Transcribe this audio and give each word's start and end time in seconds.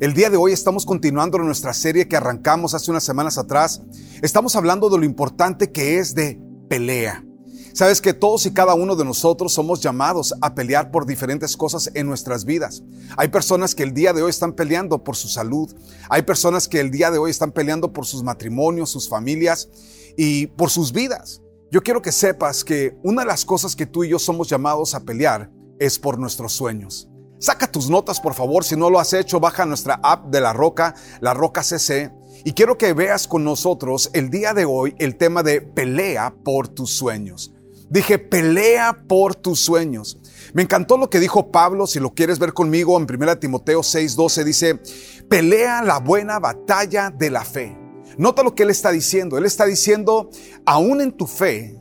El 0.00 0.12
día 0.12 0.28
de 0.28 0.36
hoy 0.36 0.52
estamos 0.52 0.84
continuando 0.84 1.38
nuestra 1.38 1.72
serie 1.72 2.08
que 2.08 2.16
arrancamos 2.16 2.74
hace 2.74 2.90
unas 2.90 3.04
semanas 3.04 3.38
atrás. 3.38 3.80
Estamos 4.22 4.56
hablando 4.56 4.90
de 4.90 4.98
lo 4.98 5.04
importante 5.04 5.70
que 5.70 5.98
es 5.98 6.16
de 6.16 6.40
pelea. 6.68 7.24
Sabes 7.72 8.00
que 8.00 8.12
todos 8.12 8.44
y 8.46 8.52
cada 8.52 8.74
uno 8.74 8.96
de 8.96 9.04
nosotros 9.04 9.52
somos 9.52 9.80
llamados 9.80 10.34
a 10.40 10.56
pelear 10.56 10.90
por 10.90 11.06
diferentes 11.06 11.56
cosas 11.56 11.92
en 11.94 12.08
nuestras 12.08 12.44
vidas. 12.44 12.82
Hay 13.16 13.28
personas 13.28 13.76
que 13.76 13.84
el 13.84 13.94
día 13.94 14.12
de 14.12 14.22
hoy 14.22 14.30
están 14.30 14.54
peleando 14.54 15.04
por 15.04 15.14
su 15.14 15.28
salud. 15.28 15.72
Hay 16.08 16.22
personas 16.22 16.66
que 16.66 16.80
el 16.80 16.90
día 16.90 17.12
de 17.12 17.18
hoy 17.18 17.30
están 17.30 17.52
peleando 17.52 17.92
por 17.92 18.04
sus 18.04 18.24
matrimonios, 18.24 18.90
sus 18.90 19.08
familias 19.08 19.68
y 20.16 20.48
por 20.48 20.70
sus 20.70 20.92
vidas. 20.92 21.40
Yo 21.70 21.84
quiero 21.84 22.02
que 22.02 22.10
sepas 22.10 22.64
que 22.64 22.96
una 23.04 23.22
de 23.22 23.28
las 23.28 23.44
cosas 23.44 23.76
que 23.76 23.86
tú 23.86 24.02
y 24.02 24.08
yo 24.08 24.18
somos 24.18 24.48
llamados 24.48 24.92
a 24.94 25.04
pelear 25.04 25.52
es 25.78 26.00
por 26.00 26.18
nuestros 26.18 26.52
sueños. 26.52 27.08
Saca 27.44 27.70
tus 27.70 27.90
notas, 27.90 28.20
por 28.20 28.32
favor. 28.32 28.64
Si 28.64 28.74
no 28.74 28.88
lo 28.88 28.98
has 28.98 29.12
hecho, 29.12 29.38
baja 29.38 29.66
nuestra 29.66 30.00
app 30.02 30.30
de 30.30 30.40
La 30.40 30.54
Roca, 30.54 30.94
La 31.20 31.34
Roca 31.34 31.62
CC. 31.62 32.10
Y 32.42 32.54
quiero 32.54 32.78
que 32.78 32.94
veas 32.94 33.28
con 33.28 33.44
nosotros 33.44 34.08
el 34.14 34.30
día 34.30 34.54
de 34.54 34.64
hoy 34.64 34.94
el 34.98 35.16
tema 35.16 35.42
de 35.42 35.60
pelea 35.60 36.34
por 36.42 36.68
tus 36.68 36.92
sueños. 36.92 37.52
Dije, 37.90 38.18
pelea 38.18 39.04
por 39.06 39.34
tus 39.34 39.60
sueños. 39.60 40.18
Me 40.54 40.62
encantó 40.62 40.96
lo 40.96 41.10
que 41.10 41.20
dijo 41.20 41.50
Pablo, 41.50 41.86
si 41.86 42.00
lo 42.00 42.14
quieres 42.14 42.38
ver 42.38 42.54
conmigo, 42.54 42.96
en 42.96 43.06
1 43.06 43.38
Timoteo 43.38 43.82
6:12 43.82 44.42
dice, 44.42 44.80
pelea 45.28 45.82
la 45.82 45.98
buena 45.98 46.38
batalla 46.38 47.10
de 47.10 47.28
la 47.28 47.44
fe. 47.44 47.76
Nota 48.16 48.42
lo 48.42 48.54
que 48.54 48.62
él 48.62 48.70
está 48.70 48.90
diciendo. 48.90 49.36
Él 49.36 49.44
está 49.44 49.66
diciendo, 49.66 50.30
aún 50.64 51.02
en 51.02 51.12
tu 51.12 51.26
fe, 51.26 51.78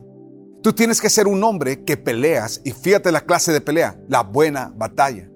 tú 0.61 0.73
tienes 0.73 0.99
que 0.99 1.09
ser 1.09 1.25
un 1.25 1.41
hombre 1.41 1.85
que 1.85 1.95
peleas. 1.95 2.59
Y 2.65 2.71
fíjate 2.71 3.13
la 3.13 3.21
clase 3.21 3.53
de 3.53 3.61
pelea, 3.61 3.97
la 4.09 4.23
buena 4.23 4.73
batalla. 4.75 5.29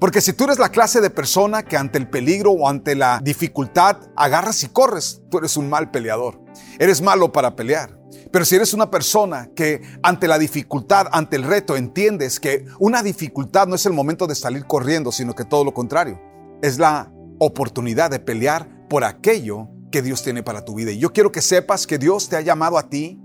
Porque 0.00 0.22
si 0.22 0.32
tú 0.32 0.44
eres 0.44 0.58
la 0.58 0.70
clase 0.70 1.02
de 1.02 1.10
persona 1.10 1.62
que 1.62 1.76
ante 1.76 1.98
el 1.98 2.08
peligro 2.08 2.52
o 2.52 2.66
ante 2.66 2.94
la 2.94 3.20
dificultad 3.22 3.98
agarras 4.16 4.64
y 4.64 4.68
corres, 4.68 5.20
tú 5.30 5.38
eres 5.38 5.58
un 5.58 5.68
mal 5.68 5.90
peleador. 5.90 6.40
Eres 6.78 7.02
malo 7.02 7.32
para 7.32 7.54
pelear. 7.54 8.00
Pero 8.32 8.46
si 8.46 8.56
eres 8.56 8.72
una 8.72 8.90
persona 8.90 9.50
que 9.54 9.82
ante 10.02 10.26
la 10.26 10.38
dificultad, 10.38 11.06
ante 11.12 11.36
el 11.36 11.42
reto, 11.42 11.76
entiendes 11.76 12.40
que 12.40 12.64
una 12.78 13.02
dificultad 13.02 13.66
no 13.66 13.74
es 13.74 13.84
el 13.84 13.92
momento 13.92 14.26
de 14.26 14.34
salir 14.34 14.64
corriendo, 14.66 15.12
sino 15.12 15.34
que 15.34 15.44
todo 15.44 15.64
lo 15.64 15.74
contrario, 15.74 16.18
es 16.62 16.78
la 16.78 17.12
oportunidad 17.38 18.10
de 18.10 18.20
pelear 18.20 18.88
por 18.88 19.04
aquello 19.04 19.68
que 19.92 20.00
Dios 20.00 20.22
tiene 20.22 20.42
para 20.42 20.64
tu 20.64 20.74
vida. 20.74 20.92
Y 20.92 20.98
yo 20.98 21.12
quiero 21.12 21.30
que 21.30 21.42
sepas 21.42 21.86
que 21.86 21.98
Dios 21.98 22.30
te 22.30 22.36
ha 22.36 22.40
llamado 22.40 22.78
a 22.78 22.88
ti 22.88 23.20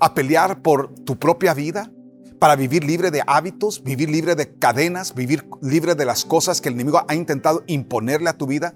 a 0.00 0.14
pelear 0.14 0.62
por 0.62 0.94
tu 0.94 1.18
propia 1.18 1.52
vida, 1.52 1.90
para 2.42 2.56
vivir 2.56 2.82
libre 2.82 3.12
de 3.12 3.22
hábitos, 3.24 3.84
vivir 3.84 4.10
libre 4.10 4.34
de 4.34 4.52
cadenas, 4.58 5.14
vivir 5.14 5.48
libre 5.60 5.94
de 5.94 6.04
las 6.04 6.24
cosas 6.24 6.60
que 6.60 6.70
el 6.70 6.74
enemigo 6.74 7.04
ha 7.06 7.14
intentado 7.14 7.62
imponerle 7.68 8.28
a 8.30 8.36
tu 8.36 8.48
vida. 8.48 8.74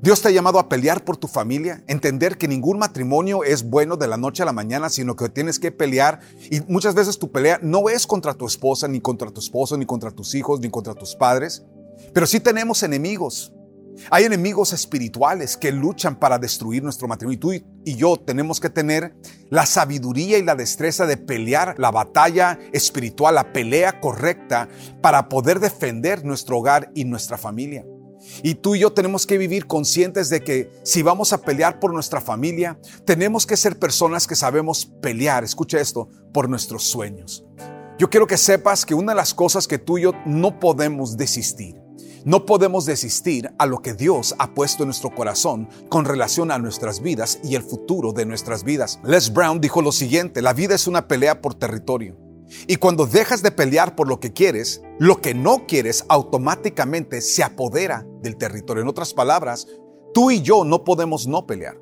Dios 0.00 0.22
te 0.22 0.28
ha 0.28 0.30
llamado 0.30 0.58
a 0.58 0.70
pelear 0.70 1.04
por 1.04 1.18
tu 1.18 1.28
familia, 1.28 1.84
entender 1.88 2.38
que 2.38 2.48
ningún 2.48 2.78
matrimonio 2.78 3.44
es 3.44 3.64
bueno 3.64 3.98
de 3.98 4.08
la 4.08 4.16
noche 4.16 4.42
a 4.42 4.46
la 4.46 4.54
mañana, 4.54 4.88
sino 4.88 5.14
que 5.14 5.28
tienes 5.28 5.58
que 5.58 5.70
pelear. 5.70 6.20
Y 6.50 6.62
muchas 6.68 6.94
veces 6.94 7.18
tu 7.18 7.30
pelea 7.30 7.58
no 7.60 7.90
es 7.90 8.06
contra 8.06 8.32
tu 8.32 8.46
esposa, 8.46 8.88
ni 8.88 9.02
contra 9.02 9.30
tu 9.30 9.40
esposo, 9.40 9.76
ni 9.76 9.84
contra 9.84 10.10
tus 10.10 10.34
hijos, 10.34 10.60
ni 10.60 10.70
contra 10.70 10.94
tus 10.94 11.14
padres. 11.14 11.66
Pero 12.14 12.26
sí 12.26 12.40
tenemos 12.40 12.82
enemigos. 12.82 13.52
Hay 14.10 14.24
enemigos 14.24 14.72
espirituales 14.72 15.56
que 15.56 15.72
luchan 15.72 16.16
para 16.16 16.38
destruir 16.38 16.82
nuestro 16.82 17.08
matrimonio. 17.08 17.36
Y 17.36 17.40
tú 17.40 17.52
y 17.84 17.94
yo 17.96 18.16
tenemos 18.16 18.60
que 18.60 18.70
tener 18.70 19.14
la 19.50 19.66
sabiduría 19.66 20.38
y 20.38 20.42
la 20.42 20.54
destreza 20.54 21.06
de 21.06 21.16
pelear 21.16 21.74
la 21.78 21.90
batalla 21.90 22.58
espiritual, 22.72 23.34
la 23.34 23.52
pelea 23.52 24.00
correcta 24.00 24.68
para 25.00 25.28
poder 25.28 25.60
defender 25.60 26.24
nuestro 26.24 26.58
hogar 26.58 26.90
y 26.94 27.04
nuestra 27.04 27.38
familia. 27.38 27.84
Y 28.42 28.54
tú 28.54 28.74
y 28.74 28.80
yo 28.80 28.92
tenemos 28.92 29.26
que 29.26 29.36
vivir 29.36 29.66
conscientes 29.66 30.28
de 30.28 30.42
que 30.42 30.70
si 30.84 31.02
vamos 31.02 31.32
a 31.32 31.42
pelear 31.42 31.80
por 31.80 31.92
nuestra 31.92 32.20
familia, 32.20 32.78
tenemos 33.04 33.46
que 33.46 33.56
ser 33.56 33.78
personas 33.78 34.26
que 34.26 34.36
sabemos 34.36 34.86
pelear, 35.02 35.42
escucha 35.42 35.80
esto, 35.80 36.08
por 36.32 36.48
nuestros 36.48 36.84
sueños. 36.84 37.44
Yo 37.98 38.10
quiero 38.10 38.26
que 38.26 38.36
sepas 38.36 38.86
que 38.86 38.94
una 38.94 39.12
de 39.12 39.16
las 39.16 39.34
cosas 39.34 39.66
que 39.66 39.78
tú 39.78 39.98
y 39.98 40.02
yo 40.02 40.12
no 40.24 40.60
podemos 40.60 41.16
desistir 41.16 41.81
no 42.24 42.46
podemos 42.46 42.86
desistir 42.86 43.50
a 43.58 43.66
lo 43.66 43.82
que 43.82 43.94
Dios 43.94 44.34
ha 44.38 44.54
puesto 44.54 44.82
en 44.82 44.88
nuestro 44.88 45.14
corazón 45.14 45.68
con 45.88 46.04
relación 46.04 46.50
a 46.50 46.58
nuestras 46.58 47.00
vidas 47.00 47.40
y 47.42 47.54
el 47.54 47.62
futuro 47.62 48.12
de 48.12 48.26
nuestras 48.26 48.64
vidas. 48.64 49.00
Les 49.04 49.32
Brown 49.32 49.60
dijo 49.60 49.82
lo 49.82 49.92
siguiente, 49.92 50.42
la 50.42 50.52
vida 50.52 50.74
es 50.74 50.86
una 50.86 51.08
pelea 51.08 51.40
por 51.40 51.54
territorio. 51.54 52.16
Y 52.66 52.76
cuando 52.76 53.06
dejas 53.06 53.42
de 53.42 53.50
pelear 53.50 53.96
por 53.96 54.08
lo 54.08 54.20
que 54.20 54.32
quieres, 54.32 54.82
lo 54.98 55.20
que 55.20 55.34
no 55.34 55.66
quieres 55.66 56.04
automáticamente 56.08 57.20
se 57.20 57.42
apodera 57.42 58.06
del 58.20 58.36
territorio. 58.36 58.82
En 58.82 58.88
otras 58.88 59.14
palabras, 59.14 59.66
tú 60.14 60.30
y 60.30 60.42
yo 60.42 60.64
no 60.64 60.84
podemos 60.84 61.26
no 61.26 61.46
pelear. 61.46 61.78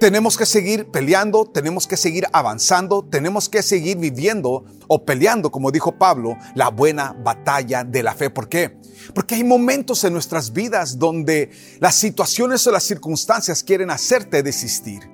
Tenemos 0.00 0.36
que 0.36 0.46
seguir 0.46 0.90
peleando, 0.90 1.44
tenemos 1.44 1.86
que 1.86 1.96
seguir 1.96 2.26
avanzando, 2.32 3.04
tenemos 3.04 3.48
que 3.48 3.62
seguir 3.62 3.98
viviendo 3.98 4.64
o 4.88 5.04
peleando, 5.04 5.50
como 5.50 5.70
dijo 5.70 5.98
Pablo, 5.98 6.36
la 6.54 6.70
buena 6.70 7.12
batalla 7.24 7.84
de 7.84 8.02
la 8.02 8.14
fe. 8.14 8.30
¿Por 8.30 8.48
qué? 8.48 8.78
Porque 9.14 9.34
hay 9.34 9.44
momentos 9.44 10.04
en 10.04 10.12
nuestras 10.12 10.52
vidas 10.52 10.98
donde 10.98 11.50
las 11.80 11.96
situaciones 11.96 12.66
o 12.66 12.70
las 12.70 12.84
circunstancias 12.84 13.62
quieren 13.62 13.90
hacerte 13.90 14.42
desistir. 14.42 15.10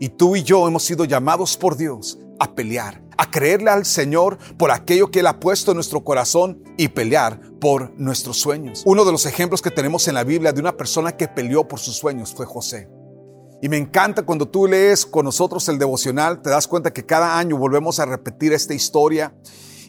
Y 0.00 0.10
tú 0.10 0.36
y 0.36 0.42
yo 0.42 0.66
hemos 0.66 0.84
sido 0.84 1.04
llamados 1.04 1.56
por 1.56 1.76
Dios 1.76 2.18
a 2.38 2.54
pelear, 2.54 3.02
a 3.16 3.30
creerle 3.30 3.70
al 3.70 3.84
Señor 3.84 4.38
por 4.56 4.70
aquello 4.70 5.10
que 5.10 5.20
Él 5.20 5.26
ha 5.26 5.38
puesto 5.38 5.70
en 5.70 5.76
nuestro 5.76 6.02
corazón 6.02 6.62
y 6.76 6.88
pelear 6.88 7.40
por 7.60 7.92
nuestros 7.98 8.38
sueños. 8.38 8.82
Uno 8.86 9.04
de 9.04 9.12
los 9.12 9.26
ejemplos 9.26 9.62
que 9.62 9.70
tenemos 9.70 10.08
en 10.08 10.14
la 10.14 10.24
Biblia 10.24 10.52
de 10.52 10.60
una 10.60 10.76
persona 10.76 11.16
que 11.16 11.28
peleó 11.28 11.66
por 11.68 11.78
sus 11.78 11.96
sueños 11.96 12.34
fue 12.34 12.46
José. 12.46 12.88
Y 13.62 13.68
me 13.68 13.78
encanta 13.78 14.22
cuando 14.24 14.46
tú 14.46 14.66
lees 14.66 15.06
con 15.06 15.24
nosotros 15.24 15.66
el 15.68 15.78
devocional, 15.78 16.42
te 16.42 16.50
das 16.50 16.68
cuenta 16.68 16.92
que 16.92 17.06
cada 17.06 17.38
año 17.38 17.56
volvemos 17.56 17.98
a 17.98 18.04
repetir 18.04 18.52
esta 18.52 18.74
historia. 18.74 19.34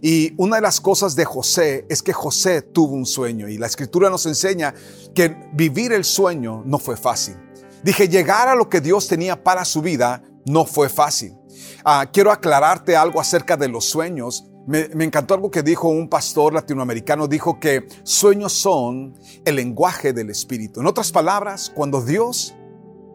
Y 0.01 0.33
una 0.37 0.57
de 0.57 0.61
las 0.61 0.81
cosas 0.81 1.15
de 1.15 1.25
José 1.25 1.85
es 1.89 2.01
que 2.01 2.13
José 2.13 2.61
tuvo 2.61 2.93
un 2.93 3.05
sueño 3.05 3.47
y 3.47 3.57
la 3.57 3.67
escritura 3.67 4.09
nos 4.09 4.25
enseña 4.25 4.73
que 5.13 5.35
vivir 5.53 5.93
el 5.93 6.03
sueño 6.03 6.63
no 6.65 6.79
fue 6.79 6.97
fácil. 6.97 7.35
Dije, 7.83 8.07
llegar 8.07 8.47
a 8.47 8.55
lo 8.55 8.69
que 8.69 8.81
Dios 8.81 9.07
tenía 9.07 9.43
para 9.43 9.63
su 9.63 9.81
vida 9.81 10.23
no 10.45 10.65
fue 10.65 10.89
fácil. 10.89 11.37
Ah, 11.83 12.09
quiero 12.11 12.31
aclararte 12.31 12.95
algo 12.95 13.19
acerca 13.19 13.57
de 13.57 13.67
los 13.67 13.85
sueños. 13.85 14.45
Me, 14.67 14.89
me, 14.95 15.05
encantó 15.05 15.35
algo 15.35 15.51
que 15.51 15.61
dijo 15.61 15.87
un 15.87 16.09
pastor 16.09 16.53
latinoamericano, 16.53 17.27
dijo 17.27 17.59
que 17.59 17.87
sueños 18.03 18.53
son 18.53 19.13
el 19.45 19.55
lenguaje 19.55 20.13
del 20.13 20.31
espíritu. 20.31 20.79
En 20.79 20.87
otras 20.87 21.11
palabras, 21.11 21.71
cuando 21.75 22.01
Dios 22.01 22.55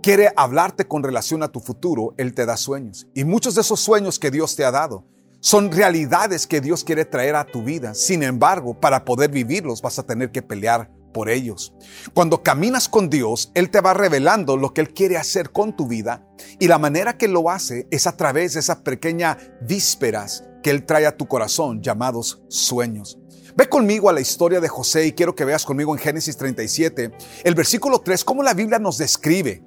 quiere 0.03 0.33
hablarte 0.37 0.87
con 0.87 1.03
relación 1.03 1.43
a 1.43 1.49
tu 1.49 1.61
futuro, 1.61 2.15
Él 2.17 2.35
te 2.35 2.47
da 2.47 2.57
sueños. 2.57 3.09
Y 3.15 3.25
muchos 3.25 3.57
de 3.57 3.63
esos 3.63 3.81
sueños 3.81 4.19
que 4.19 4.31
Dios 4.31 4.55
te 4.57 4.65
ha 4.65 4.71
dado 4.71 5.05
son 5.41 5.73
realidades 5.73 6.47
que 6.47 6.61
Dios 6.61 6.85
quiere 6.85 7.05
traer 7.05 7.35
a 7.35 7.45
tu 7.45 7.63
vida. 7.63 7.95
Sin 7.95 8.23
embargo, 8.23 8.79
para 8.79 9.05
poder 9.05 9.31
vivirlos 9.31 9.83
vas 9.83 9.99
a 9.99 10.05
tener 10.05 10.31
que 10.31 10.43
pelear 10.43 10.91
por 11.13 11.29
ellos. 11.29 11.75
Cuando 12.15 12.43
caminas 12.43 12.89
con 12.89 13.11
Dios, 13.11 13.51
Él 13.55 13.71
te 13.71 13.81
va 13.81 13.95
revelando 13.95 14.57
lo 14.57 14.73
que 14.73 14.81
Él 14.81 14.93
quiere 14.93 15.17
hacer 15.17 15.51
con 15.51 15.77
tu 15.77 15.89
vida 15.89 16.25
y 16.59 16.69
la 16.69 16.79
manera 16.79 17.17
que 17.17 17.29
lo 17.29 17.51
hace 17.51 17.89
es 17.91 18.07
a 18.07 18.17
través 18.17 18.55
de 18.55 18.61
esas 18.61 18.79
pequeñas 18.79 19.39
vísperas 19.63 20.45
que 20.63 20.71
Él 20.71 20.85
trae 20.85 21.07
a 21.07 21.17
tu 21.17 21.27
corazón 21.27 21.83
llamados 21.83 22.43
sueños. 22.49 23.19
Ve 23.57 23.69
conmigo 23.69 24.09
a 24.09 24.13
la 24.13 24.21
historia 24.21 24.61
de 24.61 24.69
José 24.69 25.07
y 25.07 25.13
quiero 25.13 25.35
que 25.35 25.45
veas 25.45 25.65
conmigo 25.65 25.93
en 25.93 26.01
Génesis 26.01 26.37
37, 26.37 27.11
el 27.43 27.55
versículo 27.55 28.01
3, 28.01 28.25
cómo 28.25 28.43
la 28.43 28.55
Biblia 28.55 28.79
nos 28.79 28.97
describe 28.99 29.65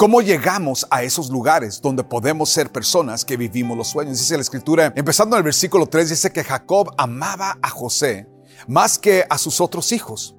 ¿Cómo 0.00 0.22
llegamos 0.22 0.86
a 0.90 1.02
esos 1.02 1.28
lugares 1.28 1.82
donde 1.82 2.02
podemos 2.02 2.48
ser 2.48 2.72
personas 2.72 3.22
que 3.22 3.36
vivimos 3.36 3.76
los 3.76 3.88
sueños? 3.88 4.18
Dice 4.18 4.34
la 4.34 4.40
escritura, 4.40 4.94
empezando 4.96 5.36
en 5.36 5.40
el 5.40 5.44
versículo 5.44 5.86
3, 5.86 6.08
dice 6.08 6.32
que 6.32 6.42
Jacob 6.42 6.94
amaba 6.96 7.58
a 7.60 7.68
José 7.68 8.26
más 8.66 8.98
que 8.98 9.26
a 9.28 9.36
sus 9.36 9.60
otros 9.60 9.92
hijos, 9.92 10.34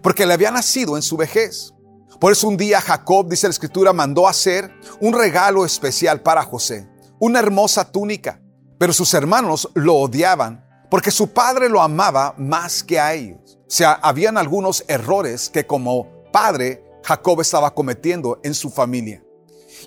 porque 0.00 0.24
le 0.24 0.34
había 0.34 0.52
nacido 0.52 0.94
en 0.94 1.02
su 1.02 1.16
vejez. 1.16 1.74
Por 2.20 2.30
eso 2.30 2.46
un 2.46 2.56
día 2.56 2.80
Jacob, 2.80 3.28
dice 3.28 3.48
la 3.48 3.50
escritura, 3.50 3.92
mandó 3.92 4.28
hacer 4.28 4.70
un 5.00 5.12
regalo 5.12 5.64
especial 5.64 6.20
para 6.20 6.44
José, 6.44 6.88
una 7.18 7.40
hermosa 7.40 7.90
túnica, 7.90 8.40
pero 8.78 8.92
sus 8.92 9.12
hermanos 9.12 9.68
lo 9.74 9.96
odiaban 9.96 10.64
porque 10.88 11.10
su 11.10 11.32
padre 11.32 11.68
lo 11.68 11.82
amaba 11.82 12.36
más 12.38 12.84
que 12.84 13.00
a 13.00 13.12
ellos. 13.14 13.58
O 13.58 13.70
sea, 13.70 13.90
habían 13.90 14.38
algunos 14.38 14.84
errores 14.86 15.50
que 15.50 15.66
como 15.66 16.06
padre 16.30 16.84
Jacob 17.02 17.40
estaba 17.40 17.74
cometiendo 17.74 18.40
en 18.42 18.54
su 18.54 18.70
familia. 18.70 19.22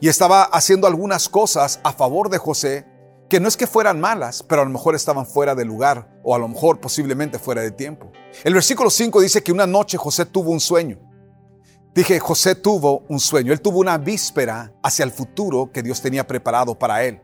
Y 0.01 0.07
estaba 0.07 0.43
haciendo 0.43 0.87
algunas 0.87 1.29
cosas 1.29 1.79
a 1.83 1.93
favor 1.93 2.29
de 2.29 2.37
José 2.37 2.85
que 3.29 3.39
no 3.39 3.47
es 3.47 3.57
que 3.57 3.67
fueran 3.67 3.99
malas, 3.99 4.43
pero 4.43 4.61
a 4.61 4.65
lo 4.65 4.71
mejor 4.71 4.95
estaban 4.95 5.25
fuera 5.25 5.55
de 5.55 5.65
lugar 5.65 6.19
o 6.23 6.35
a 6.35 6.39
lo 6.39 6.47
mejor 6.47 6.79
posiblemente 6.79 7.39
fuera 7.39 7.61
de 7.61 7.71
tiempo. 7.71 8.11
El 8.43 8.53
versículo 8.53 8.89
5 8.89 9.21
dice 9.21 9.41
que 9.41 9.51
una 9.51 9.65
noche 9.65 9.97
José 9.97 10.25
tuvo 10.25 10.51
un 10.51 10.59
sueño. 10.59 10.99
Dije, 11.95 12.19
José 12.19 12.55
tuvo 12.55 13.03
un 13.07 13.19
sueño, 13.19 13.53
él 13.53 13.61
tuvo 13.61 13.79
una 13.79 13.97
víspera 13.97 14.73
hacia 14.81 15.05
el 15.05 15.11
futuro 15.11 15.71
que 15.71 15.83
Dios 15.83 16.01
tenía 16.01 16.25
preparado 16.25 16.77
para 16.77 17.03
él. 17.03 17.21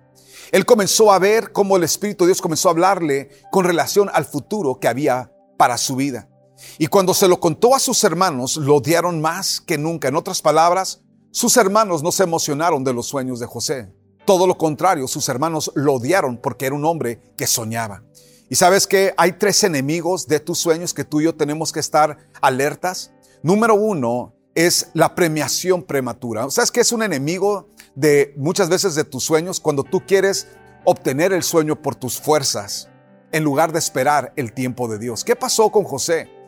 Él 0.52 0.66
comenzó 0.66 1.12
a 1.12 1.20
ver 1.20 1.52
cómo 1.52 1.76
el 1.76 1.84
Espíritu 1.84 2.24
de 2.24 2.30
Dios 2.30 2.42
comenzó 2.42 2.70
a 2.70 2.72
hablarle 2.72 3.30
con 3.52 3.66
relación 3.66 4.10
al 4.14 4.26
futuro 4.26 4.80
que 4.80 4.88
había 4.88 5.32
para 5.58 5.78
su 5.78 5.96
vida. 5.96 6.29
Y 6.78 6.88
cuando 6.88 7.14
se 7.14 7.28
lo 7.28 7.40
contó 7.40 7.76
a 7.76 7.80
sus 7.80 8.04
hermanos, 8.04 8.58
lo 8.58 8.76
odiaron 8.76 9.22
más 9.22 9.62
que 9.62 9.78
nunca. 9.78 10.08
En 10.08 10.16
otras 10.16 10.42
palabras, 10.42 11.02
sus 11.32 11.58
hermanos 11.58 12.04
no 12.04 12.12
se 12.12 12.24
emocionaron 12.24 12.84
de 12.84 12.94
los 12.94 13.08
sueños 13.08 13.40
de 13.40 13.46
José. 13.46 13.94
Todo 14.26 14.48
lo 14.48 14.58
contrario, 14.58 15.08
sus 15.08 15.28
hermanos 15.30 15.72
lo 15.76 15.96
odiaron 15.96 16.38
porque 16.38 16.66
era 16.66 16.76
un 16.76 16.86
hombre 16.86 17.34
que 17.38 17.48
soñaba. 17.48 18.04
Y 18.50 18.56
sabes 18.56 18.88
que 18.88 19.14
hay 19.16 19.34
tres 19.34 19.64
enemigos 19.64 20.28
de 20.28 20.40
tus 20.40 20.58
sueños 20.58 20.94
que 20.94 21.04
tú 21.04 21.22
y 21.22 21.26
yo 21.26 21.36
tenemos 21.36 21.72
que 21.72 21.80
estar 21.80 22.18
alertas. 22.42 23.12
Número 23.44 23.76
uno 23.76 24.34
es 24.56 24.90
la 24.94 25.14
premiación 25.14 25.84
prematura. 25.84 26.50
¿Sabes 26.50 26.72
que 26.72 26.82
es 26.82 26.92
un 26.92 27.04
enemigo 27.04 27.68
de 27.96 28.34
muchas 28.38 28.70
veces 28.70 28.96
de 28.96 29.04
tus 29.04 29.24
sueños 29.24 29.60
cuando 29.60 29.84
tú 29.84 30.02
quieres 30.06 30.48
obtener 30.84 31.32
el 31.32 31.44
sueño 31.44 31.82
por 31.82 31.96
tus 31.96 32.20
fuerzas 32.20 32.90
en 33.32 33.44
lugar 33.44 33.72
de 33.72 33.80
esperar 33.80 34.34
el 34.36 34.54
tiempo 34.54 34.88
de 34.88 34.98
Dios? 34.98 35.24
¿Qué 35.24 35.36
pasó 35.36 35.72
con 35.72 35.84
José? 35.84 36.39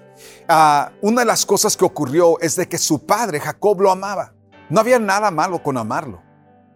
Ah, 0.47 0.91
una 1.01 1.21
de 1.21 1.25
las 1.25 1.45
cosas 1.45 1.77
que 1.77 1.85
ocurrió 1.85 2.39
es 2.39 2.55
de 2.55 2.67
que 2.67 2.77
su 2.77 3.05
padre 3.05 3.39
Jacob 3.39 3.81
lo 3.81 3.91
amaba. 3.91 4.33
No 4.69 4.79
había 4.79 4.99
nada 4.99 5.31
malo 5.31 5.61
con 5.61 5.77
amarlo. 5.77 6.21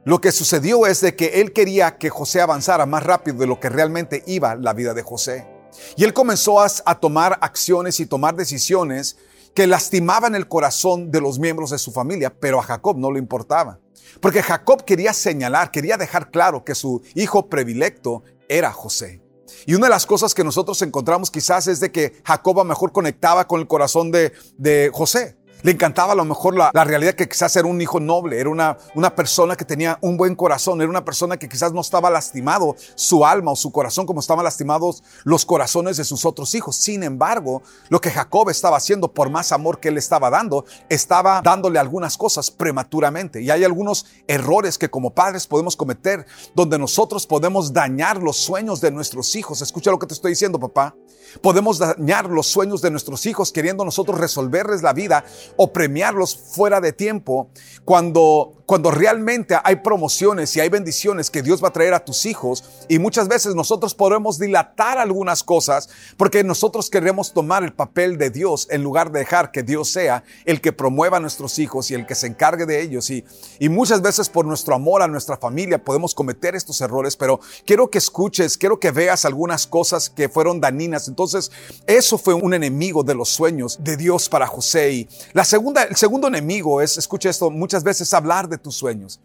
Lo 0.05 0.21
que 0.21 0.31
sucedió 0.31 0.85
es 0.85 1.01
de 1.01 1.15
que 1.15 1.41
él 1.41 1.51
quería 1.51 1.97
que 1.97 2.09
José 2.09 2.41
avanzara 2.41 2.85
más 2.85 3.03
rápido 3.03 3.37
de 3.37 3.47
lo 3.47 3.59
que 3.59 3.69
realmente 3.69 4.23
iba 4.27 4.55
la 4.55 4.73
vida 4.73 4.93
de 4.93 5.01
José. 5.01 5.47
Y 5.95 6.03
él 6.03 6.13
comenzó 6.13 6.61
a, 6.61 6.67
a 6.85 6.99
tomar 6.99 7.37
acciones 7.41 7.99
y 7.99 8.05
tomar 8.05 8.35
decisiones 8.35 9.17
que 9.55 9.65
lastimaban 9.65 10.35
el 10.35 10.47
corazón 10.47 11.11
de 11.11 11.21
los 11.21 11.39
miembros 11.39 11.71
de 11.71 11.79
su 11.79 11.91
familia, 11.91 12.33
pero 12.39 12.59
a 12.59 12.63
Jacob 12.63 12.97
no 12.97 13.11
le 13.11 13.19
importaba. 13.19 13.79
Porque 14.21 14.43
Jacob 14.43 14.83
quería 14.83 15.13
señalar, 15.13 15.71
quería 15.71 15.97
dejar 15.97 16.29
claro 16.29 16.63
que 16.63 16.75
su 16.75 17.01
hijo 17.15 17.49
predilecto 17.49 18.23
era 18.47 18.71
José. 18.71 19.24
Y 19.65 19.75
una 19.75 19.87
de 19.87 19.91
las 19.91 20.05
cosas 20.05 20.33
que 20.33 20.43
nosotros 20.43 20.81
encontramos 20.81 21.31
quizás 21.31 21.67
es 21.67 21.79
de 21.79 21.91
que 21.91 22.21
Jacob 22.23 22.59
a 22.59 22.63
mejor 22.63 22.91
conectaba 22.91 23.47
con 23.47 23.59
el 23.59 23.67
corazón 23.67 24.11
de 24.11 24.91
José. 24.93 25.37
Le 25.65 25.71
encantaba 25.71 26.13
a 26.13 26.15
lo 26.15 26.25
mejor 26.25 26.55
la, 26.55 26.69
realidad 26.83 27.15
que 27.15 27.27
quizás 27.27 27.55
era 27.55 27.67
un 27.67 27.81
hijo 27.81 27.99
noble, 27.99 28.39
era 28.39 28.51
una, 28.51 28.77
una 28.93 29.15
persona 29.15 29.55
que 29.55 29.65
tenía 29.65 29.97
un 29.99 30.15
buen 30.15 30.35
corazón, 30.35 30.79
era 30.79 30.91
una 30.91 31.03
persona 31.03 31.37
que 31.37 31.49
quizás 31.49 31.73
no 31.73 31.81
estaba 31.81 32.11
lastimado 32.11 32.75
su 32.93 33.25
alma 33.25 33.49
o 33.49 33.55
su 33.55 33.71
corazón 33.71 34.05
como 34.05 34.19
estaban 34.19 34.43
lastimados 34.43 35.01
los 35.23 35.43
corazones 35.43 35.97
de 35.97 36.03
sus 36.03 36.23
otros 36.23 36.53
hijos. 36.53 36.75
Sin 36.75 37.01
embargo, 37.01 37.63
lo 37.89 37.99
que 37.99 38.11
Jacob 38.11 38.51
estaba 38.51 38.77
haciendo, 38.77 39.11
por 39.11 39.31
más 39.31 39.51
amor 39.51 39.79
que 39.79 39.87
él 39.87 39.97
estaba 39.97 40.29
dando, 40.29 40.65
estaba 40.87 41.41
dándole 41.43 41.79
algunas 41.79 42.15
cosas 42.15 42.51
prematuramente. 42.51 43.41
Y 43.41 43.49
hay 43.49 43.63
algunos 43.63 44.05
errores 44.27 44.77
que 44.77 44.91
como 44.91 45.15
padres 45.15 45.47
podemos 45.47 45.75
cometer 45.75 46.27
donde 46.53 46.77
nosotros 46.77 47.25
podemos 47.25 47.73
dañar 47.73 48.21
los 48.21 48.37
sueños 48.37 48.81
de 48.81 48.91
nuestros 48.91 49.35
hijos. 49.35 49.63
Escucha 49.63 49.89
lo 49.89 49.97
que 49.97 50.05
te 50.05 50.13
estoy 50.13 50.33
diciendo, 50.33 50.59
papá. 50.59 50.95
Podemos 51.41 51.79
dañar 51.79 52.29
los 52.29 52.45
sueños 52.45 52.83
de 52.83 52.91
nuestros 52.91 53.25
hijos 53.25 53.51
queriendo 53.51 53.83
nosotros 53.83 54.19
resolverles 54.19 54.83
la 54.83 54.93
vida 54.93 55.25
o 55.57 55.71
premiarlos 55.73 56.35
fuera 56.35 56.81
de 56.81 56.93
tiempo 56.93 57.49
cuando 57.83 58.63
cuando 58.65 58.91
realmente 58.91 59.57
hay 59.63 59.77
promociones 59.77 60.55
y 60.55 60.59
hay 60.59 60.69
bendiciones 60.69 61.29
que 61.29 61.41
Dios 61.41 61.63
va 61.63 61.69
a 61.69 61.73
traer 61.73 61.93
a 61.93 62.03
tus 62.03 62.25
hijos 62.25 62.63
y 62.87 62.99
muchas 62.99 63.27
veces 63.27 63.55
nosotros 63.55 63.93
podemos 63.93 64.39
dilatar 64.39 64.97
algunas 64.97 65.43
cosas 65.43 65.89
porque 66.17 66.43
nosotros 66.43 66.89
queremos 66.89 67.33
tomar 67.33 67.63
el 67.63 67.73
papel 67.73 68.17
de 68.17 68.29
Dios 68.29 68.67
en 68.71 68.83
lugar 68.83 69.11
de 69.11 69.19
dejar 69.19 69.51
que 69.51 69.63
Dios 69.63 69.89
sea 69.89 70.23
el 70.45 70.61
que 70.61 70.73
promueva 70.73 71.17
a 71.17 71.19
nuestros 71.19 71.59
hijos 71.59 71.91
y 71.91 71.93
el 71.93 72.05
que 72.05 72.15
se 72.15 72.27
encargue 72.27 72.65
de 72.65 72.81
ellos 72.81 73.09
y, 73.09 73.23
y 73.59 73.69
muchas 73.69 74.01
veces 74.01 74.29
por 74.29 74.45
nuestro 74.45 74.75
amor 74.75 75.01
a 75.01 75.07
nuestra 75.07 75.37
familia 75.37 75.83
podemos 75.83 76.15
cometer 76.15 76.55
estos 76.55 76.81
errores, 76.81 77.15
pero 77.15 77.39
quiero 77.65 77.89
que 77.89 77.97
escuches, 77.97 78.57
quiero 78.57 78.79
que 78.79 78.91
veas 78.91 79.25
algunas 79.25 79.67
cosas 79.67 80.09
que 80.09 80.29
fueron 80.29 80.59
daninas. 80.59 81.07
Entonces, 81.07 81.51
eso 81.87 82.17
fue 82.17 82.33
un 82.33 82.53
enemigo 82.53 83.03
de 83.03 83.15
los 83.15 83.29
sueños 83.29 83.77
de 83.81 83.97
Dios 83.97 84.29
para 84.29 84.47
José. 84.47 84.91
Y 84.91 85.09
la 85.33 85.45
segunda, 85.45 85.83
el 85.83 85.95
segundo 85.95 86.27
enemigo 86.27 86.81
es, 86.81 86.97
escucha 86.97 87.29
esto, 87.29 87.51
muchas 87.51 87.83
veces 87.83 88.13
hablar 88.13 88.47
de 88.47 88.54
tus 88.57 88.75
sueños. 88.75 89.21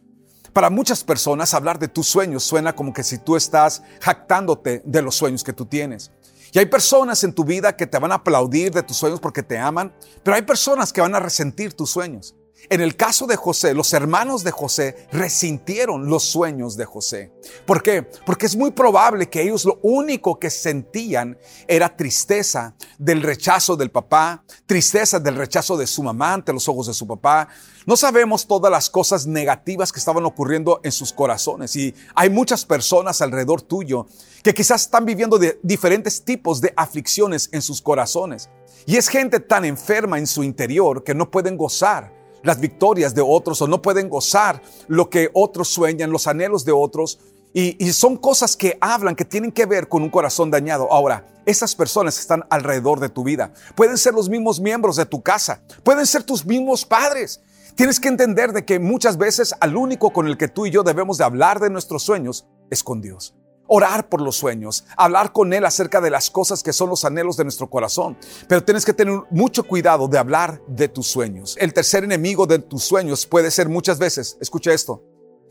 Para 0.52 0.70
muchas 0.70 1.04
personas 1.04 1.54
hablar 1.54 1.78
de 1.78 1.88
tus 1.88 2.08
sueños 2.08 2.42
suena 2.42 2.74
como 2.74 2.92
que 2.92 3.04
si 3.04 3.18
tú 3.18 3.36
estás 3.36 3.82
jactándote 4.00 4.82
de 4.84 5.02
los 5.02 5.14
sueños 5.14 5.44
que 5.44 5.52
tú 5.52 5.66
tienes. 5.66 6.10
Y 6.52 6.58
hay 6.58 6.66
personas 6.66 7.22
en 7.22 7.32
tu 7.32 7.44
vida 7.44 7.76
que 7.76 7.86
te 7.86 7.98
van 7.98 8.10
a 8.10 8.16
aplaudir 8.16 8.72
de 8.72 8.82
tus 8.82 8.96
sueños 8.96 9.20
porque 9.20 9.42
te 9.42 9.58
aman, 9.58 9.94
pero 10.24 10.34
hay 10.34 10.42
personas 10.42 10.92
que 10.92 11.00
van 11.00 11.14
a 11.14 11.20
resentir 11.20 11.74
tus 11.74 11.90
sueños. 11.90 12.34
En 12.68 12.80
el 12.80 12.96
caso 12.96 13.26
de 13.26 13.36
José, 13.36 13.74
los 13.74 13.92
hermanos 13.92 14.44
de 14.44 14.50
José 14.50 15.08
resintieron 15.10 16.08
los 16.08 16.24
sueños 16.24 16.76
de 16.76 16.84
José. 16.84 17.32
¿Por 17.66 17.82
qué? 17.82 18.02
Porque 18.02 18.46
es 18.46 18.54
muy 18.54 18.70
probable 18.70 19.28
que 19.28 19.42
ellos 19.42 19.64
lo 19.64 19.78
único 19.82 20.38
que 20.38 20.50
sentían 20.50 21.38
era 21.66 21.96
tristeza 21.96 22.74
del 22.98 23.22
rechazo 23.22 23.76
del 23.76 23.90
papá, 23.90 24.44
tristeza 24.66 25.18
del 25.18 25.36
rechazo 25.36 25.76
de 25.76 25.86
su 25.86 26.02
mamá 26.02 26.34
ante 26.34 26.52
los 26.52 26.68
ojos 26.68 26.86
de 26.86 26.94
su 26.94 27.06
papá. 27.06 27.48
No 27.86 27.96
sabemos 27.96 28.46
todas 28.46 28.70
las 28.70 28.90
cosas 28.90 29.26
negativas 29.26 29.90
que 29.90 29.98
estaban 29.98 30.24
ocurriendo 30.24 30.80
en 30.84 30.92
sus 30.92 31.12
corazones 31.12 31.74
y 31.76 31.94
hay 32.14 32.30
muchas 32.30 32.64
personas 32.64 33.20
alrededor 33.20 33.62
tuyo 33.62 34.06
que 34.42 34.54
quizás 34.54 34.82
están 34.82 35.06
viviendo 35.06 35.38
de 35.38 35.58
diferentes 35.62 36.24
tipos 36.24 36.60
de 36.60 36.72
aflicciones 36.76 37.48
en 37.52 37.62
sus 37.62 37.80
corazones. 37.80 38.48
Y 38.86 38.96
es 38.96 39.08
gente 39.08 39.40
tan 39.40 39.64
enferma 39.64 40.18
en 40.18 40.26
su 40.26 40.44
interior 40.44 41.02
que 41.04 41.14
no 41.14 41.30
pueden 41.30 41.56
gozar 41.56 42.19
las 42.42 42.60
victorias 42.60 43.14
de 43.14 43.22
otros 43.22 43.60
o 43.62 43.66
no 43.66 43.82
pueden 43.82 44.08
gozar 44.08 44.62
lo 44.88 45.10
que 45.10 45.30
otros 45.32 45.68
sueñan, 45.68 46.10
los 46.10 46.26
anhelos 46.26 46.64
de 46.64 46.72
otros. 46.72 47.18
Y, 47.52 47.92
son 47.92 48.16
cosas 48.16 48.56
que 48.56 48.78
hablan, 48.80 49.16
que 49.16 49.24
tienen 49.24 49.50
que 49.50 49.66
ver 49.66 49.88
con 49.88 50.02
un 50.02 50.10
corazón 50.10 50.50
dañado. 50.52 50.92
Ahora, 50.92 51.26
esas 51.46 51.74
personas 51.74 52.18
están 52.18 52.44
alrededor 52.48 53.00
de 53.00 53.08
tu 53.08 53.24
vida. 53.24 53.52
Pueden 53.74 53.98
ser 53.98 54.14
los 54.14 54.28
mismos 54.28 54.60
miembros 54.60 54.96
de 54.96 55.06
tu 55.06 55.20
casa. 55.20 55.62
Pueden 55.82 56.06
ser 56.06 56.22
tus 56.22 56.46
mismos 56.46 56.84
padres. 56.84 57.40
Tienes 57.74 57.98
que 57.98 58.08
entender 58.08 58.52
de 58.52 58.64
que 58.64 58.78
muchas 58.78 59.16
veces 59.16 59.54
al 59.58 59.76
único 59.76 60.12
con 60.12 60.28
el 60.28 60.36
que 60.36 60.48
tú 60.48 60.66
y 60.66 60.70
yo 60.70 60.84
debemos 60.84 61.18
de 61.18 61.24
hablar 61.24 61.58
de 61.58 61.70
nuestros 61.70 62.04
sueños 62.04 62.46
es 62.70 62.84
con 62.84 63.00
Dios 63.00 63.34
orar 63.72 64.08
por 64.08 64.20
los 64.20 64.36
sueños, 64.36 64.84
hablar 64.96 65.32
con 65.32 65.52
Él 65.52 65.64
acerca 65.64 66.00
de 66.00 66.10
las 66.10 66.28
cosas 66.28 66.64
que 66.64 66.72
son 66.72 66.90
los 66.90 67.04
anhelos 67.04 67.36
de 67.36 67.44
nuestro 67.44 67.70
corazón. 67.70 68.18
Pero 68.48 68.64
tienes 68.64 68.84
que 68.84 68.92
tener 68.92 69.22
mucho 69.30 69.62
cuidado 69.62 70.08
de 70.08 70.18
hablar 70.18 70.60
de 70.66 70.88
tus 70.88 71.06
sueños. 71.06 71.56
El 71.60 71.72
tercer 71.72 72.02
enemigo 72.02 72.48
de 72.48 72.58
tus 72.58 72.82
sueños 72.82 73.26
puede 73.26 73.48
ser 73.52 73.68
muchas 73.68 74.00
veces, 74.00 74.36
escucha 74.40 74.72
esto, 74.72 75.04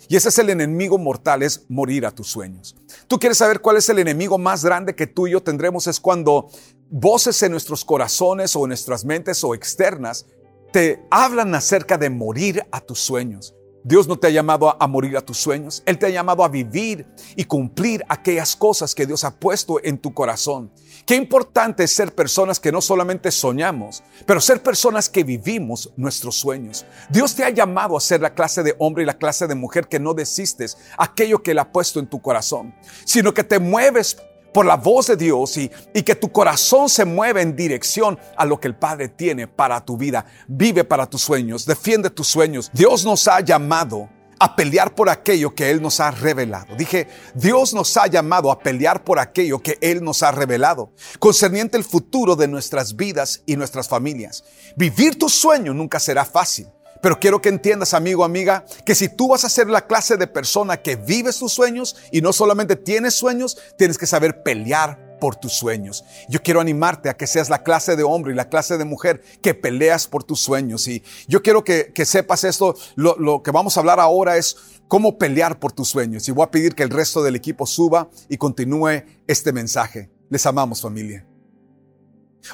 y 0.09 0.17
ese 0.17 0.29
es 0.29 0.38
el 0.38 0.49
enemigo 0.49 0.97
mortal, 0.97 1.43
es 1.43 1.65
morir 1.69 2.05
a 2.05 2.11
tus 2.11 2.27
sueños. 2.27 2.75
Tú 3.07 3.19
quieres 3.19 3.38
saber 3.38 3.61
cuál 3.61 3.77
es 3.77 3.88
el 3.88 3.99
enemigo 3.99 4.38
más 4.38 4.65
grande 4.65 4.95
que 4.95 5.07
tú 5.07 5.27
y 5.27 5.31
yo 5.31 5.41
tendremos, 5.41 5.88
es 5.88 6.01
cuando 6.01 6.49
voces 6.89 7.41
en 7.43 7.51
nuestros 7.51 7.85
corazones 7.85 8.53
o 8.53 8.65
en 8.65 8.69
nuestras 8.69 9.05
mentes 9.05 9.43
o 9.45 9.55
externas 9.55 10.25
te 10.73 11.01
hablan 11.09 11.55
acerca 11.55 11.97
de 11.97 12.09
morir 12.09 12.65
a 12.71 12.81
tus 12.81 12.99
sueños. 12.99 13.55
Dios 13.83 14.07
no 14.07 14.17
te 14.17 14.27
ha 14.27 14.31
llamado 14.31 14.75
a, 14.81 14.88
morir 14.88 15.15
a 15.17 15.21
tus 15.21 15.38
sueños, 15.38 15.83
Él 15.86 15.98
te 15.98 16.05
ha 16.05 16.09
llamado 16.09 16.43
a 16.43 16.50
vivir 16.50 17.07
y 17.36 17.45
cumplir 17.45 18.03
aquellas 18.09 18.55
cosas 18.55 18.93
que 18.93 19.05
Dios 19.05 19.24
ha 19.24 19.39
puesto 19.39 19.83
en 19.83 19.98
tu 19.98 20.13
corazón. 20.13 20.71
Qué 21.05 21.15
importante 21.15 21.83
es 21.83 21.91
ser 21.91 22.13
personas 22.13 22.59
que 22.59 22.71
no 22.71 22.81
solamente 22.81 23.31
soñamos, 23.31 24.03
pero 24.25 24.41
ser 24.41 24.62
personas 24.62 25.09
que 25.09 25.24
vivimos 25.24 25.91
nuestros 25.95 26.36
sueños. 26.36 26.86
Dios 27.09 27.36
te 27.36 27.43
ha 27.43 27.50
llamado 27.50 27.98
a 27.98 28.01
ser 28.01 28.21
la 28.21 28.33
clase 28.33 28.63
de 28.63 28.75
hombre 28.79 29.03
y 29.03 29.05
la 29.05 29.17
clase 29.17 29.48
de 29.48 29.55
mujer 29.55 29.88
que 29.88 30.00
no 30.00 30.13
desistes 30.13 30.77
aquello 30.98 31.41
que 31.41 31.51
Él 31.51 31.59
ha 31.59 31.71
puesto 31.71 32.00
en 32.00 32.07
tu 32.07 32.21
corazón, 32.21 32.75
sino 33.05 33.33
que 33.33 33.43
te 33.43 33.59
mueves 33.59 34.17
por 34.53 34.65
la 34.65 34.75
voz 34.75 35.08
de 35.08 35.15
Dios 35.15 35.58
y, 35.58 35.70
que 36.03 36.15
tu 36.15 36.32
corazón 36.32 36.89
se 36.89 37.06
mueve 37.06 37.41
en 37.41 37.56
dirección 37.56 38.18
a 38.36 38.46
lo 38.46 38.60
que 38.60 38.68
el 38.68 38.75
Padre 38.75 39.10
tiene 39.10 39.48
para 39.48 39.84
tu 39.84 39.98
vida. 39.98 40.25
Vive 40.48 40.84
para 40.84 41.08
tus 41.08 41.22
sueños, 41.22 41.65
defiende 41.65 42.10
tus 42.10 42.27
sueños. 42.27 42.72
Dios 42.74 43.06
nos 43.06 43.27
ha 43.27 43.41
llamado 43.41 44.10
a 44.39 44.56
pelear 44.56 44.96
por 44.96 45.10
aquello 45.10 45.53
que 45.53 45.70
Él 45.70 45.82
nos 45.82 46.00
ha 46.00 46.12
revelado. 46.12 46.75
Dije, 46.75 47.08
Dios 47.36 47.74
nos 47.74 47.96
ha 47.98 48.08
llamado 48.08 48.51
a 48.51 48.60
pelear 48.60 49.03
por 49.03 49.20
aquello 49.20 49.60
que 49.60 49.77
Él 49.82 50.03
nos 50.03 50.24
ha 50.24 50.32
revelado, 50.32 50.94
concerniente 51.20 51.77
el 51.77 51.84
futuro 51.84 52.36
de 52.36 52.48
nuestras 52.48 52.96
vidas 52.96 53.44
y 53.46 53.58
nuestras 53.58 53.88
familias. 53.89 54.44
Vivir 54.77 55.20
tu 55.20 55.29
sueño 55.29 55.74
nunca 55.74 56.00
será 56.00 56.24
fácil. 56.25 56.68
Pero 57.01 57.20
quiero 57.20 57.41
que 57.41 57.50
entiendas, 57.50 57.94
amigo, 57.94 58.24
amiga, 58.24 58.65
que 58.86 58.96
si 58.96 59.10
tú 59.10 59.29
vas 59.29 59.46
a 59.46 59.50
ser 59.50 59.68
la 59.70 59.88
clase 59.88 60.18
de 60.18 60.27
persona 60.27 60.77
que 60.77 60.96
vive 60.96 61.32
sus 61.32 61.53
sueños 61.53 61.96
y 62.12 62.22
no 62.22 62.34
solamente 62.34 62.75
tienes 62.75 63.13
sueños, 63.13 63.58
tienes 63.77 63.98
que 63.98 64.06
saber 64.06 64.44
pelear 64.44 65.18
por 65.20 65.36
tus 65.36 65.53
sueños. 65.53 66.03
Yo 66.27 66.41
quiero 66.41 66.62
animarte 66.62 67.10
a 67.10 67.15
que 67.15 67.27
seas 67.27 67.50
la 67.50 67.63
clase 67.63 67.96
de 67.96 68.03
hombre 68.03 68.34
y 68.34 68.36
la 68.36 68.50
clase 68.50 68.77
de 68.77 68.86
mujer 68.86 69.22
que 69.41 69.53
peleas 69.53 70.08
por 70.08 70.24
tus 70.24 70.39
sueños. 70.39 70.88
Y 70.88 71.03
yo 71.27 71.41
quiero 71.41 71.63
que, 71.63 71.91
sepas 72.06 72.44
esto. 72.44 72.75
Lo, 72.96 73.18
lo 73.18 73.44
que 73.44 73.51
vamos 73.51 73.75
a 73.75 73.82
hablar 73.82 74.00
ahora 74.00 74.38
es 74.38 74.56
cómo 74.88 75.18
pelear 75.18 75.60
por 75.60 75.72
tus 75.72 75.89
sueños. 75.89 76.27
Y 76.27 76.32
voy 76.32 76.46
a 76.46 76.51
pedir 76.51 76.74
que 76.75 76.84
el 76.84 76.89
resto 76.89 77.22
del 77.22 77.36
equipo 77.36 77.65
suba 77.65 78.10
y 78.29 78.38
continúe 78.38 79.03
este 79.27 79.51
mensaje. 79.51 80.10
Les 80.29 80.46
amamos 80.46 80.82
familia. 80.82 81.25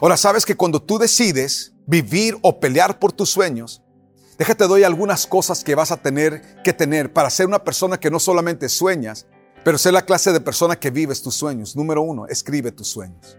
Ahora 0.01 0.17
sabes 0.17 0.45
que 0.45 0.55
cuando 0.55 0.81
tú 0.81 0.97
decides 0.97 1.73
vivir 1.85 2.37
o 2.41 2.59
pelear 2.59 2.99
por 2.99 3.11
tus 3.11 3.29
sueños, 3.29 3.81
déjate 4.37 4.67
doy 4.67 4.83
algunas 4.83 5.27
cosas 5.27 5.63
que 5.63 5.75
vas 5.75 5.91
a 5.91 5.97
tener 5.97 6.61
que 6.63 6.73
tener 6.73 7.13
para 7.13 7.29
ser 7.29 7.45
una 7.45 7.63
persona 7.63 7.99
que 7.99 8.11
no 8.11 8.19
solamente 8.19 8.69
sueñas, 8.69 9.27
pero 9.63 9.77
ser 9.77 9.93
la 9.93 10.05
clase 10.05 10.31
de 10.31 10.39
persona 10.39 10.75
que 10.75 10.91
vives 10.91 11.21
tus 11.21 11.35
sueños. 11.35 11.75
Número 11.75 12.01
uno, 12.01 12.27
escribe 12.27 12.71
tus 12.71 12.87
sueños. 12.87 13.37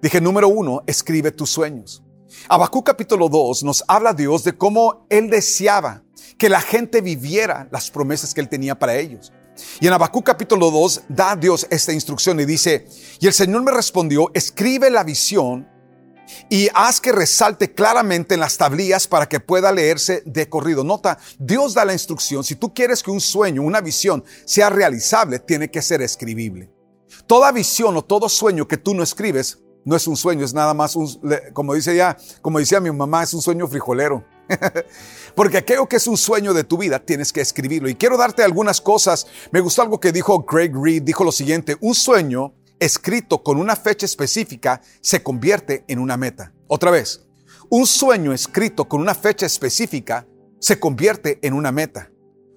Dije, 0.00 0.20
número 0.20 0.48
uno, 0.48 0.82
escribe 0.86 1.30
tus 1.30 1.50
sueños. 1.50 2.02
Abacú 2.48 2.82
capítulo 2.82 3.28
2 3.28 3.64
nos 3.64 3.84
habla 3.88 4.12
Dios 4.12 4.44
de 4.44 4.56
cómo 4.56 5.06
Él 5.10 5.28
deseaba 5.28 6.02
que 6.38 6.48
la 6.48 6.60
gente 6.60 7.00
viviera 7.00 7.68
las 7.70 7.90
promesas 7.90 8.32
que 8.32 8.40
Él 8.40 8.48
tenía 8.48 8.78
para 8.78 8.96
ellos. 8.96 9.32
Y 9.80 9.86
en 9.86 9.92
Abacú 9.92 10.22
capítulo 10.22 10.70
2 10.70 11.02
da 11.08 11.36
Dios 11.36 11.66
esta 11.70 11.92
instrucción 11.92 12.40
y 12.40 12.44
dice, 12.44 12.86
y 13.18 13.26
el 13.26 13.32
Señor 13.32 13.62
me 13.62 13.72
respondió, 13.72 14.30
escribe 14.32 14.90
la 14.90 15.04
visión 15.04 15.68
y 16.48 16.68
haz 16.74 17.00
que 17.00 17.12
resalte 17.12 17.72
claramente 17.72 18.34
en 18.34 18.40
las 18.40 18.56
tablillas 18.56 19.06
para 19.06 19.28
que 19.28 19.40
pueda 19.40 19.72
leerse 19.72 20.22
de 20.26 20.48
corrido. 20.48 20.84
Nota, 20.84 21.18
Dios 21.38 21.74
da 21.74 21.84
la 21.84 21.92
instrucción, 21.92 22.44
si 22.44 22.56
tú 22.56 22.72
quieres 22.74 23.02
que 23.02 23.10
un 23.10 23.20
sueño, 23.20 23.62
una 23.62 23.80
visión 23.80 24.24
sea 24.44 24.70
realizable, 24.70 25.38
tiene 25.38 25.70
que 25.70 25.82
ser 25.82 26.02
escribible. 26.02 26.70
Toda 27.26 27.52
visión 27.52 27.96
o 27.96 28.02
todo 28.02 28.28
sueño 28.28 28.68
que 28.68 28.76
tú 28.76 28.94
no 28.94 29.02
escribes, 29.02 29.58
no 29.84 29.96
es 29.96 30.06
un 30.06 30.16
sueño, 30.16 30.44
es 30.44 30.54
nada 30.54 30.74
más 30.74 30.94
un, 30.96 31.08
como 31.52 31.74
dice 31.74 31.96
ya, 31.96 32.16
como 32.42 32.58
decía 32.58 32.80
mi 32.80 32.90
mamá, 32.90 33.22
es 33.22 33.34
un 33.34 33.42
sueño 33.42 33.66
frijolero. 33.66 34.24
Porque 35.34 35.58
aquello 35.58 35.86
que 35.88 35.96
es 35.96 36.06
un 36.06 36.16
sueño 36.16 36.52
de 36.52 36.64
tu 36.64 36.76
vida, 36.76 36.98
tienes 36.98 37.32
que 37.32 37.40
escribirlo. 37.40 37.88
Y 37.88 37.94
quiero 37.94 38.16
darte 38.16 38.42
algunas 38.42 38.80
cosas. 38.80 39.26
Me 39.52 39.60
gustó 39.60 39.82
algo 39.82 40.00
que 40.00 40.12
dijo 40.12 40.40
Greg 40.40 40.72
Reed, 40.74 41.02
dijo 41.02 41.24
lo 41.24 41.32
siguiente, 41.32 41.76
un 41.80 41.94
sueño 41.94 42.54
escrito 42.80 43.42
con 43.42 43.58
una 43.58 43.76
fecha 43.76 44.06
específica 44.06 44.80
se 45.00 45.22
convierte 45.22 45.84
en 45.86 45.98
una 45.98 46.16
meta. 46.16 46.52
Otra 46.66 46.90
vez, 46.90 47.26
un 47.68 47.86
sueño 47.86 48.32
escrito 48.32 48.88
con 48.88 49.00
una 49.00 49.14
fecha 49.14 49.46
específica 49.46 50.26
se 50.58 50.80
convierte 50.80 51.38
en 51.42 51.54
una 51.54 51.70
meta. 51.70 52.10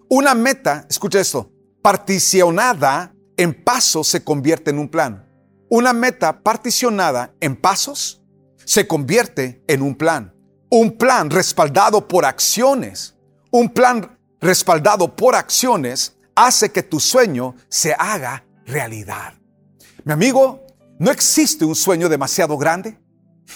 Una 0.10 0.34
meta, 0.34 0.88
escucha 0.90 1.20
esto, 1.20 1.52
particionada 1.82 3.14
en 3.38 3.54
pasos 3.64 4.08
se 4.08 4.24
convierte 4.24 4.72
en 4.72 4.80
un 4.80 4.90
plan. 4.90 5.28
Una 5.70 5.94
meta 5.94 6.42
particionada 6.42 7.34
en 7.40 7.56
pasos 7.56 8.24
se 8.66 8.88
convierte 8.88 9.64
en 9.68 9.82
un 9.82 9.96
plan. 9.96 10.34
Un 10.70 10.98
plan 10.98 11.30
respaldado 11.30 12.08
por 12.08 12.26
acciones. 12.26 13.16
Un 13.52 13.70
plan 13.70 14.18
respaldado 14.40 15.16
por 15.16 15.36
acciones 15.36 16.18
hace 16.36 16.72
que 16.72 16.84
tu 16.84 17.00
sueño 17.00 17.56
se 17.70 17.94
haga 17.94 18.46
realidad. 18.66 19.43
Mi 20.06 20.12
amigo, 20.12 20.66
no 21.00 21.12
existe 21.12 21.64
un 21.64 21.76
sueño 21.76 22.10
demasiado 22.10 22.58
grande 22.58 22.98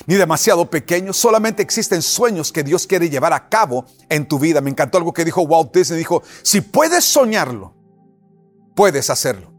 ni 0.05 0.15
demasiado 0.15 0.69
pequeño, 0.69 1.13
solamente 1.13 1.63
existen 1.63 2.01
sueños 2.01 2.51
que 2.51 2.63
Dios 2.63 2.85
quiere 2.85 3.09
llevar 3.09 3.33
a 3.33 3.49
cabo 3.49 3.85
en 4.09 4.27
tu 4.27 4.37
vida. 4.39 4.61
Me 4.61 4.69
encantó 4.69 4.97
algo 4.97 5.13
que 5.13 5.25
dijo 5.25 5.41
Walt 5.41 5.73
Disney, 5.73 5.97
dijo, 5.97 6.23
si 6.43 6.61
puedes 6.61 7.05
soñarlo, 7.05 7.73
puedes 8.75 9.09
hacerlo. 9.09 9.53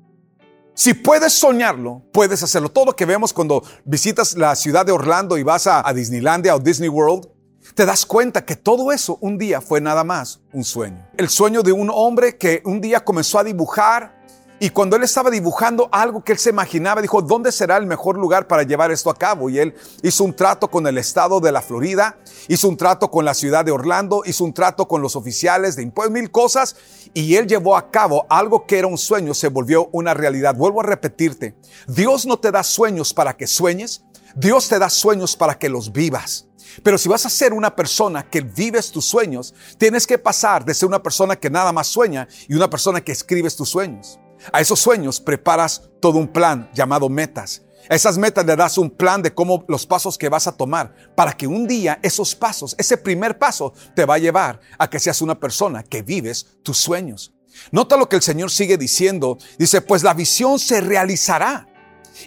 Si 0.75 0.95
puedes 0.95 1.33
soñarlo, 1.33 2.03
puedes 2.13 2.43
hacerlo. 2.43 2.71
Todo 2.71 2.87
lo 2.87 2.97
que 2.97 3.05
vemos 3.05 3.33
cuando 3.33 3.63
visitas 3.85 4.37
la 4.37 4.55
ciudad 4.55 4.87
de 4.87 4.93
Orlando 4.93 5.37
y 5.37 5.43
vas 5.43 5.67
a, 5.67 5.87
a 5.87 5.93
Disneylandia 5.93 6.55
o 6.55 6.61
Disney 6.61 6.89
World, 6.89 7.29
te 7.75 7.85
das 7.85 8.07
cuenta 8.07 8.45
que 8.45 8.55
todo 8.55 8.93
eso 8.93 9.19
un 9.21 9.39
día 9.39 9.61
fue 9.61 9.81
nada 9.81 10.05
más 10.05 10.41
un 10.53 10.65
sueño. 10.65 11.05
El 11.17 11.29
sueño 11.29 11.63
de 11.63 11.73
un 11.73 11.91
hombre 11.93 12.39
que 12.39 12.63
un 12.65 12.81
día 12.81 13.05
comenzó 13.05 13.39
a 13.39 13.45
dibujar 13.45 14.18
y 14.61 14.71
cuando 14.71 14.97
él 14.97 15.05
estaba 15.05 15.31
dibujando 15.31 15.89
algo 15.93 16.25
que 16.25 16.33
él 16.33 16.39
se 16.39 16.51
imaginaba, 16.51 17.01
dijo, 17.01 17.23
¿dónde 17.23 17.53
será 17.53 17.77
el 17.77 17.87
mejor 17.87 18.19
lugar 18.19 18.49
para 18.49 18.65
llevar 18.65 18.91
esto 18.91 19.09
a 19.09 19.15
cabo? 19.15 19.49
Y 19.49 19.61
él 19.61 19.75
hizo 20.03 20.25
un 20.25 20.35
trato 20.35 20.69
con 20.69 20.85
el 20.89 20.99
estado 20.99 21.39
de 21.39 21.53
la 21.53 21.63
Florida, 21.63 22.19
hizo 22.49 22.69
un 22.69 22.77
trato 22.77 23.09
con 23.09 23.25
la 23.25 23.35
ciudad 23.35 23.65
de 23.65 23.71
Orlando, 23.71 24.23
hizo 24.27 24.43
un 24.43 24.53
trato 24.53 24.89
con 24.89 25.01
los 25.01 25.15
oficiales 25.15 25.77
de 25.77 25.85
impuestos, 25.85 26.13
mil 26.13 26.33
cosas, 26.33 26.75
y 27.15 27.37
él 27.37 27.47
llevó 27.47 27.77
a 27.77 27.91
cabo 27.93 28.27
algo 28.29 28.67
que 28.67 28.79
era 28.79 28.89
un 28.89 28.99
sueño, 28.99 29.33
se 29.33 29.47
volvió 29.47 29.89
una 29.93 30.13
realidad. 30.13 30.57
Vuelvo 30.57 30.81
a 30.81 30.85
repetirte, 30.85 31.55
Dios 31.87 32.27
no 32.27 32.39
te 32.39 32.51
da 32.51 32.65
sueños 32.65 33.15
para 33.15 33.37
que 33.37 33.47
sueñes, 33.47 34.05
Dios 34.35 34.69
te 34.69 34.81
da 34.81 34.91
sueños 34.91 35.37
para 35.37 35.57
que 35.57 35.69
los 35.69 35.93
vivas. 35.93 36.49
Pero 36.83 36.99
si 36.99 37.09
vas 37.09 37.25
a 37.27 37.31
ser 37.31 37.53
una 37.53 37.75
persona 37.77 38.29
que 38.29 38.41
vives 38.41 38.91
tus 38.91 39.05
sueños, 39.05 39.55
tienes 39.79 40.07
que 40.07 40.19
pasar 40.19 40.65
de 40.65 40.75
ser 40.75 40.89
una 40.89 41.03
persona 41.03 41.37
que 41.37 41.49
nada 41.49 41.73
más 41.73 41.87
sueña 41.87 42.29
y 42.49 42.55
una 42.55 42.69
persona 42.69 43.01
que 43.01 43.13
escribes 43.13 43.57
tus 43.57 43.69
sueños. 43.69 44.19
A 44.53 44.61
esos 44.61 44.81
sueños 44.81 45.21
preparas 45.21 45.91
todo 46.01 46.19
un 46.19 46.29
plan 46.29 46.71
llamado 46.75 47.09
metas. 47.09 47.63
A 47.89 47.95
esas 47.95 48.19
metas 48.19 48.45
le 48.45 48.57
das 48.57 48.77
un 48.77 48.91
plan 48.91 49.23
de 49.23 49.33
cómo 49.33 49.65
los 49.69 49.87
pasos 49.87 50.19
que 50.19 50.29
vas 50.29 50.47
a 50.47 50.57
tomar 50.57 50.95
para 51.15 51.33
que 51.33 51.47
un 51.47 51.67
día 51.67 51.99
esos 52.03 52.35
pasos, 52.35 52.75
ese 52.79 52.99
primer 52.99 53.39
paso 53.39 53.73
te 53.95 54.05
va 54.05 54.15
a 54.15 54.19
llevar 54.19 54.61
a 54.79 54.91
que 54.91 54.99
seas 54.99 55.23
una 55.23 55.39
persona 55.39 55.83
que 55.83 56.03
vives 56.03 56.59
tus 56.63 56.77
sueños. 56.77 57.33
Nota 57.73 57.97
lo 57.97 58.09
que 58.09 58.17
el 58.17 58.23
Señor 58.23 58.51
sigue 58.51 58.77
diciendo. 58.77 59.39
Dice, 59.59 59.81
pues 59.81 60.03
la 60.03 60.15
visión 60.15 60.59
se 60.59 60.81
realizará 60.81 61.67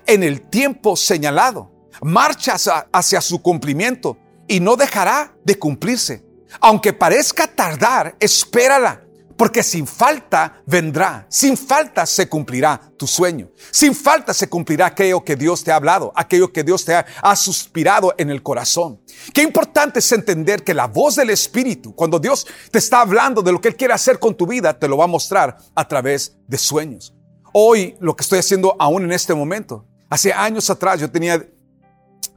en 0.06 0.24
el 0.24 0.42
tiempo 0.42 0.96
señalado. 0.96 1.72
Marcha 2.02 2.56
hacia 2.92 3.22
su 3.22 3.42
cumplimiento 3.42 4.18
y 4.48 4.60
no 4.60 4.76
dejará 4.76 5.36
de 5.44 5.60
cumplirse. 5.60 6.26
Aunque 6.60 6.92
parezca 6.92 7.48
tardar, 7.48 8.16
espérala 8.20 9.06
porque 9.42 9.64
sin 9.64 9.88
falta 9.88 10.62
vendrá, 10.68 11.26
sin 11.28 11.58
falta 11.58 12.06
se 12.06 12.30
cumplirá 12.30 12.80
tu 12.96 13.08
sueño, 13.08 13.50
sin 13.72 13.96
falta 13.96 14.36
se 14.36 14.48
cumplirá 14.48 14.86
aquello 14.86 15.26
que 15.26 15.36
Dios 15.36 15.64
te 15.64 15.72
ha 15.72 15.78
hablado, 15.78 16.14
aquello 16.16 16.54
que 16.54 16.64
Dios 16.64 16.86
te 16.86 16.94
ha, 16.94 17.36
suspirado 17.36 18.14
en 18.20 18.30
el 18.30 18.44
corazón. 18.44 19.02
Qué 19.34 19.42
importante 19.42 19.98
es 19.98 20.12
entender 20.12 20.64
que 20.64 20.76
la 20.76 20.86
voz 20.86 21.16
del 21.16 21.32
Espíritu, 21.32 21.96
cuando 21.96 22.20
Dios 22.20 22.46
te 22.70 22.78
está 22.78 23.02
hablando 23.02 23.42
de 23.42 23.52
lo 23.52 23.60
que 23.60 23.70
Él 23.70 23.76
quiere 23.76 23.96
hacer 23.96 24.20
con 24.20 24.38
tu 24.38 24.46
vida, 24.46 24.78
te 24.78 24.88
lo 24.88 24.98
va 24.98 25.06
a 25.06 25.08
mostrar 25.08 25.58
a 25.74 25.88
través 25.88 26.38
de 26.48 26.60
sueños. 26.60 27.16
Hoy, 27.52 27.96
lo 28.00 28.16
que 28.16 28.22
estoy 28.22 28.38
haciendo 28.38 28.76
aún 28.78 29.06
en 29.06 29.12
este 29.12 29.34
momento, 29.34 29.88
hace 30.08 30.32
años 30.32 30.70
atrás 30.70 31.00
yo 31.00 31.10
tenía 31.10 31.44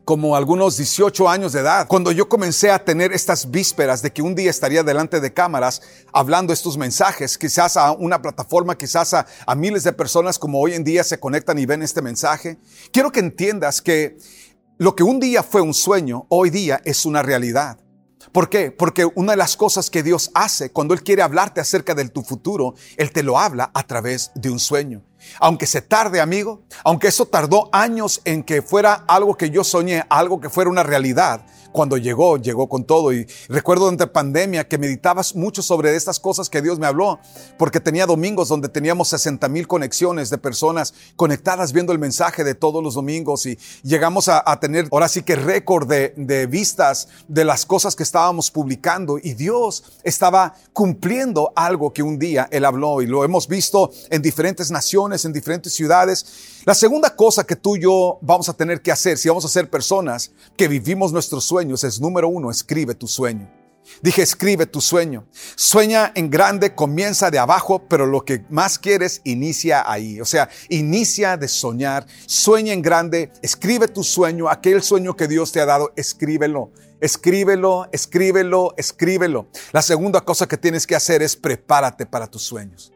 como 0.05 0.37
algunos 0.37 0.77
18 0.77 1.29
años 1.29 1.53
de 1.53 1.61
edad, 1.61 1.87
cuando 1.89 2.13
yo 2.13 2.29
comencé 2.29 2.71
a 2.71 2.85
tener 2.85 3.13
estas 3.13 3.51
vísperas 3.51 4.03
de 4.03 4.13
que 4.13 4.23
un 4.23 4.35
día 4.35 4.51
estaría 4.51 4.83
delante 4.83 5.21
de 5.21 5.33
cámaras 5.33 5.81
hablando 6.13 6.53
estos 6.53 6.77
mensajes, 6.77 7.39
quizás 7.39 7.77
a 7.77 7.93
una 7.93 8.21
plataforma, 8.21 8.77
quizás 8.77 9.15
a, 9.15 9.27
miles 9.57 9.85
de 9.85 9.93
personas 9.93 10.39
como 10.39 10.61
hoy 10.61 10.75
en 10.75 10.85
día 10.85 11.05
se 11.05 11.19
conectan 11.19 11.59
y 11.59 11.67
ven 11.67 11.83
este 11.83 12.03
mensaje, 12.03 12.59
quiero 12.93 13.11
que 13.11 13.21
entiendas 13.21 13.81
que 13.81 14.19
lo 14.77 14.95
que 14.95 15.05
un 15.05 15.21
día 15.21 15.43
fue 15.43 15.63
un 15.63 15.73
sueño, 15.73 16.27
hoy 16.29 16.51
día 16.51 16.83
es 16.85 17.07
una 17.07 17.23
realidad. 17.23 17.79
¿Por 18.33 18.49
qué? 18.49 18.73
Porque 18.73 19.07
una 19.15 19.33
de 19.33 19.37
las 19.37 19.57
cosas 19.57 19.91
que 19.91 20.03
Dios 20.03 20.31
hace 20.35 20.71
cuando 20.71 20.93
Él 20.93 21.03
quiere 21.03 21.23
hablarte 21.23 21.61
acerca 21.61 21.95
de 21.95 22.09
tu 22.09 22.23
futuro, 22.23 22.75
Él 22.97 23.13
te 23.13 23.23
lo 23.23 23.39
habla 23.39 23.71
a 23.73 23.87
través 23.87 24.33
de 24.35 24.51
un 24.51 24.59
sueño. 24.59 25.03
Aunque 25.41 25.67
se 25.67 25.83
tarde, 25.83 26.21
amigo, 26.21 26.63
aunque 26.85 27.09
eso 27.09 27.27
tardó 27.27 27.69
años 27.73 28.21
en 28.25 28.43
que 28.43 28.63
fuera 28.63 29.05
algo 29.07 29.37
que 29.37 29.51
yo 29.51 29.65
soñé, 29.65 30.05
algo 30.09 30.41
que 30.41 30.51
fuera 30.51 30.71
una 30.71 30.83
realidad, 30.83 31.47
cuando 31.75 31.97
llegó, 31.97 32.37
llegó 32.37 32.69
con 32.69 32.85
todo. 32.85 33.13
Y 33.13 33.27
recuerdo 33.49 33.87
durante 33.87 34.07
pandemia 34.07 34.69
que 34.69 34.79
meditabas 34.79 35.35
mucho 35.35 35.61
sobre 35.61 35.97
estas 35.97 36.21
cosas 36.21 36.49
que 36.49 36.63
Dios 36.63 36.79
me 36.79 36.87
habló, 36.87 37.19
porque 37.59 37.81
tenía 37.81 38.07
domingos 38.07 38.49
donde 38.49 38.69
teníamos 38.69 39.09
60 39.09 39.49
mil 39.49 39.67
conexiones 39.67 40.31
de 40.31 40.39
personas 40.39 40.95
conectadas 41.17 41.73
viendo 41.73 41.93
el 41.93 41.99
mensaje 41.99 42.45
de 42.45 42.55
todos 42.55 42.81
los 42.81 42.95
domingos 42.95 43.45
y 43.47 43.59
llegamos 43.83 44.29
a, 44.29 44.45
tener 44.61 44.87
ahora 44.93 45.09
sí 45.09 45.23
que 45.25 45.35
récord 45.35 45.89
de, 45.89 46.15
de 46.17 46.47
vistas 46.47 47.09
de 47.27 47.45
las 47.45 47.67
cosas 47.67 47.97
que 47.97 48.05
estábamos 48.05 48.53
publicando 48.53 49.19
y 49.21 49.35
Dios 49.35 49.83
estaba 50.05 50.55
cumpliendo 50.73 51.53
algo 51.57 51.93
que 51.93 52.05
un 52.05 52.21
día 52.21 52.47
Él 52.53 52.67
habló 52.67 53.03
y 53.03 53.07
lo 53.07 53.25
hemos 53.25 53.49
visto 53.49 53.91
en 54.11 54.23
diferentes 54.23 54.71
naciones, 54.71 55.25
en 55.25 55.33
diferentes 55.33 55.75
ciudades. 55.75 56.54
La 56.65 56.75
segunda 56.75 57.15
cosa 57.15 57.45
que 57.45 57.57
tú 57.57 57.77
y 57.77 57.83
yo 57.83 58.19
vamos 58.23 58.49
a 58.49 58.55
tener 58.55 58.81
que 58.81 58.91
hacer 58.91 59.19
si 59.19 59.29
vamos 59.29 59.45
a 59.45 59.49
ser 59.49 59.69
personas 59.69 60.33
que 60.57 60.67
vivimos 60.67 61.13
nuestros 61.13 61.45
sueños 61.45 61.85
es 61.85 62.01
número 62.01 62.29
uno, 62.29 62.51
escribe 62.51 62.95
tu 62.95 63.07
sueño. 63.07 63.51
Dije, 64.01 64.23
escribe 64.23 64.65
tu 64.65 64.81
sueño. 64.81 65.27
Sueña 65.57 66.11
en 66.15 66.31
grande, 66.31 66.75
comienza 66.75 67.31
de 67.31 67.39
abajo, 67.39 67.87
pero 67.87 68.07
lo 68.07 68.25
que 68.25 68.47
más 68.49 68.79
quieres, 68.79 69.21
inicia 69.25 69.85
ahí. 69.87 70.23
O 70.23 70.25
sea, 70.25 70.49
inicia 70.71 71.37
de 71.37 71.49
soñar. 71.49 72.07
Sueña 72.25 72.73
en 72.73 72.81
grande, 72.81 73.31
escribe 73.43 73.87
tu 73.89 74.03
sueño, 74.03 74.49
aquel 74.49 74.83
sueño 74.83 75.17
que 75.17 75.29
Dios 75.29 75.53
te 75.53 75.61
ha 75.61 75.67
dado, 75.67 75.93
escríbelo. 75.97 76.73
Escríbelo, 76.99 77.89
escríbelo, 77.93 78.73
escríbelo. 78.79 79.49
La 79.73 79.83
segunda 79.83 80.23
cosa 80.23 80.49
que 80.49 80.57
tienes 80.57 80.87
que 80.87 80.97
hacer 80.97 81.21
es 81.21 81.37
prepárate 81.37 82.07
para 82.07 82.27
tus 82.27 82.43
sueños. 82.43 82.94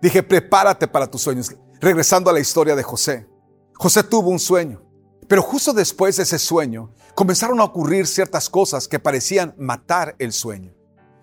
Dije, 0.00 0.22
prepárate 0.22 0.88
para 0.88 1.10
tus 1.10 1.22
sueños 1.22 1.54
regresando 1.80 2.30
a 2.30 2.32
la 2.32 2.40
historia 2.40 2.76
de 2.76 2.82
José. 2.82 3.26
José 3.74 4.02
tuvo 4.02 4.28
un 4.28 4.38
sueño, 4.38 4.82
pero 5.26 5.42
justo 5.42 5.72
después 5.72 6.16
de 6.16 6.24
ese 6.24 6.38
sueño 6.38 6.92
comenzaron 7.14 7.60
a 7.60 7.64
ocurrir 7.64 8.06
ciertas 8.06 8.50
cosas 8.50 8.86
que 8.86 8.98
parecían 8.98 9.54
matar 9.58 10.14
el 10.18 10.32
sueño. 10.32 10.74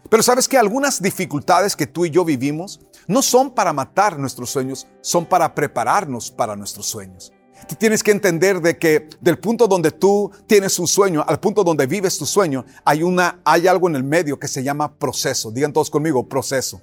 Pero 0.10 0.24
sabes 0.24 0.48
que 0.48 0.58
algunas 0.58 1.02
dificultades 1.02 1.76
que 1.76 1.86
tú 1.86 2.06
y 2.06 2.10
yo 2.10 2.24
vivimos 2.24 2.80
no 3.08 3.22
son 3.22 3.52
para 3.52 3.74
matar 3.74 4.18
nuestros 4.18 4.50
sueños, 4.50 4.88
son 5.02 5.26
para 5.26 5.54
prepararnos 5.54 6.32
para 6.32 6.56
nuestros 6.56 6.88
sueños. 6.88 7.32
Tienes 7.78 8.04
que 8.04 8.12
entender 8.12 8.62
de 8.62 8.78
que 8.78 9.10
del 9.20 9.40
punto 9.40 9.68
donde 9.68 9.92
tú 9.92 10.32
tienes 10.46 10.78
un 10.80 10.88
sueño 10.88 11.26
al 11.28 11.40
punto 11.40 11.64
donde 11.64 11.88
vives 11.88 12.18
tu 12.18 12.26
sueño, 12.26 12.66
hay 12.86 13.04
una 13.04 13.42
hay 13.44 13.68
algo 13.68 13.90
en 13.90 13.96
el 13.96 14.04
medio 14.04 14.40
que 14.40 14.48
se 14.48 14.64
llama 14.64 14.98
proceso. 14.98 15.52
Digan 15.52 15.74
todos 15.74 15.90
conmigo, 15.90 16.28
proceso. 16.28 16.82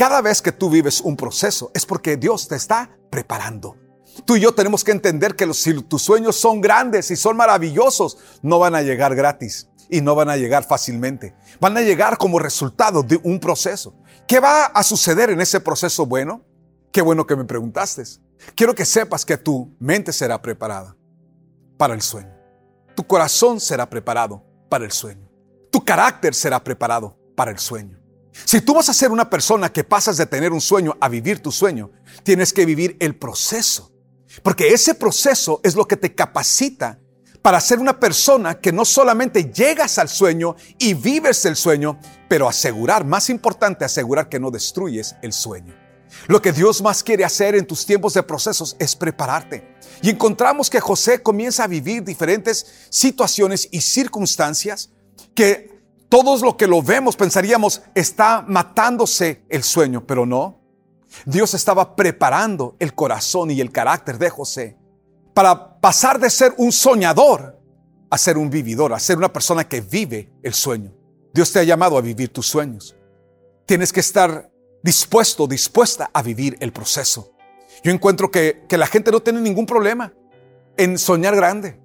Cada 0.00 0.22
vez 0.22 0.40
que 0.40 0.50
tú 0.50 0.70
vives 0.70 1.02
un 1.02 1.14
proceso 1.14 1.70
es 1.74 1.84
porque 1.84 2.16
Dios 2.16 2.48
te 2.48 2.56
está 2.56 2.88
preparando. 3.10 3.76
Tú 4.24 4.36
y 4.36 4.40
yo 4.40 4.54
tenemos 4.54 4.82
que 4.82 4.92
entender 4.92 5.36
que 5.36 5.44
los, 5.44 5.58
si 5.58 5.74
tus 5.82 6.00
sueños 6.00 6.36
son 6.36 6.62
grandes 6.62 7.10
y 7.10 7.16
son 7.16 7.36
maravillosos, 7.36 8.16
no 8.40 8.58
van 8.58 8.74
a 8.74 8.80
llegar 8.80 9.14
gratis 9.14 9.68
y 9.90 10.00
no 10.00 10.14
van 10.14 10.30
a 10.30 10.38
llegar 10.38 10.64
fácilmente. 10.64 11.34
Van 11.60 11.76
a 11.76 11.82
llegar 11.82 12.16
como 12.16 12.38
resultado 12.38 13.02
de 13.02 13.20
un 13.22 13.38
proceso. 13.38 13.94
¿Qué 14.26 14.40
va 14.40 14.64
a 14.64 14.82
suceder 14.84 15.28
en 15.28 15.42
ese 15.42 15.60
proceso 15.60 16.06
bueno? 16.06 16.46
Qué 16.92 17.02
bueno 17.02 17.26
que 17.26 17.36
me 17.36 17.44
preguntaste. 17.44 18.04
Quiero 18.54 18.74
que 18.74 18.86
sepas 18.86 19.26
que 19.26 19.36
tu 19.36 19.76
mente 19.78 20.14
será 20.14 20.40
preparada 20.40 20.96
para 21.76 21.92
el 21.92 22.00
sueño. 22.00 22.32
Tu 22.96 23.06
corazón 23.06 23.60
será 23.60 23.90
preparado 23.90 24.42
para 24.70 24.86
el 24.86 24.92
sueño. 24.92 25.28
Tu 25.70 25.84
carácter 25.84 26.34
será 26.34 26.64
preparado 26.64 27.18
para 27.36 27.50
el 27.50 27.58
sueño. 27.58 27.99
Si 28.32 28.60
tú 28.60 28.74
vas 28.74 28.88
a 28.88 28.94
ser 28.94 29.10
una 29.10 29.28
persona 29.28 29.72
que 29.72 29.84
pasas 29.84 30.16
de 30.16 30.26
tener 30.26 30.52
un 30.52 30.60
sueño 30.60 30.96
a 31.00 31.08
vivir 31.08 31.40
tu 31.40 31.50
sueño, 31.50 31.90
tienes 32.22 32.52
que 32.52 32.64
vivir 32.64 32.96
el 33.00 33.16
proceso. 33.16 33.92
Porque 34.42 34.68
ese 34.68 34.94
proceso 34.94 35.60
es 35.64 35.74
lo 35.74 35.86
que 35.86 35.96
te 35.96 36.14
capacita 36.14 37.00
para 37.42 37.60
ser 37.60 37.78
una 37.78 37.98
persona 37.98 38.60
que 38.60 38.72
no 38.72 38.84
solamente 38.84 39.50
llegas 39.50 39.98
al 39.98 40.08
sueño 40.08 40.56
y 40.78 40.94
vives 40.94 41.44
el 41.46 41.56
sueño, 41.56 41.98
pero 42.28 42.48
asegurar, 42.48 43.04
más 43.04 43.30
importante, 43.30 43.84
asegurar 43.84 44.28
que 44.28 44.38
no 44.38 44.50
destruyes 44.50 45.16
el 45.22 45.32
sueño. 45.32 45.74
Lo 46.26 46.42
que 46.42 46.52
Dios 46.52 46.82
más 46.82 47.02
quiere 47.02 47.24
hacer 47.24 47.54
en 47.54 47.66
tus 47.66 47.86
tiempos 47.86 48.14
de 48.14 48.22
procesos 48.22 48.76
es 48.78 48.96
prepararte. 48.96 49.76
Y 50.02 50.10
encontramos 50.10 50.68
que 50.68 50.80
José 50.80 51.22
comienza 51.22 51.64
a 51.64 51.68
vivir 51.68 52.02
diferentes 52.02 52.88
situaciones 52.90 53.68
y 53.70 53.80
circunstancias 53.80 54.90
que 55.34 55.79
todos 56.10 56.42
lo 56.42 56.56
que 56.56 56.66
lo 56.66 56.82
vemos 56.82 57.16
pensaríamos 57.16 57.82
está 57.94 58.44
matándose 58.46 59.44
el 59.48 59.62
sueño, 59.62 60.04
pero 60.04 60.26
no. 60.26 60.60
Dios 61.24 61.54
estaba 61.54 61.94
preparando 61.94 62.74
el 62.80 62.94
corazón 62.94 63.52
y 63.52 63.60
el 63.60 63.70
carácter 63.70 64.18
de 64.18 64.28
José 64.28 64.76
para 65.32 65.80
pasar 65.80 66.18
de 66.18 66.28
ser 66.28 66.52
un 66.58 66.72
soñador 66.72 67.58
a 68.10 68.18
ser 68.18 68.36
un 68.36 68.50
vividor, 68.50 68.92
a 68.92 68.98
ser 68.98 69.16
una 69.18 69.32
persona 69.32 69.68
que 69.68 69.80
vive 69.80 70.32
el 70.42 70.52
sueño. 70.52 70.92
Dios 71.32 71.52
te 71.52 71.60
ha 71.60 71.62
llamado 71.62 71.96
a 71.96 72.00
vivir 72.00 72.28
tus 72.30 72.48
sueños. 72.48 72.96
Tienes 73.64 73.92
que 73.92 74.00
estar 74.00 74.50
dispuesto, 74.82 75.46
dispuesta 75.46 76.10
a 76.12 76.22
vivir 76.22 76.56
el 76.58 76.72
proceso. 76.72 77.32
Yo 77.84 77.92
encuentro 77.92 78.32
que, 78.32 78.64
que 78.68 78.76
la 78.76 78.88
gente 78.88 79.12
no 79.12 79.20
tiene 79.20 79.40
ningún 79.40 79.64
problema 79.64 80.12
en 80.76 80.98
soñar 80.98 81.36
grande, 81.36 81.80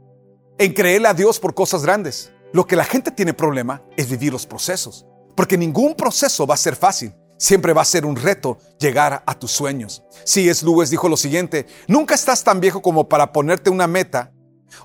en 0.57 0.73
creerle 0.73 1.09
a 1.09 1.13
Dios 1.13 1.39
por 1.39 1.53
cosas 1.53 1.83
grandes. 1.83 2.31
Lo 2.55 2.65
que 2.65 2.77
la 2.77 2.85
gente 2.85 3.11
tiene 3.11 3.33
problema 3.33 3.83
es 3.97 4.09
vivir 4.09 4.31
los 4.31 4.45
procesos, 4.45 5.05
porque 5.35 5.57
ningún 5.57 5.93
proceso 5.93 6.47
va 6.47 6.53
a 6.53 6.57
ser 6.57 6.77
fácil. 6.77 7.13
Siempre 7.37 7.73
va 7.73 7.81
a 7.81 7.85
ser 7.85 8.05
un 8.05 8.15
reto 8.15 8.59
llegar 8.79 9.23
a 9.25 9.37
tus 9.37 9.51
sueños. 9.51 10.05
Es 10.23 10.63
Lewis 10.63 10.89
dijo 10.89 11.09
lo 11.09 11.17
siguiente, 11.17 11.65
nunca 11.89 12.15
estás 12.15 12.45
tan 12.45 12.61
viejo 12.61 12.81
como 12.81 13.09
para 13.09 13.33
ponerte 13.33 13.69
una 13.69 13.87
meta 13.87 14.31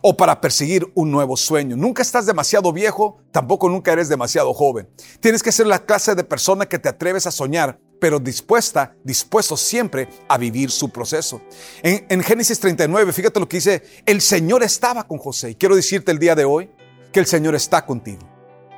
o 0.03 0.17
para 0.17 0.41
perseguir 0.41 0.91
un 0.97 1.13
nuevo 1.13 1.37
sueño. 1.37 1.77
Nunca 1.77 2.03
estás 2.03 2.27
demasiado 2.27 2.73
viejo, 2.73 3.23
tampoco 3.31 3.69
nunca 3.69 3.93
eres 3.93 4.09
demasiado 4.09 4.53
joven. 4.53 4.91
Tienes 5.21 5.41
que 5.41 5.53
ser 5.53 5.69
la 5.69 5.79
clase 5.79 6.17
de 6.17 6.25
persona 6.25 6.67
que 6.67 6.81
te 6.81 6.89
atreves 6.89 7.29
a 7.29 7.31
soñar, 7.31 7.79
pero 8.01 8.19
dispuesta, 8.19 8.97
dispuesto 9.05 9.57
siempre 9.57 10.09
a 10.29 10.39
vivir 10.39 10.73
su 10.73 10.89
proceso. 10.89 11.41
En, 11.85 12.05
en 12.09 12.21
Génesis 12.25 12.59
39, 12.59 13.13
fíjate 13.13 13.39
lo 13.39 13.49
que 13.49 13.59
dice, 13.59 13.85
el 14.07 14.21
Señor 14.21 14.65
estaba 14.65 15.07
con 15.07 15.19
José. 15.19 15.51
Y 15.51 15.55
quiero 15.55 15.77
decirte 15.77 16.11
el 16.11 16.19
día 16.19 16.35
de 16.35 16.45
hoy 16.45 16.69
que 17.13 17.21
el 17.21 17.27
Señor 17.27 17.55
está 17.55 17.85
contigo. 17.85 18.31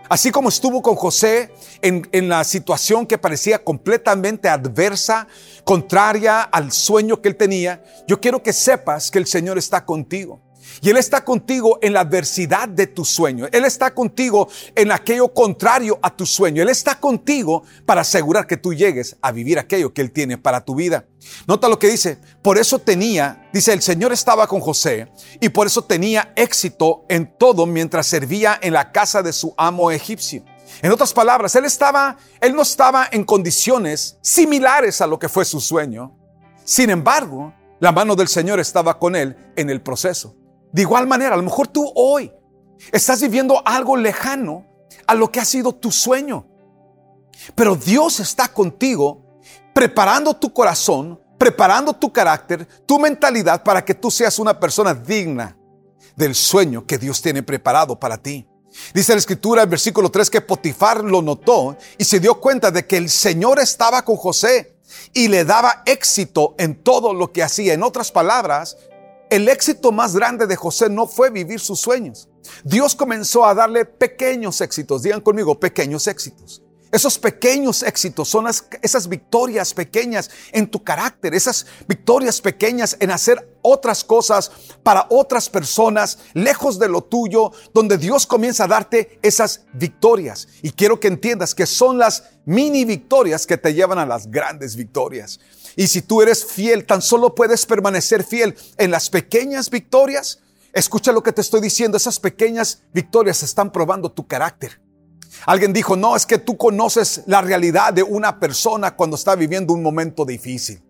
Así 0.08 0.30
como 0.30 0.50
estuvo 0.50 0.82
con 0.82 0.94
José 0.94 1.50
en, 1.80 2.28
la 2.28 2.44
situación 2.44 3.06
que 3.06 3.16
parecía 3.16 3.64
completamente 3.64 4.48
adversa, 4.48 5.26
contraria 5.64 6.42
al 6.42 6.70
sueño 6.70 7.22
que 7.22 7.30
él 7.30 7.36
tenía, 7.36 7.82
yo 8.06 8.20
quiero 8.20 8.42
que 8.42 8.52
sepas 8.52 9.10
que 9.10 9.18
el 9.18 9.26
Señor 9.26 9.56
está 9.56 9.86
contigo. 9.86 10.42
Y 10.80 10.90
Él 10.90 10.96
está 10.96 11.24
contigo 11.24 11.78
en 11.82 11.92
la 11.92 12.00
adversidad 12.00 12.68
de 12.68 12.86
tu 12.86 13.04
sueño. 13.04 13.46
Él 13.52 13.64
está 13.64 13.92
contigo 13.94 14.48
en 14.74 14.92
aquello 14.92 15.32
contrario 15.32 15.98
a 16.02 16.14
tu 16.14 16.26
sueño. 16.26 16.62
Él 16.62 16.68
está 16.68 16.98
contigo 16.98 17.64
para 17.84 18.00
asegurar 18.00 18.46
que 18.46 18.56
tú 18.56 18.72
llegues 18.72 19.16
a 19.20 19.32
vivir 19.32 19.58
aquello 19.58 19.92
que 19.92 20.00
Él 20.00 20.12
tiene 20.12 20.38
para 20.38 20.64
tu 20.64 20.74
vida. 20.74 21.06
Nota 21.46 21.68
lo 21.68 21.78
que 21.78 21.88
dice. 21.88 22.18
Por 22.42 22.58
eso 22.58 22.78
tenía, 22.78 23.48
dice, 23.52 23.72
el 23.72 23.82
Señor 23.82 24.12
estaba 24.12 24.46
con 24.46 24.60
José 24.60 25.08
y 25.40 25.48
por 25.48 25.66
eso 25.66 25.82
tenía 25.84 26.32
éxito 26.36 27.04
en 27.08 27.36
todo 27.38 27.66
mientras 27.66 28.06
servía 28.06 28.58
en 28.60 28.72
la 28.72 28.92
casa 28.92 29.22
de 29.22 29.32
su 29.32 29.54
amo 29.56 29.90
egipcio. 29.90 30.44
En 30.80 30.90
otras 30.90 31.12
palabras, 31.12 31.54
él 31.54 31.64
estaba, 31.64 32.16
él 32.40 32.54
no 32.54 32.62
estaba 32.62 33.08
en 33.10 33.24
condiciones 33.24 34.18
similares 34.22 35.00
a 35.00 35.06
lo 35.06 35.18
que 35.18 35.28
fue 35.28 35.44
su 35.44 35.60
sueño. 35.60 36.16
Sin 36.64 36.90
embargo, 36.90 37.52
la 37.80 37.92
mano 37.92 38.16
del 38.16 38.28
Señor 38.28 38.58
estaba 38.60 38.98
con 38.98 39.14
él 39.14 39.36
en 39.56 39.68
el 39.68 39.82
proceso. 39.82 40.36
De 40.72 40.82
igual 40.82 41.06
manera, 41.06 41.34
a 41.34 41.36
lo 41.36 41.42
mejor 41.42 41.68
tú 41.68 41.92
hoy 41.94 42.32
estás 42.90 43.20
viviendo 43.20 43.62
algo 43.64 43.96
lejano 43.96 44.66
a 45.06 45.14
lo 45.14 45.30
que 45.30 45.40
ha 45.40 45.44
sido 45.44 45.74
tu 45.74 45.90
sueño. 45.90 46.46
Pero 47.54 47.76
Dios 47.76 48.20
está 48.20 48.48
contigo 48.48 49.22
preparando 49.74 50.34
tu 50.34 50.52
corazón, 50.52 51.20
preparando 51.38 51.92
tu 51.92 52.12
carácter, 52.12 52.66
tu 52.86 52.98
mentalidad 52.98 53.62
para 53.62 53.84
que 53.84 53.94
tú 53.94 54.10
seas 54.10 54.38
una 54.38 54.58
persona 54.58 54.94
digna 54.94 55.56
del 56.16 56.34
sueño 56.34 56.86
que 56.86 56.98
Dios 56.98 57.20
tiene 57.20 57.42
preparado 57.42 57.98
para 57.98 58.18
ti. 58.18 58.46
Dice 58.94 59.12
la 59.12 59.18
escritura 59.18 59.62
en 59.62 59.70
versículo 59.70 60.10
3 60.10 60.30
que 60.30 60.40
Potifar 60.40 61.04
lo 61.04 61.20
notó 61.20 61.76
y 61.98 62.04
se 62.04 62.20
dio 62.20 62.40
cuenta 62.40 62.70
de 62.70 62.86
que 62.86 62.96
el 62.96 63.10
Señor 63.10 63.58
estaba 63.58 64.02
con 64.02 64.16
José 64.16 64.76
y 65.12 65.28
le 65.28 65.44
daba 65.44 65.82
éxito 65.84 66.54
en 66.58 66.82
todo 66.82 67.12
lo 67.12 67.32
que 67.32 67.42
hacía. 67.42 67.74
En 67.74 67.82
otras 67.82 68.10
palabras, 68.12 68.76
el 69.32 69.48
éxito 69.48 69.92
más 69.92 70.14
grande 70.14 70.46
de 70.46 70.56
José 70.56 70.90
no 70.90 71.06
fue 71.06 71.30
vivir 71.30 71.58
sus 71.58 71.80
sueños. 71.80 72.28
Dios 72.64 72.94
comenzó 72.94 73.46
a 73.46 73.54
darle 73.54 73.86
pequeños 73.86 74.60
éxitos. 74.60 75.02
Digan 75.02 75.22
conmigo, 75.22 75.58
pequeños 75.58 76.06
éxitos. 76.06 76.62
Esos 76.90 77.18
pequeños 77.18 77.82
éxitos 77.82 78.28
son 78.28 78.46
esas 78.82 79.08
victorias 79.08 79.72
pequeñas 79.72 80.28
en 80.52 80.70
tu 80.70 80.84
carácter, 80.84 81.34
esas 81.34 81.64
victorias 81.88 82.42
pequeñas 82.42 82.98
en 83.00 83.10
hacer 83.10 83.56
otras 83.62 84.04
cosas 84.04 84.52
para 84.82 85.06
otras 85.08 85.48
personas, 85.48 86.18
lejos 86.34 86.78
de 86.78 86.90
lo 86.90 87.00
tuyo, 87.00 87.52
donde 87.72 87.96
Dios 87.96 88.26
comienza 88.26 88.64
a 88.64 88.68
darte 88.68 89.18
esas 89.22 89.64
victorias. 89.72 90.46
Y 90.60 90.72
quiero 90.72 91.00
que 91.00 91.08
entiendas 91.08 91.54
que 91.54 91.64
son 91.64 91.96
las 91.96 92.24
mini 92.44 92.84
victorias 92.84 93.46
que 93.46 93.56
te 93.56 93.72
llevan 93.72 93.98
a 93.98 94.04
las 94.04 94.30
grandes 94.30 94.76
victorias. 94.76 95.40
Y 95.76 95.86
si 95.86 96.02
tú 96.02 96.22
eres 96.22 96.44
fiel, 96.44 96.84
tan 96.84 97.02
solo 97.02 97.34
puedes 97.34 97.66
permanecer 97.66 98.24
fiel 98.24 98.56
en 98.76 98.90
las 98.90 99.10
pequeñas 99.10 99.70
victorias. 99.70 100.40
Escucha 100.72 101.12
lo 101.12 101.22
que 101.22 101.32
te 101.32 101.40
estoy 101.40 101.60
diciendo, 101.60 101.96
esas 101.96 102.18
pequeñas 102.20 102.82
victorias 102.92 103.42
están 103.42 103.70
probando 103.72 104.10
tu 104.10 104.26
carácter. 104.26 104.80
Alguien 105.46 105.72
dijo, 105.72 105.96
no, 105.96 106.14
es 106.14 106.26
que 106.26 106.38
tú 106.38 106.56
conoces 106.56 107.22
la 107.26 107.40
realidad 107.40 107.92
de 107.92 108.02
una 108.02 108.38
persona 108.38 108.94
cuando 108.94 109.16
está 109.16 109.34
viviendo 109.34 109.72
un 109.72 109.82
momento 109.82 110.24
difícil. 110.24 110.82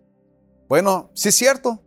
Bueno, 0.67 1.09
sí 1.13 1.29
es 1.29 1.35
cierto. 1.35 1.81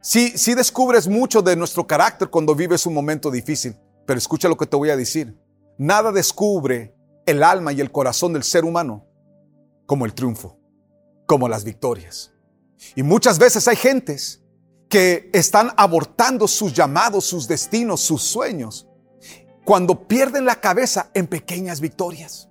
Sí, 0.00 0.32
sí 0.36 0.54
descubres 0.54 1.08
mucho 1.08 1.42
de 1.42 1.56
nuestro 1.56 1.86
carácter 1.86 2.28
cuando 2.28 2.54
vives 2.54 2.86
un 2.86 2.94
momento 2.94 3.30
difícil. 3.30 3.76
Pero 4.04 4.18
escucha 4.18 4.48
lo 4.48 4.56
que 4.56 4.66
te 4.66 4.76
voy 4.76 4.90
a 4.90 4.96
decir. 4.96 5.36
Nada 5.78 6.12
descubre 6.12 6.94
el 7.24 7.42
alma 7.42 7.72
y 7.72 7.80
el 7.80 7.90
corazón 7.90 8.32
del 8.32 8.44
ser 8.44 8.64
humano 8.64 9.04
como 9.86 10.06
el 10.06 10.14
triunfo 10.14 10.58
como 11.26 11.48
las 11.48 11.64
victorias. 11.64 12.32
Y 12.94 13.02
muchas 13.02 13.38
veces 13.38 13.66
hay 13.68 13.76
gentes 13.76 14.42
que 14.88 15.30
están 15.32 15.72
abortando 15.76 16.46
sus 16.46 16.72
llamados, 16.72 17.24
sus 17.24 17.48
destinos, 17.48 18.00
sus 18.00 18.22
sueños, 18.22 18.86
cuando 19.64 20.06
pierden 20.06 20.44
la 20.44 20.60
cabeza 20.60 21.10
en 21.12 21.26
pequeñas 21.26 21.80
victorias. 21.80 22.48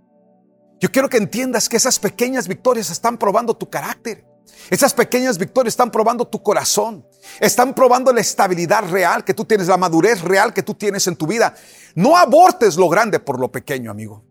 Yo 0.79 0.91
quiero 0.91 1.09
que 1.09 1.17
entiendas 1.17 1.69
que 1.69 1.77
esas 1.77 1.97
pequeñas 1.97 2.47
victorias 2.47 2.89
están 2.89 3.17
probando 3.17 3.55
tu 3.55 3.69
carácter. 3.69 4.25
Esas 4.69 4.93
pequeñas 4.93 5.37
victorias 5.37 5.71
están 5.71 5.89
probando 5.89 6.27
tu 6.27 6.43
corazón. 6.43 7.07
Están 7.39 7.73
probando 7.73 8.11
la 8.11 8.19
estabilidad 8.19 8.89
real 8.89 9.23
que 9.23 9.33
tú 9.33 9.45
tienes, 9.45 9.67
la 9.67 9.77
madurez 9.77 10.21
real 10.21 10.53
que 10.53 10.61
tú 10.61 10.73
tienes 10.73 11.07
en 11.07 11.15
tu 11.15 11.25
vida. 11.25 11.55
No 11.95 12.17
abortes 12.17 12.75
lo 12.75 12.89
grande 12.89 13.19
por 13.19 13.39
lo 13.39 13.49
pequeño, 13.49 13.89
amigo. 13.89 14.23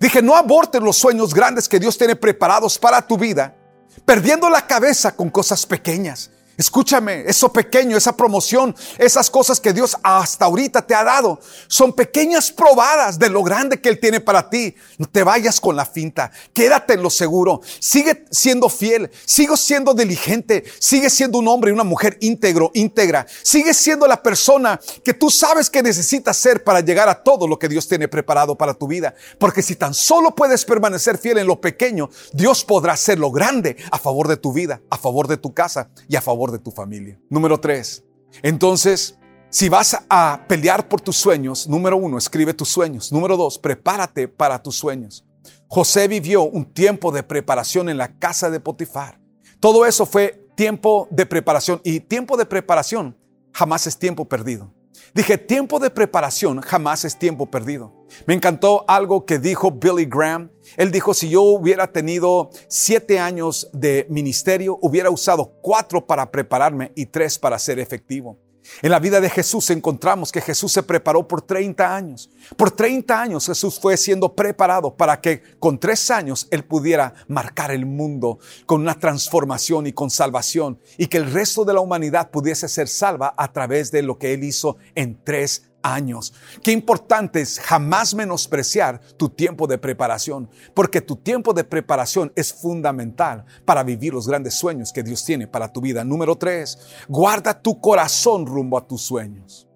Dije, 0.00 0.20
no 0.20 0.34
abortes 0.34 0.82
los 0.82 0.96
sueños 0.96 1.32
grandes 1.32 1.68
que 1.68 1.78
Dios 1.78 1.96
tiene 1.96 2.16
preparados 2.16 2.78
para 2.78 3.06
tu 3.06 3.16
vida 3.16 3.61
perdiendo 4.04 4.50
la 4.50 4.66
cabeza 4.66 5.14
con 5.16 5.30
cosas 5.30 5.66
pequeñas. 5.66 6.30
Escúchame, 6.56 7.24
eso 7.26 7.52
pequeño, 7.52 7.96
esa 7.96 8.16
promoción, 8.16 8.74
esas 8.98 9.30
cosas 9.30 9.58
que 9.58 9.72
Dios 9.72 9.96
hasta 10.02 10.44
ahorita 10.44 10.86
te 10.86 10.94
ha 10.94 11.02
dado, 11.02 11.40
son 11.66 11.92
pequeñas 11.92 12.52
probadas 12.52 13.18
de 13.18 13.30
lo 13.30 13.42
grande 13.42 13.80
que 13.80 13.88
Él 13.88 13.98
tiene 13.98 14.20
para 14.20 14.50
ti. 14.50 14.74
No 14.98 15.06
te 15.06 15.22
vayas 15.22 15.60
con 15.60 15.76
la 15.76 15.86
finta, 15.86 16.30
quédate 16.52 16.94
en 16.94 17.02
lo 17.02 17.10
seguro, 17.10 17.62
sigue 17.78 18.26
siendo 18.30 18.68
fiel, 18.68 19.10
sigue 19.24 19.56
siendo 19.56 19.94
diligente, 19.94 20.64
sigue 20.78 21.08
siendo 21.08 21.38
un 21.38 21.48
hombre 21.48 21.70
y 21.70 21.74
una 21.74 21.84
mujer 21.84 22.18
íntegro, 22.20 22.70
íntegra, 22.74 23.26
sigue 23.42 23.72
siendo 23.72 24.06
la 24.06 24.22
persona 24.22 24.78
que 25.04 25.14
tú 25.14 25.30
sabes 25.30 25.70
que 25.70 25.82
necesitas 25.82 26.36
ser 26.36 26.64
para 26.64 26.80
llegar 26.80 27.08
a 27.08 27.22
todo 27.22 27.48
lo 27.48 27.58
que 27.58 27.68
Dios 27.68 27.88
tiene 27.88 28.08
preparado 28.08 28.56
para 28.56 28.74
tu 28.74 28.86
vida. 28.86 29.14
Porque 29.38 29.62
si 29.62 29.76
tan 29.76 29.94
solo 29.94 30.34
puedes 30.34 30.64
permanecer 30.64 31.18
fiel 31.18 31.38
en 31.38 31.46
lo 31.46 31.60
pequeño, 31.60 32.10
Dios 32.32 32.64
podrá 32.64 32.92
hacer 32.92 33.18
lo 33.18 33.30
grande 33.30 33.76
a 33.90 33.98
favor 33.98 34.28
de 34.28 34.36
tu 34.36 34.52
vida, 34.52 34.80
a 34.90 34.98
favor 34.98 35.28
de 35.28 35.36
tu 35.36 35.54
casa 35.54 35.88
y 36.08 36.16
a 36.16 36.20
de 36.50 36.58
tu 36.58 36.70
familia. 36.70 37.20
Número 37.28 37.60
tres. 37.60 38.02
Entonces, 38.42 39.18
si 39.50 39.68
vas 39.68 39.96
a 40.08 40.44
pelear 40.48 40.88
por 40.88 41.00
tus 41.00 41.16
sueños, 41.16 41.68
número 41.68 41.96
uno, 41.96 42.16
escribe 42.18 42.54
tus 42.54 42.70
sueños. 42.70 43.12
Número 43.12 43.36
dos, 43.36 43.58
prepárate 43.58 44.26
para 44.26 44.62
tus 44.62 44.76
sueños. 44.76 45.26
José 45.68 46.08
vivió 46.08 46.42
un 46.42 46.64
tiempo 46.64 47.12
de 47.12 47.22
preparación 47.22 47.88
en 47.88 47.98
la 47.98 48.18
casa 48.18 48.50
de 48.50 48.60
Potifar. 48.60 49.20
Todo 49.60 49.84
eso 49.86 50.06
fue 50.06 50.48
tiempo 50.54 51.06
de 51.10 51.26
preparación 51.26 51.80
y 51.84 52.00
tiempo 52.00 52.36
de 52.36 52.46
preparación 52.46 53.16
jamás 53.52 53.86
es 53.86 53.98
tiempo 53.98 54.24
perdido. 54.26 54.72
Dije, 55.14 55.36
tiempo 55.36 55.78
de 55.78 55.90
preparación 55.90 56.62
jamás 56.62 57.04
es 57.04 57.18
tiempo 57.18 57.50
perdido. 57.50 57.92
Me 58.26 58.32
encantó 58.32 58.86
algo 58.88 59.26
que 59.26 59.38
dijo 59.38 59.70
Billy 59.70 60.06
Graham. 60.06 60.50
Él 60.78 60.90
dijo, 60.90 61.12
si 61.12 61.28
yo 61.28 61.42
hubiera 61.42 61.92
tenido 61.92 62.48
siete 62.68 63.18
años 63.18 63.68
de 63.74 64.06
ministerio, 64.08 64.78
hubiera 64.80 65.10
usado 65.10 65.58
cuatro 65.60 66.06
para 66.06 66.30
prepararme 66.30 66.92
y 66.94 67.06
tres 67.06 67.38
para 67.38 67.58
ser 67.58 67.78
efectivo. 67.78 68.38
En 68.80 68.90
la 68.90 68.98
vida 68.98 69.20
de 69.20 69.30
Jesús 69.30 69.70
encontramos 69.70 70.30
que 70.30 70.40
Jesús 70.40 70.72
se 70.72 70.82
preparó 70.82 71.26
por 71.26 71.42
30 71.42 71.94
años. 71.94 72.30
Por 72.56 72.70
30 72.70 73.20
años 73.20 73.46
Jesús 73.46 73.78
fue 73.80 73.96
siendo 73.96 74.34
preparado 74.34 74.94
para 74.94 75.20
que 75.20 75.42
con 75.58 75.78
tres 75.78 76.10
años 76.10 76.46
Él 76.50 76.64
pudiera 76.64 77.14
marcar 77.28 77.70
el 77.70 77.86
mundo 77.86 78.38
con 78.66 78.80
una 78.80 78.98
transformación 78.98 79.86
y 79.86 79.92
con 79.92 80.10
salvación 80.10 80.78
y 80.96 81.06
que 81.06 81.18
el 81.18 81.32
resto 81.32 81.64
de 81.64 81.74
la 81.74 81.80
humanidad 81.80 82.30
pudiese 82.30 82.68
ser 82.68 82.88
salva 82.88 83.34
a 83.36 83.52
través 83.52 83.90
de 83.90 84.02
lo 84.02 84.18
que 84.18 84.34
Él 84.34 84.44
hizo 84.44 84.76
en 84.94 85.22
tres 85.22 85.71
años. 85.82 86.32
Qué 86.62 86.72
importante 86.72 87.40
es 87.40 87.58
jamás 87.58 88.14
menospreciar 88.14 89.00
tu 89.16 89.28
tiempo 89.28 89.66
de 89.66 89.78
preparación, 89.78 90.48
porque 90.74 91.00
tu 91.00 91.16
tiempo 91.16 91.52
de 91.52 91.64
preparación 91.64 92.32
es 92.36 92.52
fundamental 92.52 93.44
para 93.64 93.82
vivir 93.82 94.14
los 94.14 94.28
grandes 94.28 94.54
sueños 94.54 94.92
que 94.92 95.02
Dios 95.02 95.24
tiene 95.24 95.46
para 95.46 95.72
tu 95.72 95.80
vida. 95.80 96.04
Número 96.04 96.36
tres, 96.36 96.78
guarda 97.08 97.60
tu 97.60 97.80
corazón 97.80 98.46
rumbo 98.46 98.78
a 98.78 98.86
tus 98.86 99.02
sueños. 99.02 99.68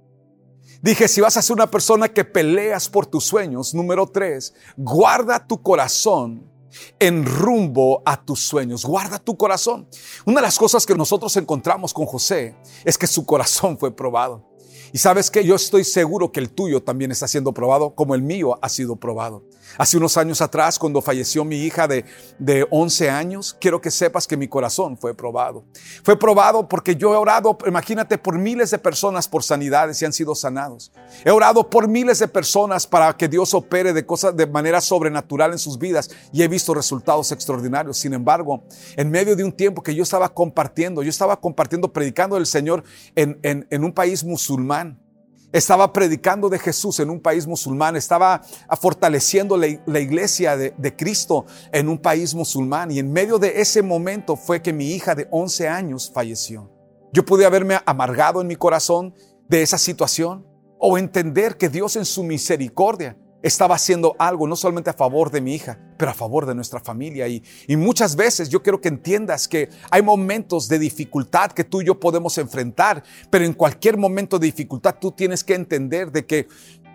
Dije, 0.83 1.09
si 1.09 1.21
vas 1.21 1.37
a 1.37 1.43
ser 1.43 1.55
una 1.55 1.71
persona 1.71 2.09
que 2.09 2.25
peleas 2.25 2.89
por 2.89 3.07
tus 3.07 3.25
sueños, 3.25 3.75
número 3.75 4.07
tres, 4.07 4.55
guarda 4.77 5.45
tu 5.45 5.61
corazón 5.63 6.51
en 6.99 7.25
rumbo 7.25 8.03
a 8.05 8.23
tus 8.23 8.41
sueños. 8.41 8.85
Guarda 8.85 9.19
tu 9.19 9.37
corazón. 9.37 9.89
Una 10.25 10.41
de 10.41 10.47
las 10.47 10.59
cosas 10.59 10.85
que 10.87 10.95
nosotros 10.95 11.37
encontramos 11.37 11.93
con 11.93 12.07
José 12.07 12.55
es 12.85 12.99
que 12.99 13.07
su 13.07 13.25
corazón 13.25 13.79
fue 13.79 13.95
probado. 13.95 14.56
Y 14.93 14.99
sabes 14.99 15.31
que 15.31 15.45
yo 15.45 15.55
estoy 15.55 15.85
seguro 15.85 16.33
que 16.33 16.41
el 16.41 16.51
tuyo 16.51 16.83
también 16.83 17.11
está 17.11 17.29
siendo 17.29 17.53
probado, 17.53 17.95
como 17.95 18.15
el 18.15 18.23
mío 18.23 18.59
ha 18.63 18.69
sido 18.69 18.97
probado. 18.97 19.45
Hace 19.79 19.97
unos 19.97 20.17
años 20.17 20.41
atrás, 20.41 20.79
cuando 20.79 21.03
falleció 21.03 21.45
mi 21.45 21.57
hija 21.57 21.87
de, 21.87 22.05
de 22.39 22.67
11 22.71 23.11
años, 23.11 23.57
quiero 23.61 23.81
que 23.81 23.91
sepas 23.91 24.27
que 24.27 24.37
mi 24.37 24.49
corazón 24.49 24.97
fue 24.97 25.15
probado. 25.15 25.65
Fue 26.03 26.19
probado 26.19 26.69
porque 26.69 26.97
yo 26.97 27.13
he 27.15 27.17
orado, 27.17 27.57
imagínate, 27.67 28.19
por 28.19 28.39
miles 28.39 28.71
de 28.71 28.79
personas 28.79 29.29
por 29.29 29.43
sanidades 29.43 30.01
y 30.01 30.05
han 30.05 30.13
sido 30.13 30.35
sanados. 30.35 30.93
He 31.25 31.31
orado 31.31 31.69
por 31.69 31.89
miles 31.89 32.19
de 32.19 32.29
personas 32.29 32.87
para 32.87 33.17
que 33.17 33.29
Dios 33.29 33.55
opere 33.55 33.93
de 33.93 34.07
cosas 34.07 34.37
de 34.37 34.47
manera 34.47 34.81
sobrenatural 34.81 35.53
en 35.53 35.59
sus 35.59 35.79
vidas 35.79 36.11
y 36.33 36.43
he 36.43 36.49
visto 36.49 36.75
resultados 36.75 37.33
extraordinarios. 37.33 37.99
Sin 37.99 38.15
embargo, 38.15 38.65
en 38.97 39.11
medio 39.11 39.37
de 39.37 39.45
un 39.45 39.53
tiempo 39.53 39.83
que 39.83 39.95
yo 39.95 40.03
estaba 40.03 40.29
compartiendo, 40.29 41.03
yo 41.03 41.11
estaba 41.11 41.41
compartiendo, 41.41 41.93
predicando 41.93 42.37
del 42.37 42.47
Señor 42.47 42.85
en, 43.15 43.39
en, 43.43 43.67
en 43.71 43.85
un 43.85 43.93
país 43.93 44.25
musulmán 44.25 45.06
estaba 45.53 45.93
predicando 45.93 46.49
de 46.49 46.59
Jesús 46.59 47.01
en 47.01 47.11
un 47.11 47.21
país 47.21 47.47
musulmán, 47.47 47.97
estaba 47.97 48.43
fortaleciendo 48.81 49.57
la, 49.57 50.01
iglesia 50.01 50.57
de, 50.57 50.97
Cristo 50.97 51.47
en 51.73 51.89
un 51.89 51.99
país 51.99 52.35
musulmán 52.35 52.91
y 52.91 52.99
en 52.99 53.13
medio 53.13 53.39
de 53.39 53.61
ese 53.61 53.83
momento 53.83 54.37
fue 54.37 54.63
que 54.63 54.73
mi 54.73 54.91
hija 54.93 55.15
de 55.15 55.29
11 55.31 55.69
años 55.69 56.11
falleció. 56.13 56.71
Yo 57.13 57.25
pude 57.25 57.47
haberme 57.47 57.79
amargado 57.87 58.41
en 58.41 58.47
mi 58.47 58.57
corazón 58.57 59.15
de 59.49 59.63
esa 59.63 59.79
situación 59.79 60.47
o 60.79 60.99
entender 60.99 61.57
que 61.57 61.69
Dios 61.69 61.97
en 61.97 62.05
su 62.05 62.23
misericordia 62.23 63.17
estaba 63.47 63.77
haciendo 63.77 64.17
algo 64.19 64.47
no 64.47 64.57
solamente 64.57 64.91
a 64.91 64.95
favor 64.95 65.31
de 65.31 65.41
mi 65.41 65.55
hija, 65.55 65.79
pero 65.97 66.11
a 66.11 66.15
favor 66.15 66.47
de 66.47 66.55
nuestra 66.55 66.81
familia. 66.81 67.29
Y, 67.29 67.43
y, 67.67 67.77
muchas 67.77 68.17
veces 68.17 68.49
yo 68.49 68.63
quiero 68.63 68.81
que 68.81 68.89
entiendas 68.89 69.47
que 69.47 69.71
hay 69.91 70.03
momentos 70.03 70.69
de 70.69 70.79
dificultad 70.79 71.53
que 71.53 71.65
tú 71.65 71.81
y 71.81 71.87
yo 71.87 72.01
podemos 72.01 72.39
enfrentar, 72.39 73.05
pero 73.31 73.45
en 73.45 73.53
cualquier 73.53 73.97
momento 73.97 74.39
de 74.39 74.47
dificultad 74.47 74.97
tú 75.01 75.13
tienes 75.13 75.45
que 75.45 75.55
entender 75.55 76.11
de 76.11 76.27
que, 76.27 76.49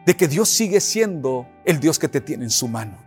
de 0.05 0.17
que 0.17 0.27
Dios 0.27 0.49
sigue 0.49 0.81
siendo 0.81 1.47
el 1.65 1.79
Dios 1.79 1.97
que 1.97 2.09
te 2.09 2.21
tiene 2.21 2.43
en 2.43 2.51
su 2.51 2.67
mano. 2.67 2.97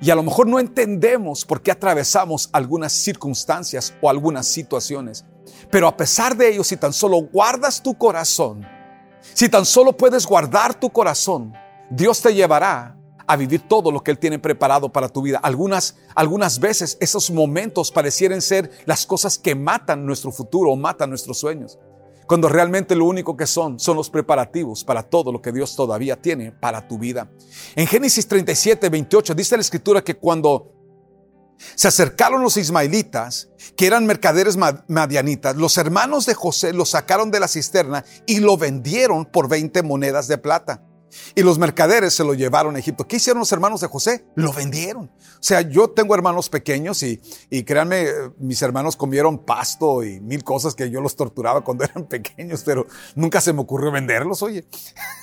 Y 0.00 0.10
a 0.10 0.14
lo 0.14 0.22
mejor 0.22 0.46
no 0.46 0.58
entendemos 0.58 1.44
por 1.44 1.62
qué 1.62 1.70
atravesamos 1.70 2.48
algunas 2.52 2.92
circunstancias 2.92 3.94
o 4.00 4.08
algunas 4.08 4.46
situaciones, 4.46 5.24
pero 5.70 5.86
a 5.86 5.96
pesar 5.96 6.36
de 6.36 6.50
ello, 6.50 6.64
si 6.64 6.76
tan 6.76 6.92
solo 6.92 7.18
guardas 7.18 7.82
tu 7.82 7.94
corazón, 7.96 8.66
si 9.34 9.48
tan 9.48 9.64
solo 9.64 9.96
puedes 9.96 10.26
guardar 10.26 10.78
tu 10.78 10.90
corazón, 10.90 11.54
Dios 11.90 12.20
te 12.20 12.34
llevará 12.34 12.96
a 13.26 13.36
vivir 13.36 13.66
todo 13.68 13.90
lo 13.90 14.02
que 14.02 14.10
Él 14.10 14.18
tiene 14.18 14.38
preparado 14.38 14.90
para 14.90 15.08
tu 15.08 15.22
vida. 15.22 15.38
Algunas, 15.42 15.96
algunas 16.14 16.60
veces 16.60 16.96
esos 17.00 17.30
momentos 17.30 17.90
parecieran 17.90 18.40
ser 18.40 18.70
las 18.86 19.06
cosas 19.06 19.38
que 19.38 19.54
matan 19.54 20.06
nuestro 20.06 20.30
futuro 20.30 20.70
o 20.70 20.76
matan 20.76 21.10
nuestros 21.10 21.38
sueños. 21.38 21.78
Cuando 22.26 22.48
realmente 22.48 22.96
lo 22.96 23.04
único 23.04 23.36
que 23.36 23.46
son 23.46 23.78
son 23.78 23.96
los 23.96 24.10
preparativos 24.10 24.84
para 24.84 25.04
todo 25.04 25.30
lo 25.30 25.40
que 25.40 25.52
Dios 25.52 25.76
todavía 25.76 26.20
tiene 26.20 26.50
para 26.50 26.86
tu 26.86 26.98
vida. 26.98 27.30
En 27.76 27.86
Génesis 27.86 28.26
37, 28.26 28.88
28 28.88 29.34
dice 29.34 29.56
la 29.56 29.60
escritura 29.60 30.02
que 30.02 30.16
cuando 30.16 30.72
se 31.74 31.88
acercaron 31.88 32.42
los 32.42 32.56
ismaelitas, 32.56 33.48
que 33.76 33.86
eran 33.86 34.06
mercaderes 34.06 34.56
madianitas, 34.88 35.56
los 35.56 35.78
hermanos 35.78 36.26
de 36.26 36.34
José 36.34 36.72
lo 36.72 36.84
sacaron 36.84 37.30
de 37.30 37.40
la 37.40 37.48
cisterna 37.48 38.04
y 38.26 38.40
lo 38.40 38.56
vendieron 38.56 39.24
por 39.24 39.48
20 39.48 39.82
monedas 39.82 40.28
de 40.28 40.38
plata. 40.38 40.82
Y 41.34 41.42
los 41.42 41.58
mercaderes 41.58 42.14
se 42.14 42.24
lo 42.24 42.34
llevaron 42.34 42.76
a 42.76 42.78
Egipto. 42.78 43.06
¿Qué 43.06 43.16
hicieron 43.16 43.40
los 43.40 43.52
hermanos 43.52 43.80
de 43.80 43.88
José? 43.88 44.24
Lo 44.34 44.52
vendieron. 44.52 45.04
O 45.06 45.42
sea, 45.42 45.60
yo 45.60 45.90
tengo 45.90 46.14
hermanos 46.14 46.48
pequeños 46.48 47.02
y, 47.02 47.20
y 47.50 47.62
créanme, 47.64 48.06
mis 48.38 48.60
hermanos 48.62 48.96
comieron 48.96 49.38
pasto 49.44 50.02
y 50.02 50.20
mil 50.20 50.42
cosas 50.44 50.74
que 50.74 50.90
yo 50.90 51.00
los 51.00 51.16
torturaba 51.16 51.62
cuando 51.62 51.84
eran 51.96 52.06
pequeños, 52.06 52.62
pero 52.64 52.86
nunca 53.14 53.40
se 53.40 53.52
me 53.52 53.60
ocurrió 53.60 53.90
venderlos, 53.90 54.42
oye. 54.42 54.66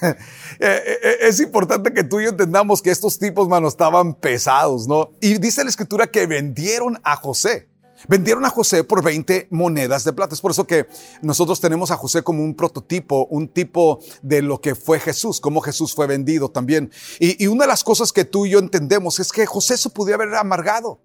Eh, 0.60 0.82
eh, 0.86 1.00
eh, 1.04 1.18
es 1.22 1.40
importante 1.40 1.94
que 1.94 2.04
tú 2.04 2.20
y 2.20 2.26
yo 2.26 2.30
entendamos 2.30 2.82
que 2.82 2.92
estos 2.92 3.18
tipos, 3.18 3.50
mano, 3.50 3.68
estaban 3.68 4.14
pesados, 4.14 4.88
¿no? 4.88 5.12
Y 5.20 5.38
dice 5.40 5.64
la 5.64 5.70
escritura 5.70 6.08
que 6.08 6.28
vendieron 6.28 7.00
a 7.04 7.16
José. 7.16 7.73
Vendieron 8.08 8.46
a 8.46 8.50
José 8.50 8.84
por 8.84 9.04
20 9.04 9.48
monedas 9.52 10.04
de 10.04 10.14
plata. 10.14 10.36
Es 10.36 10.42
por 10.42 10.52
eso 10.52 10.68
que 10.68 10.88
nosotros 11.22 11.60
tenemos 11.62 11.92
a 11.92 11.98
José 11.98 12.24
como 12.24 12.44
un 12.44 12.56
prototipo, 12.56 13.28
un 13.30 13.48
tipo 13.48 14.00
de 14.22 14.42
lo 14.42 14.60
que 14.60 14.76
fue 14.76 15.00
Jesús, 15.00 15.40
como 15.40 15.62
Jesús 15.62 15.94
fue 15.94 16.08
vendido 16.08 16.50
también. 16.50 16.92
Y, 17.20 17.48
una 17.48 17.66
de 17.66 17.70
las 17.70 17.84
cosas 17.84 18.12
que 18.12 18.26
tú 18.26 18.46
y 18.46 18.52
yo 18.52 18.60
entendemos 18.60 19.20
es 19.20 19.32
que 19.32 19.46
José 19.46 19.78
se 19.78 19.90
pudiera 19.90 20.22
haber 20.22 20.36
amargado. 20.36 21.00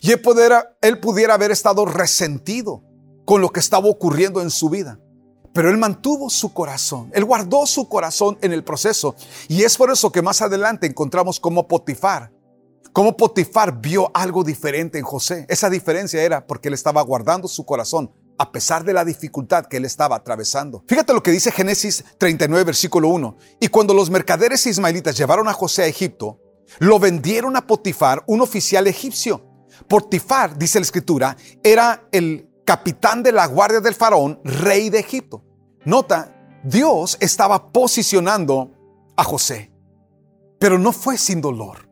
Y 0.00 0.12
él 0.12 0.20
pudiera, 0.20 0.76
él 0.80 0.98
pudiera 0.98 1.34
haber 1.34 1.50
estado 1.50 1.84
resentido 1.84 2.82
con 3.24 3.40
lo 3.40 3.50
que 3.50 3.60
estaba 3.60 3.88
ocurriendo 3.88 4.40
en 4.40 4.50
su 4.50 4.70
vida. 4.70 4.98
Pero 5.52 5.70
él 5.70 5.76
mantuvo 5.76 6.30
su 6.30 6.52
corazón, 6.52 7.10
él 7.14 7.24
guardó 7.24 7.66
su 7.66 7.88
corazón 7.88 8.38
en 8.40 8.52
el 8.52 8.64
proceso. 8.64 9.14
Y 9.48 9.62
es 9.62 9.76
por 9.76 9.90
eso 9.90 10.10
que 10.10 10.22
más 10.22 10.42
adelante 10.42 10.86
encontramos 10.86 11.38
como 11.38 11.68
Potifar 11.68 12.33
Cómo 12.94 13.16
Potifar 13.16 13.80
vio 13.80 14.12
algo 14.14 14.44
diferente 14.44 15.00
en 15.00 15.04
José. 15.04 15.46
Esa 15.48 15.68
diferencia 15.68 16.22
era 16.22 16.46
porque 16.46 16.68
él 16.68 16.74
estaba 16.74 17.02
guardando 17.02 17.48
su 17.48 17.66
corazón 17.66 18.12
a 18.38 18.52
pesar 18.52 18.84
de 18.84 18.92
la 18.92 19.04
dificultad 19.04 19.66
que 19.66 19.78
él 19.78 19.84
estaba 19.84 20.14
atravesando. 20.14 20.84
Fíjate 20.86 21.12
lo 21.12 21.20
que 21.20 21.32
dice 21.32 21.50
Génesis 21.50 22.04
39, 22.18 22.62
versículo 22.62 23.08
1. 23.08 23.36
Y 23.58 23.66
cuando 23.66 23.94
los 23.94 24.10
mercaderes 24.10 24.64
ismaelitas 24.68 25.16
llevaron 25.16 25.48
a 25.48 25.52
José 25.52 25.82
a 25.82 25.86
Egipto, 25.88 26.38
lo 26.78 27.00
vendieron 27.00 27.56
a 27.56 27.66
Potifar, 27.66 28.22
un 28.28 28.42
oficial 28.42 28.86
egipcio. 28.86 29.44
Potifar, 29.88 30.56
dice 30.56 30.78
la 30.78 30.84
escritura, 30.84 31.36
era 31.64 32.06
el 32.12 32.48
capitán 32.64 33.24
de 33.24 33.32
la 33.32 33.48
guardia 33.48 33.80
del 33.80 33.96
faraón, 33.96 34.40
rey 34.44 34.88
de 34.88 35.00
Egipto. 35.00 35.42
Nota, 35.84 36.32
Dios 36.62 37.16
estaba 37.18 37.72
posicionando 37.72 38.70
a 39.16 39.24
José, 39.24 39.72
pero 40.60 40.78
no 40.78 40.92
fue 40.92 41.18
sin 41.18 41.40
dolor. 41.40 41.83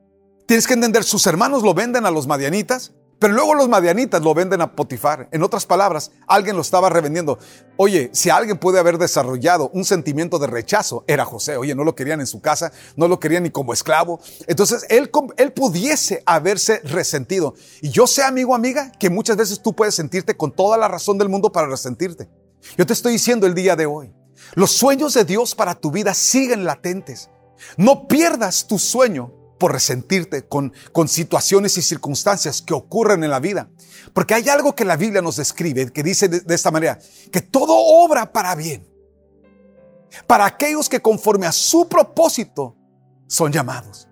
Tienes 0.53 0.67
que 0.67 0.75
entender, 0.75 1.03
sus 1.03 1.27
hermanos 1.27 1.63
lo 1.63 1.73
venden 1.73 2.05
a 2.05 2.11
los 2.11 2.27
madianitas, 2.27 2.93
Pero 3.19 3.33
luego 3.33 3.55
los 3.55 3.71
madianitas 3.71 4.21
lo 4.21 4.35
venden 4.35 4.61
a 4.61 4.77
Potifar. 4.77 5.31
En 5.33 5.43
otras 5.43 5.65
palabras, 5.65 6.11
alguien 6.27 6.57
lo 6.57 6.61
estaba 6.61 6.91
revendiendo. 6.91 7.39
Oye, 7.79 8.11
si 8.13 8.29
alguien 8.29 8.59
puede 8.59 8.79
haber 8.79 8.99
desarrollado 8.99 9.71
un 9.73 9.87
sentimiento 9.87 10.39
de 10.39 10.49
rechazo, 10.49 11.05
era 11.07 11.25
José. 11.25 11.57
Oye, 11.57 11.75
no 11.75 11.85
lo 11.85 11.95
querían 11.95 12.21
en 12.21 12.27
su 12.27 12.43
casa, 12.43 12.71
no 12.97 13.09
lo 13.09 13.19
querían 13.19 13.45
ni 13.45 13.51
como 13.51 13.73
esclavo. 13.73 14.21
Entonces, 14.47 14.85
él, 14.91 15.11
él 15.39 15.53
pudiese 15.55 16.23
haberse 16.27 16.81
resentido. 16.81 17.55
Y 17.81 17.89
yo 17.89 18.07
sé, 18.07 18.23
amigo, 18.23 18.55
amiga, 18.55 18.93
que 19.01 19.09
muchas 19.09 19.39
veces 19.39 19.63
tú 19.63 19.75
puedes 19.75 19.95
sentirte 19.95 20.37
con 20.37 20.53
toda 20.53 20.77
la 20.77 20.87
razón 20.87 21.17
del 21.17 21.31
mundo 21.31 21.51
para 21.51 21.67
resentirte. 21.67 22.29
Yo 22.77 22.85
te 22.85 22.93
estoy 22.93 23.15
diciendo 23.15 23.47
el 23.47 23.55
día 23.55 23.75
de 23.75 23.87
hoy, 23.87 24.13
los 24.55 24.73
sueños 24.73 25.15
de 25.15 25.25
Dios 25.25 25.55
para 25.55 25.77
tu 25.77 25.91
vida 25.91 26.13
siguen 26.13 26.67
latentes. 26.67 27.31
No 27.79 28.07
pierdas 28.07 28.67
tu 28.67 28.79
sueño 28.79 29.42
por 29.63 29.71
resentirte 29.71 30.45
con, 30.45 30.73
con 30.91 31.07
situaciones 31.07 31.79
y 31.79 31.83
circunstancias 31.83 32.61
que 32.63 32.75
ocurren 32.75 33.23
en 33.23 33.31
la 33.31 33.39
vida. 33.39 33.69
Porque 34.13 34.35
hay 34.35 34.49
algo 34.49 34.75
que 34.75 34.85
la 34.85 34.97
Biblia 34.97 35.23
nos 35.23 35.37
describe 35.37 35.93
que 35.93 36.03
dice 36.03 36.27
de, 36.27 36.41
de 36.41 36.53
esta 36.57 36.73
manera, 36.73 36.99
que 37.31 37.41
todo 37.41 37.73
obra 37.73 38.33
para 38.33 38.57
bien. 38.57 38.85
Para 40.27 40.47
aquellos 40.47 40.89
que 40.89 40.99
conforme 40.99 41.47
a 41.47 41.53
su 41.53 41.87
propósito 41.87 42.75
son 43.29 43.53
llamados. 43.53 44.09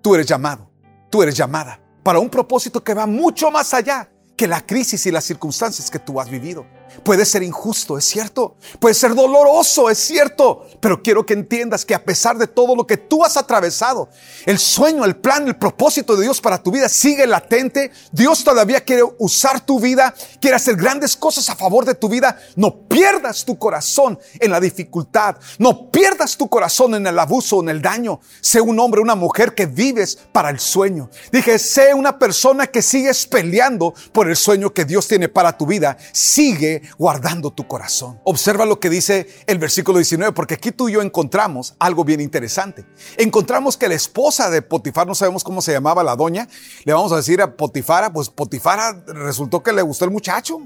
Tú 0.00 0.14
eres 0.14 0.24
llamado, 0.24 0.70
tú 1.10 1.22
eres 1.22 1.36
llamada 1.36 1.82
para 2.02 2.18
un 2.18 2.30
propósito 2.30 2.82
que 2.82 2.94
va 2.94 3.04
mucho 3.04 3.50
más 3.50 3.74
allá 3.74 4.10
que 4.38 4.46
la 4.46 4.64
crisis 4.64 5.04
y 5.04 5.10
las 5.10 5.24
circunstancias 5.24 5.90
que 5.90 5.98
tú 5.98 6.18
has 6.18 6.30
vivido. 6.30 6.64
Puede 7.02 7.24
ser 7.24 7.42
injusto, 7.42 7.98
es 7.98 8.04
cierto. 8.04 8.56
Puede 8.78 8.94
ser 8.94 9.14
doloroso, 9.14 9.90
es 9.90 9.98
cierto. 9.98 10.66
Pero 10.80 11.02
quiero 11.02 11.26
que 11.26 11.34
entiendas 11.34 11.84
que 11.84 11.94
a 11.94 12.04
pesar 12.04 12.38
de 12.38 12.46
todo 12.46 12.76
lo 12.76 12.86
que 12.86 12.96
tú 12.96 13.24
has 13.24 13.36
atravesado, 13.36 14.08
el 14.46 14.58
sueño, 14.58 15.04
el 15.04 15.16
plan, 15.16 15.46
el 15.46 15.56
propósito 15.56 16.16
de 16.16 16.22
Dios 16.22 16.40
para 16.40 16.62
tu 16.62 16.70
vida 16.70 16.88
sigue 16.88 17.26
latente. 17.26 17.90
Dios 18.12 18.44
todavía 18.44 18.82
quiere 18.82 19.02
usar 19.18 19.64
tu 19.64 19.80
vida, 19.80 20.14
quiere 20.40 20.56
hacer 20.56 20.76
grandes 20.76 21.16
cosas 21.16 21.48
a 21.50 21.56
favor 21.56 21.84
de 21.84 21.94
tu 21.94 22.08
vida. 22.08 22.38
No 22.56 22.86
pierdas 22.88 23.44
tu 23.44 23.58
corazón 23.58 24.18
en 24.40 24.50
la 24.50 24.60
dificultad. 24.60 25.36
No 25.58 25.90
pierdas 25.90 26.36
tu 26.36 26.48
corazón 26.48 26.94
en 26.94 27.06
el 27.06 27.18
abuso, 27.18 27.60
en 27.60 27.68
el 27.68 27.82
daño. 27.82 28.20
Sé 28.40 28.60
un 28.60 28.78
hombre, 28.78 29.00
una 29.00 29.14
mujer 29.14 29.54
que 29.54 29.66
vives 29.66 30.18
para 30.32 30.50
el 30.50 30.60
sueño. 30.60 31.10
Dije, 31.32 31.58
sé 31.58 31.94
una 31.94 32.18
persona 32.18 32.66
que 32.66 32.82
sigues 32.82 33.26
peleando 33.26 33.94
por 34.12 34.28
el 34.28 34.36
sueño 34.36 34.72
que 34.72 34.84
Dios 34.84 35.08
tiene 35.08 35.28
para 35.28 35.56
tu 35.56 35.66
vida. 35.66 35.96
Sigue 36.12 36.82
guardando 36.98 37.52
tu 37.52 37.66
corazón. 37.66 38.20
Observa 38.24 38.64
lo 38.64 38.80
que 38.80 38.90
dice 38.90 39.28
el 39.46 39.58
versículo 39.58 39.98
19, 39.98 40.32
porque 40.32 40.54
aquí 40.54 40.72
tú 40.72 40.88
y 40.88 40.92
yo 40.92 41.02
encontramos 41.02 41.74
algo 41.78 42.04
bien 42.04 42.20
interesante. 42.20 42.84
Encontramos 43.16 43.76
que 43.76 43.88
la 43.88 43.94
esposa 43.94 44.50
de 44.50 44.62
Potifar, 44.62 45.06
no 45.06 45.14
sabemos 45.14 45.44
cómo 45.44 45.62
se 45.62 45.72
llamaba 45.72 46.02
la 46.02 46.16
doña, 46.16 46.48
le 46.84 46.92
vamos 46.92 47.12
a 47.12 47.16
decir 47.16 47.40
a 47.42 47.56
Potifara, 47.56 48.12
pues 48.12 48.28
Potifara 48.28 49.04
resultó 49.06 49.62
que 49.62 49.72
le 49.72 49.82
gustó 49.82 50.04
el 50.04 50.10
muchacho. 50.10 50.60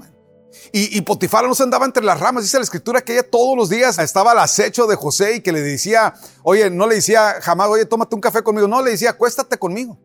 Y, 0.73 0.97
y, 0.97 1.01
Potifara 1.01 1.47
no 1.47 1.55
se 1.55 1.63
andaba 1.63 1.85
entre 1.85 2.03
las 2.03 2.19
ramas. 2.19 2.43
Dice 2.43 2.57
la 2.57 2.63
escritura 2.63 3.01
que 3.01 3.13
ella 3.13 3.29
todos 3.29 3.55
los 3.55 3.69
días 3.69 3.99
estaba 3.99 4.31
al 4.31 4.39
acecho 4.39 4.87
de 4.87 4.95
José 4.95 5.35
y 5.35 5.41
que 5.41 5.51
le 5.51 5.61
decía, 5.61 6.15
oye, 6.43 6.69
no 6.69 6.87
le 6.87 6.95
decía 6.95 7.35
jamás, 7.41 7.69
oye, 7.69 7.85
tómate 7.85 8.15
un 8.15 8.21
café 8.21 8.41
conmigo. 8.41 8.67
No, 8.67 8.81
le 8.81 8.91
decía, 8.91 9.11
acuéstate 9.11 9.57
conmigo. 9.57 9.99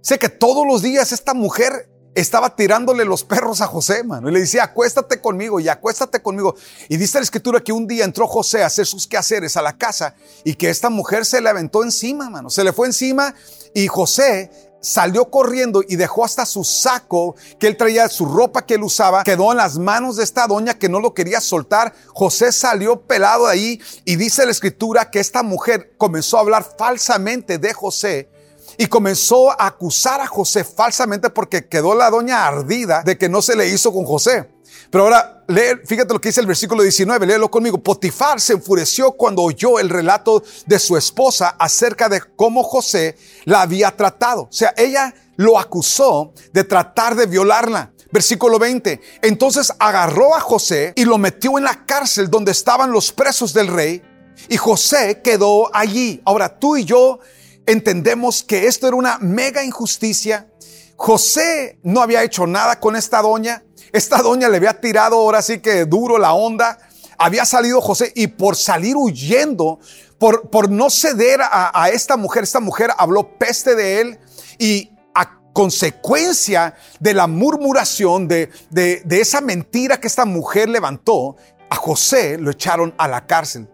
Sé 0.00 0.18
que 0.18 0.28
todos 0.28 0.66
los 0.66 0.82
días 0.82 1.12
esta 1.12 1.34
mujer 1.34 1.90
estaba 2.16 2.56
tirándole 2.56 3.04
los 3.04 3.24
perros 3.24 3.60
a 3.60 3.66
José, 3.66 4.02
mano. 4.02 4.30
Y 4.30 4.32
le 4.32 4.40
decía, 4.40 4.64
acuéstate 4.64 5.20
conmigo 5.20 5.60
y 5.60 5.68
acuéstate 5.68 6.22
conmigo. 6.22 6.56
Y 6.88 6.96
dice 6.96 7.18
la 7.18 7.24
escritura 7.24 7.60
que 7.60 7.72
un 7.72 7.86
día 7.86 8.04
entró 8.06 8.26
José 8.26 8.62
a 8.62 8.66
hacer 8.66 8.86
sus 8.86 9.06
quehaceres 9.06 9.56
a 9.58 9.62
la 9.62 9.76
casa 9.76 10.14
y 10.42 10.54
que 10.54 10.70
esta 10.70 10.88
mujer 10.88 11.26
se 11.26 11.42
le 11.42 11.50
aventó 11.50 11.84
encima, 11.84 12.30
mano. 12.30 12.48
Se 12.48 12.64
le 12.64 12.72
fue 12.72 12.86
encima 12.86 13.34
y 13.74 13.86
José 13.86 14.50
salió 14.80 15.30
corriendo 15.30 15.82
y 15.86 15.96
dejó 15.96 16.24
hasta 16.24 16.46
su 16.46 16.64
saco 16.64 17.34
que 17.58 17.66
él 17.66 17.76
traía, 17.76 18.08
su 18.08 18.24
ropa 18.24 18.64
que 18.64 18.74
él 18.74 18.82
usaba, 18.82 19.22
quedó 19.22 19.50
en 19.50 19.58
las 19.58 19.76
manos 19.76 20.16
de 20.16 20.24
esta 20.24 20.46
doña 20.46 20.78
que 20.78 20.88
no 20.88 21.00
lo 21.00 21.12
quería 21.12 21.42
soltar. 21.42 21.92
José 22.14 22.50
salió 22.50 23.02
pelado 23.02 23.46
de 23.46 23.52
ahí 23.52 23.80
y 24.06 24.16
dice 24.16 24.46
la 24.46 24.52
escritura 24.52 25.10
que 25.10 25.20
esta 25.20 25.42
mujer 25.42 25.92
comenzó 25.98 26.38
a 26.38 26.40
hablar 26.40 26.66
falsamente 26.78 27.58
de 27.58 27.74
José 27.74 28.30
y 28.78 28.86
comenzó 28.86 29.50
a 29.50 29.66
acusar 29.66 30.20
a 30.20 30.26
José 30.26 30.64
falsamente 30.64 31.30
porque 31.30 31.66
quedó 31.68 31.94
la 31.94 32.10
doña 32.10 32.46
ardida 32.46 33.02
de 33.02 33.16
que 33.16 33.28
no 33.28 33.42
se 33.42 33.56
le 33.56 33.68
hizo 33.68 33.92
con 33.92 34.04
José. 34.04 34.48
Pero 34.90 35.04
ahora, 35.04 35.44
lee, 35.48 35.80
fíjate 35.84 36.12
lo 36.12 36.20
que 36.20 36.28
dice 36.28 36.40
el 36.40 36.46
versículo 36.46 36.82
19, 36.82 37.26
léelo 37.26 37.50
conmigo. 37.50 37.78
Potifar 37.78 38.40
se 38.40 38.54
enfureció 38.54 39.12
cuando 39.12 39.42
oyó 39.42 39.78
el 39.78 39.90
relato 39.90 40.42
de 40.66 40.78
su 40.78 40.96
esposa 40.96 41.56
acerca 41.58 42.08
de 42.08 42.20
cómo 42.36 42.62
José 42.62 43.16
la 43.44 43.62
había 43.62 43.90
tratado. 43.96 44.42
O 44.42 44.52
sea, 44.52 44.74
ella 44.76 45.14
lo 45.36 45.58
acusó 45.58 46.32
de 46.52 46.64
tratar 46.64 47.14
de 47.14 47.26
violarla. 47.26 47.92
Versículo 48.12 48.58
20. 48.58 49.00
Entonces 49.22 49.72
agarró 49.78 50.34
a 50.34 50.40
José 50.40 50.92
y 50.96 51.04
lo 51.04 51.18
metió 51.18 51.58
en 51.58 51.64
la 51.64 51.84
cárcel 51.84 52.30
donde 52.30 52.52
estaban 52.52 52.92
los 52.92 53.12
presos 53.12 53.52
del 53.52 53.68
rey. 53.68 54.02
Y 54.48 54.56
José 54.56 55.20
quedó 55.22 55.74
allí. 55.74 56.22
Ahora 56.24 56.58
tú 56.58 56.76
y 56.76 56.84
yo 56.84 57.18
entendemos 57.66 58.42
que 58.42 58.66
esto 58.66 58.86
era 58.86 58.96
una 58.96 59.18
mega 59.18 59.64
injusticia. 59.64 60.48
José 60.96 61.78
no 61.82 62.00
había 62.00 62.22
hecho 62.22 62.46
nada 62.46 62.80
con 62.80 62.96
esta 62.96 63.20
doña. 63.20 63.64
Esta 63.92 64.22
doña 64.22 64.48
le 64.48 64.56
había 64.56 64.80
tirado 64.80 65.16
ahora 65.16 65.42
sí 65.42 65.58
que 65.58 65.84
duro 65.84 66.18
la 66.18 66.32
onda. 66.32 66.78
Había 67.18 67.44
salido 67.44 67.80
José 67.80 68.12
y 68.14 68.28
por 68.28 68.56
salir 68.56 68.96
huyendo, 68.96 69.78
por, 70.18 70.48
por 70.50 70.70
no 70.70 70.90
ceder 70.90 71.40
a, 71.42 71.88
esta 71.90 72.16
mujer, 72.16 72.44
esta 72.44 72.60
mujer 72.60 72.90
habló 72.96 73.38
peste 73.38 73.74
de 73.74 74.00
él 74.00 74.18
y 74.58 74.90
a 75.14 75.40
consecuencia 75.52 76.74
de 77.00 77.14
la 77.14 77.26
murmuración, 77.26 78.28
de, 78.28 78.50
de, 78.70 79.02
de 79.04 79.20
esa 79.20 79.40
mentira 79.40 79.98
que 79.98 80.06
esta 80.06 80.24
mujer 80.24 80.68
levantó, 80.68 81.36
a 81.68 81.76
José 81.76 82.38
lo 82.38 82.50
echaron 82.50 82.94
a 82.98 83.08
la 83.08 83.26
cárcel. 83.26 83.68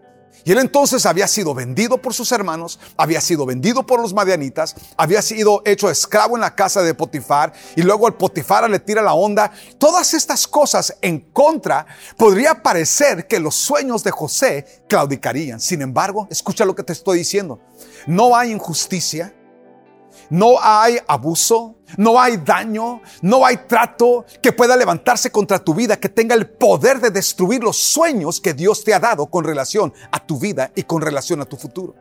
Y 0.45 0.51
él 0.51 0.59
entonces 0.59 1.05
había 1.05 1.27
sido 1.27 1.53
vendido 1.53 1.97
por 1.97 2.13
sus 2.13 2.31
hermanos, 2.31 2.79
había 2.97 3.21
sido 3.21 3.45
vendido 3.45 3.85
por 3.85 4.01
los 4.01 4.13
madianitas, 4.13 4.75
había 4.97 5.21
sido 5.21 5.61
hecho 5.65 5.89
esclavo 5.89 6.35
en 6.35 6.41
la 6.41 6.55
casa 6.55 6.81
de 6.81 6.93
Potifar 6.93 7.53
y 7.75 7.81
luego 7.81 8.07
el 8.07 8.15
Potifar 8.15 8.69
le 8.69 8.79
tira 8.79 9.01
la 9.01 9.13
onda. 9.13 9.51
Todas 9.77 10.13
estas 10.13 10.47
cosas 10.47 10.97
en 11.01 11.19
contra 11.19 11.85
podría 12.17 12.61
parecer 12.61 13.27
que 13.27 13.39
los 13.39 13.55
sueños 13.55 14.03
de 14.03 14.11
José 14.11 14.83
claudicarían. 14.89 15.59
Sin 15.59 15.81
embargo, 15.81 16.27
escucha 16.29 16.65
lo 16.65 16.75
que 16.75 16.83
te 16.83 16.93
estoy 16.93 17.19
diciendo. 17.19 17.59
No 18.05 18.35
hay 18.35 18.51
injusticia, 18.51 19.33
no 20.29 20.55
hay 20.61 20.99
abuso, 21.07 21.75
no 21.97 22.19
hay 22.19 22.37
daño, 22.37 23.01
no 23.21 23.45
hay 23.45 23.57
trato 23.67 24.25
que 24.41 24.51
pueda 24.51 24.75
levantarse 24.75 25.31
contra 25.31 25.59
tu 25.59 25.73
vida, 25.73 25.99
que 25.99 26.09
tenga 26.09 26.35
el 26.35 26.49
poder 26.49 26.99
de 26.99 27.09
destruir 27.09 27.63
los 27.63 27.77
sueños 27.77 28.39
que 28.39 28.53
Dios 28.53 28.83
te 28.83 28.93
ha 28.93 28.99
dado 28.99 29.27
con 29.27 29.43
relación 29.43 29.93
a 30.11 30.25
tu 30.25 30.39
vida 30.39 30.71
y 30.75 30.83
con 30.83 31.01
relación 31.01 31.41
a 31.41 31.45
tu 31.45 31.57
futuro. 31.57 31.95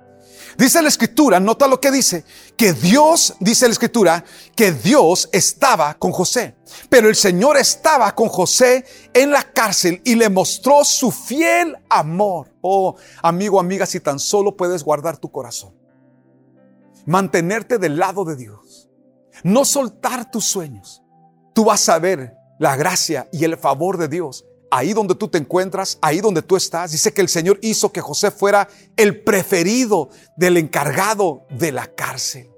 Dice 0.59 0.83
la 0.83 0.89
escritura, 0.89 1.41
nota 1.41 1.67
lo 1.67 1.81
que 1.81 1.91
dice, 1.91 2.25
que 2.57 2.73
Dios, 2.73 3.35
dice 3.41 3.67
la 3.67 3.73
escritura, 3.73 4.25
que 4.55 4.73
Dios 4.73 5.29
estaba 5.33 5.95
con 5.95 6.13
José. 6.13 6.57
Pero 6.91 7.09
el 7.09 7.17
Señor 7.17 7.57
estaba 7.57 8.15
con 8.15 8.29
José 8.29 8.85
en 9.15 9.31
la 9.31 9.45
cárcel 9.45 10.03
y 10.05 10.15
le 10.15 10.29
mostró 10.29 10.85
su 10.85 11.11
fiel 11.11 11.77
amor. 11.89 12.53
Oh, 12.61 12.97
amigo, 13.23 13.59
amiga, 13.61 13.87
si 13.87 14.01
tan 14.01 14.19
solo 14.19 14.57
puedes 14.57 14.85
guardar 14.85 15.17
tu 15.17 15.31
corazón 15.31 15.73
mantenerte 17.07 17.79
del 17.79 17.97
lado 17.97 18.25
de 18.25 18.37
Dios, 18.37 18.72
no 19.43 19.65
soltar 19.65 20.31
tus 20.31 20.45
sueños, 20.45 21.03
tú 21.55 21.65
vas 21.65 21.89
a 21.89 21.99
ver 21.99 22.37
la 22.59 22.77
gracia 22.77 23.29
y 23.33 23.45
el 23.45 23.57
favor 23.57 23.99
de 23.99 24.09
Dios 24.09 24.45
ahí 24.73 24.95
donde 24.95 25.15
tú 25.15 25.29
te 25.29 25.37
encuentras, 25.37 25.99
ahí 26.01 26.23
donde 26.23 26.41
tú 26.41 26.57
estás. 26.57 26.93
Dice 26.93 27.13
que 27.13 27.21
el 27.21 27.29
Señor 27.29 27.59
hizo 27.61 27.93
que 27.93 28.01
José 28.01 28.31
fuera 28.31 28.69
el 28.97 29.23
preferido 29.23 30.09
del 30.35 30.57
encargado 30.57 31.47
de 31.51 31.73
la 31.73 31.87
cárcel. 31.89 32.51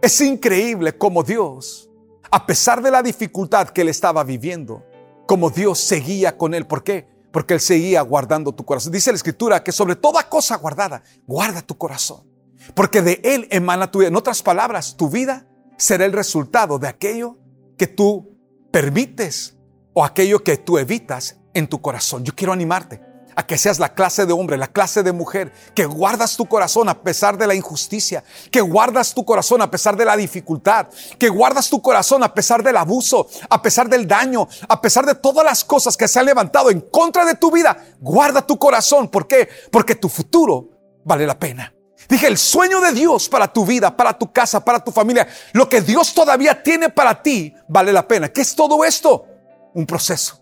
Es 0.00 0.20
increíble 0.22 0.96
como 0.96 1.22
Dios, 1.22 1.90
a 2.30 2.46
pesar 2.46 2.82
de 2.82 2.90
la 2.90 3.02
dificultad 3.02 3.68
que 3.68 3.82
él 3.82 3.90
estaba 3.90 4.24
viviendo, 4.24 4.84
como 5.26 5.50
Dios 5.50 5.78
seguía 5.80 6.38
con 6.38 6.54
él. 6.54 6.66
¿Por 6.66 6.82
qué? 6.82 7.06
Porque 7.30 7.52
él 7.52 7.60
seguía 7.60 8.00
guardando 8.00 8.54
tu 8.54 8.64
corazón. 8.64 8.90
Dice 8.90 9.12
la 9.12 9.16
escritura 9.16 9.62
que 9.62 9.72
sobre 9.72 9.96
toda 9.96 10.26
cosa 10.30 10.56
guardada, 10.56 11.02
guarda 11.26 11.60
tu 11.60 11.76
corazón. 11.76 12.35
Porque 12.74 13.02
de 13.02 13.20
Él 13.24 13.48
emana 13.50 13.90
tu 13.90 14.00
vida. 14.00 14.08
En 14.08 14.16
otras 14.16 14.42
palabras, 14.42 14.96
tu 14.96 15.08
vida 15.08 15.46
será 15.76 16.04
el 16.04 16.12
resultado 16.12 16.78
de 16.78 16.88
aquello 16.88 17.38
que 17.76 17.86
tú 17.86 18.36
permites 18.70 19.56
o 19.92 20.04
aquello 20.04 20.42
que 20.42 20.56
tú 20.56 20.78
evitas 20.78 21.36
en 21.54 21.68
tu 21.68 21.80
corazón. 21.80 22.24
Yo 22.24 22.34
quiero 22.34 22.52
animarte 22.52 23.00
a 23.36 23.46
que 23.46 23.58
seas 23.58 23.78
la 23.78 23.94
clase 23.94 24.24
de 24.24 24.32
hombre, 24.32 24.56
la 24.56 24.66
clase 24.66 25.02
de 25.02 25.12
mujer, 25.12 25.52
que 25.74 25.84
guardas 25.84 26.36
tu 26.36 26.46
corazón 26.46 26.88
a 26.88 27.02
pesar 27.02 27.36
de 27.36 27.46
la 27.46 27.54
injusticia, 27.54 28.24
que 28.50 28.62
guardas 28.62 29.14
tu 29.14 29.24
corazón 29.26 29.60
a 29.60 29.70
pesar 29.70 29.94
de 29.94 30.06
la 30.06 30.16
dificultad, 30.16 30.88
que 31.18 31.28
guardas 31.28 31.68
tu 31.68 31.82
corazón 31.82 32.22
a 32.22 32.32
pesar 32.32 32.62
del 32.62 32.78
abuso, 32.78 33.28
a 33.50 33.60
pesar 33.60 33.90
del 33.90 34.08
daño, 34.08 34.48
a 34.68 34.80
pesar 34.80 35.04
de 35.04 35.14
todas 35.14 35.44
las 35.44 35.64
cosas 35.64 35.98
que 35.98 36.08
se 36.08 36.18
han 36.18 36.26
levantado 36.26 36.70
en 36.70 36.80
contra 36.80 37.26
de 37.26 37.34
tu 37.34 37.50
vida. 37.50 37.76
Guarda 38.00 38.46
tu 38.46 38.58
corazón. 38.58 39.08
¿Por 39.08 39.28
qué? 39.28 39.48
Porque 39.70 39.94
tu 39.94 40.08
futuro 40.08 40.70
vale 41.04 41.26
la 41.26 41.38
pena. 41.38 41.75
Dije, 42.08 42.26
el 42.26 42.38
sueño 42.38 42.80
de 42.80 42.92
Dios 42.92 43.28
para 43.28 43.52
tu 43.52 43.64
vida, 43.64 43.96
para 43.96 44.16
tu 44.16 44.30
casa, 44.32 44.64
para 44.64 44.82
tu 44.82 44.92
familia, 44.92 45.26
lo 45.52 45.68
que 45.68 45.80
Dios 45.80 46.14
todavía 46.14 46.62
tiene 46.62 46.88
para 46.88 47.20
ti, 47.22 47.54
vale 47.68 47.92
la 47.92 48.06
pena. 48.06 48.28
¿Qué 48.28 48.42
es 48.42 48.54
todo 48.54 48.84
esto? 48.84 49.26
Un 49.74 49.86
proceso. 49.86 50.40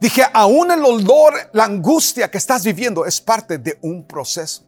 Dije, 0.00 0.22
aún 0.32 0.70
el 0.70 0.80
dolor, 0.80 1.34
la 1.52 1.64
angustia 1.64 2.30
que 2.30 2.38
estás 2.38 2.64
viviendo 2.64 3.04
es 3.04 3.20
parte 3.20 3.58
de 3.58 3.78
un 3.82 4.06
proceso. 4.06 4.64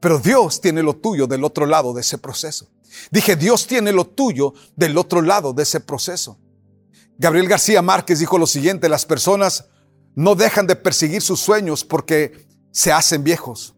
Pero 0.00 0.18
Dios 0.18 0.60
tiene 0.60 0.82
lo 0.82 0.96
tuyo 0.96 1.26
del 1.26 1.44
otro 1.44 1.66
lado 1.66 1.92
de 1.92 2.00
ese 2.00 2.18
proceso. 2.18 2.70
Dije, 3.10 3.36
Dios 3.36 3.66
tiene 3.66 3.92
lo 3.92 4.06
tuyo 4.06 4.54
del 4.76 4.96
otro 4.96 5.20
lado 5.20 5.52
de 5.52 5.62
ese 5.62 5.80
proceso. 5.80 6.38
Gabriel 7.18 7.48
García 7.48 7.82
Márquez 7.82 8.18
dijo 8.18 8.38
lo 8.38 8.46
siguiente, 8.46 8.88
las 8.88 9.04
personas 9.04 9.66
no 10.14 10.34
dejan 10.34 10.66
de 10.66 10.76
perseguir 10.76 11.20
sus 11.22 11.40
sueños 11.40 11.84
porque 11.84 12.48
se 12.72 12.92
hacen 12.92 13.22
viejos. 13.22 13.74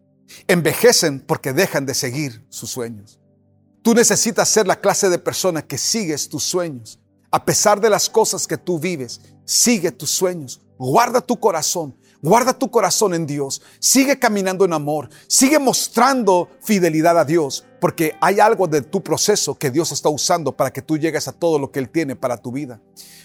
Envejecen 0.47 1.19
porque 1.19 1.53
dejan 1.53 1.85
de 1.85 1.93
seguir 1.93 2.45
sus 2.49 2.69
sueños. 2.69 3.19
Tú 3.81 3.93
necesitas 3.93 4.47
ser 4.49 4.65
la 4.65 4.79
clase 4.79 5.09
de 5.09 5.19
persona 5.19 5.61
que 5.61 5.77
sigues 5.77 6.29
tus 6.29 6.43
sueños. 6.43 6.99
A 7.31 7.43
pesar 7.43 7.81
de 7.81 7.89
las 7.89 8.09
cosas 8.09 8.47
que 8.47 8.57
tú 8.57 8.79
vives, 8.79 9.19
sigue 9.45 9.91
tus 9.91 10.11
sueños. 10.11 10.61
Guarda 10.77 11.19
tu 11.19 11.39
corazón. 11.39 11.95
Guarda 12.23 12.53
tu 12.53 12.71
corazón 12.71 13.13
en 13.13 13.25
Dios. 13.25 13.61
Sigue 13.79 14.17
caminando 14.17 14.63
en 14.63 14.71
amor. 14.71 15.09
Sigue 15.27 15.59
mostrando 15.59 16.47
fidelidad 16.61 17.19
a 17.19 17.25
Dios. 17.25 17.65
Porque 17.81 18.15
hay 18.21 18.39
algo 18.39 18.65
de 18.65 18.81
tu 18.81 19.03
proceso 19.03 19.55
que 19.55 19.69
Dios 19.69 19.91
está 19.91 20.07
usando 20.07 20.53
para 20.55 20.71
que 20.71 20.81
tú 20.81 20.97
llegues 20.97 21.27
a 21.27 21.33
todo 21.33 21.59
lo 21.59 21.69
que 21.69 21.79
Él 21.79 21.89
tiene 21.89 22.15
para 22.15 22.37
tu 22.37 22.53
vida. 22.53 22.79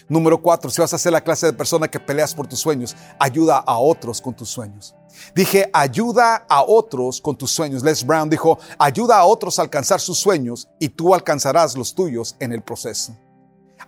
Número 0.09 0.41
cuatro, 0.41 0.69
si 0.69 0.81
vas 0.81 0.93
a 0.93 0.97
ser 0.97 1.13
la 1.13 1.23
clase 1.23 1.45
de 1.45 1.53
persona 1.53 1.87
que 1.87 1.99
peleas 1.99 2.35
por 2.35 2.45
tus 2.45 2.59
sueños, 2.59 2.93
ayuda 3.19 3.59
a 3.59 3.79
otros 3.79 4.19
con 4.19 4.35
tus 4.35 4.49
sueños. 4.49 4.93
Dije, 5.33 5.69
ayuda 5.71 6.45
a 6.49 6.63
otros 6.63 7.21
con 7.21 7.37
tus 7.37 7.51
sueños. 7.51 7.83
Les 7.83 8.05
Brown 8.05 8.29
dijo, 8.29 8.59
ayuda 8.77 9.17
a 9.17 9.25
otros 9.25 9.59
a 9.59 9.61
alcanzar 9.61 10.01
sus 10.01 10.19
sueños 10.19 10.67
y 10.77 10.89
tú 10.89 11.15
alcanzarás 11.15 11.77
los 11.77 11.95
tuyos 11.95 12.35
en 12.41 12.51
el 12.51 12.61
proceso. 12.61 13.15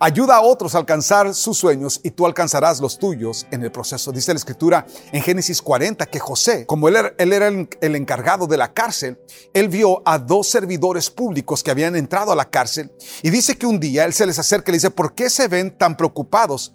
Ayuda 0.00 0.36
a 0.36 0.40
otros 0.40 0.74
a 0.74 0.78
alcanzar 0.78 1.34
sus 1.34 1.58
sueños 1.58 2.00
y 2.02 2.10
tú 2.10 2.26
alcanzarás 2.26 2.80
los 2.80 2.98
tuyos 2.98 3.46
en 3.50 3.62
el 3.62 3.70
proceso. 3.70 4.10
Dice 4.10 4.32
la 4.32 4.38
escritura 4.38 4.86
en 5.12 5.22
Génesis 5.22 5.60
40 5.60 6.06
que 6.06 6.18
José, 6.18 6.66
como 6.66 6.88
él 6.88 6.96
era, 6.96 7.14
el, 7.18 7.68
el, 7.80 7.96
encargado 7.96 8.46
de 8.46 8.56
la 8.56 8.72
cárcel, 8.72 9.20
él 9.52 9.68
vio 9.68 10.02
a 10.04 10.18
dos 10.18 10.48
servidores 10.48 11.10
públicos 11.10 11.62
que 11.62 11.70
habían 11.70 11.94
entrado 11.94 12.32
a 12.32 12.36
la 12.36 12.48
cárcel 12.48 12.90
y 13.22 13.30
dice 13.30 13.56
que 13.56 13.66
un 13.66 13.78
día 13.78 14.04
él 14.04 14.12
se 14.12 14.26
les 14.26 14.38
acerca 14.38 14.70
y 14.70 14.72
le 14.72 14.76
dice, 14.78 14.90
¿por 14.90 15.14
qué 15.14 15.30
se 15.30 15.46
ven 15.48 15.76
tan 15.76 15.96
preocupados? 15.96 16.72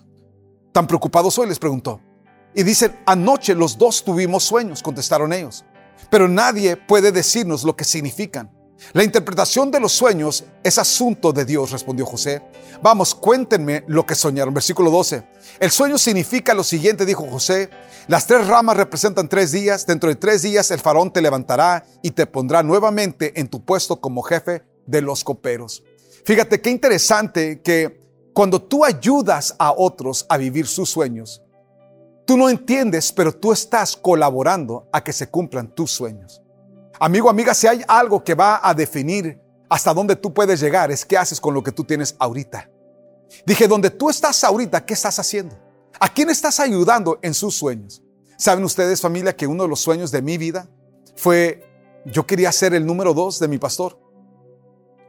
¿Tan 0.71 0.87
preocupados 0.87 1.37
hoy? 1.39 1.47
Les 1.47 1.59
preguntó. 1.59 1.99
Y 2.53 2.63
dicen, 2.63 2.97
anoche 3.05 3.55
los 3.55 3.77
dos 3.77 4.03
tuvimos 4.03 4.43
sueños, 4.43 4.81
contestaron 4.81 5.33
ellos, 5.33 5.65
pero 6.09 6.27
nadie 6.27 6.77
puede 6.77 7.11
decirnos 7.11 7.63
lo 7.63 7.75
que 7.75 7.83
significan. 7.83 8.56
La 8.93 9.03
interpretación 9.03 9.71
de 9.71 9.79
los 9.79 9.91
sueños 9.91 10.45
es 10.63 10.77
asunto 10.77 11.33
de 11.33 11.45
Dios, 11.45 11.71
respondió 11.71 12.05
José. 12.05 12.41
Vamos, 12.81 13.15
cuéntenme 13.15 13.83
lo 13.87 14.05
que 14.05 14.15
soñaron. 14.15 14.53
Versículo 14.53 14.91
12. 14.91 15.23
El 15.59 15.71
sueño 15.71 15.97
significa 15.97 16.53
lo 16.53 16.63
siguiente, 16.63 17.05
dijo 17.05 17.27
José. 17.29 17.69
Las 18.07 18.27
tres 18.27 18.47
ramas 18.47 18.77
representan 18.77 19.27
tres 19.27 19.51
días. 19.51 19.85
Dentro 19.85 20.09
de 20.09 20.15
tres 20.15 20.43
días 20.43 20.71
el 20.71 20.79
faraón 20.79 21.11
te 21.11 21.21
levantará 21.21 21.85
y 22.01 22.11
te 22.11 22.25
pondrá 22.25 22.63
nuevamente 22.63 23.39
en 23.39 23.47
tu 23.47 23.63
puesto 23.65 23.99
como 23.99 24.21
jefe 24.21 24.63
de 24.85 25.01
los 25.01 25.23
coperos. 25.23 25.83
Fíjate 26.23 26.61
qué 26.61 26.69
interesante 26.69 27.61
que 27.61 27.99
cuando 28.33 28.61
tú 28.61 28.85
ayudas 28.85 29.55
a 29.57 29.73
otros 29.75 30.25
a 30.29 30.37
vivir 30.37 30.67
sus 30.67 30.89
sueños, 30.89 31.41
tú 32.25 32.37
no 32.37 32.49
entiendes, 32.49 33.11
pero 33.11 33.33
tú 33.33 33.51
estás 33.51 33.95
colaborando 33.95 34.87
a 34.91 35.03
que 35.03 35.13
se 35.13 35.29
cumplan 35.29 35.73
tus 35.73 35.91
sueños. 35.91 36.41
Amigo, 36.99 37.29
amiga, 37.29 37.53
si 37.53 37.67
hay 37.67 37.83
algo 37.87 38.23
que 38.23 38.33
va 38.33 38.59
a 38.63 38.73
definir 38.73 39.39
hasta 39.69 39.93
dónde 39.93 40.15
tú 40.15 40.33
puedes 40.33 40.59
llegar, 40.59 40.91
es 40.91 41.05
qué 41.05 41.17
haces 41.17 41.39
con 41.39 41.53
lo 41.53 41.61
que 41.61 41.71
tú 41.71 41.83
tienes 41.83 42.15
ahorita. 42.17 42.69
Dije, 43.45 43.67
donde 43.67 43.89
tú 43.89 44.09
estás 44.09 44.43
ahorita, 44.43 44.85
¿qué 44.85 44.93
estás 44.93 45.19
haciendo? 45.19 45.55
¿A 45.99 46.11
quién 46.11 46.29
estás 46.29 46.59
ayudando 46.59 47.19
en 47.21 47.33
sus 47.33 47.55
sueños? 47.55 48.01
¿Saben 48.37 48.63
ustedes, 48.63 49.01
familia, 49.01 49.35
que 49.35 49.47
uno 49.47 49.63
de 49.63 49.69
los 49.69 49.79
sueños 49.79 50.11
de 50.11 50.21
mi 50.21 50.37
vida 50.37 50.69
fue, 51.15 51.63
yo 52.05 52.25
quería 52.25 52.51
ser 52.51 52.73
el 52.73 52.85
número 52.85 53.13
dos 53.13 53.39
de 53.39 53.47
mi 53.47 53.57
pastor? 53.57 53.99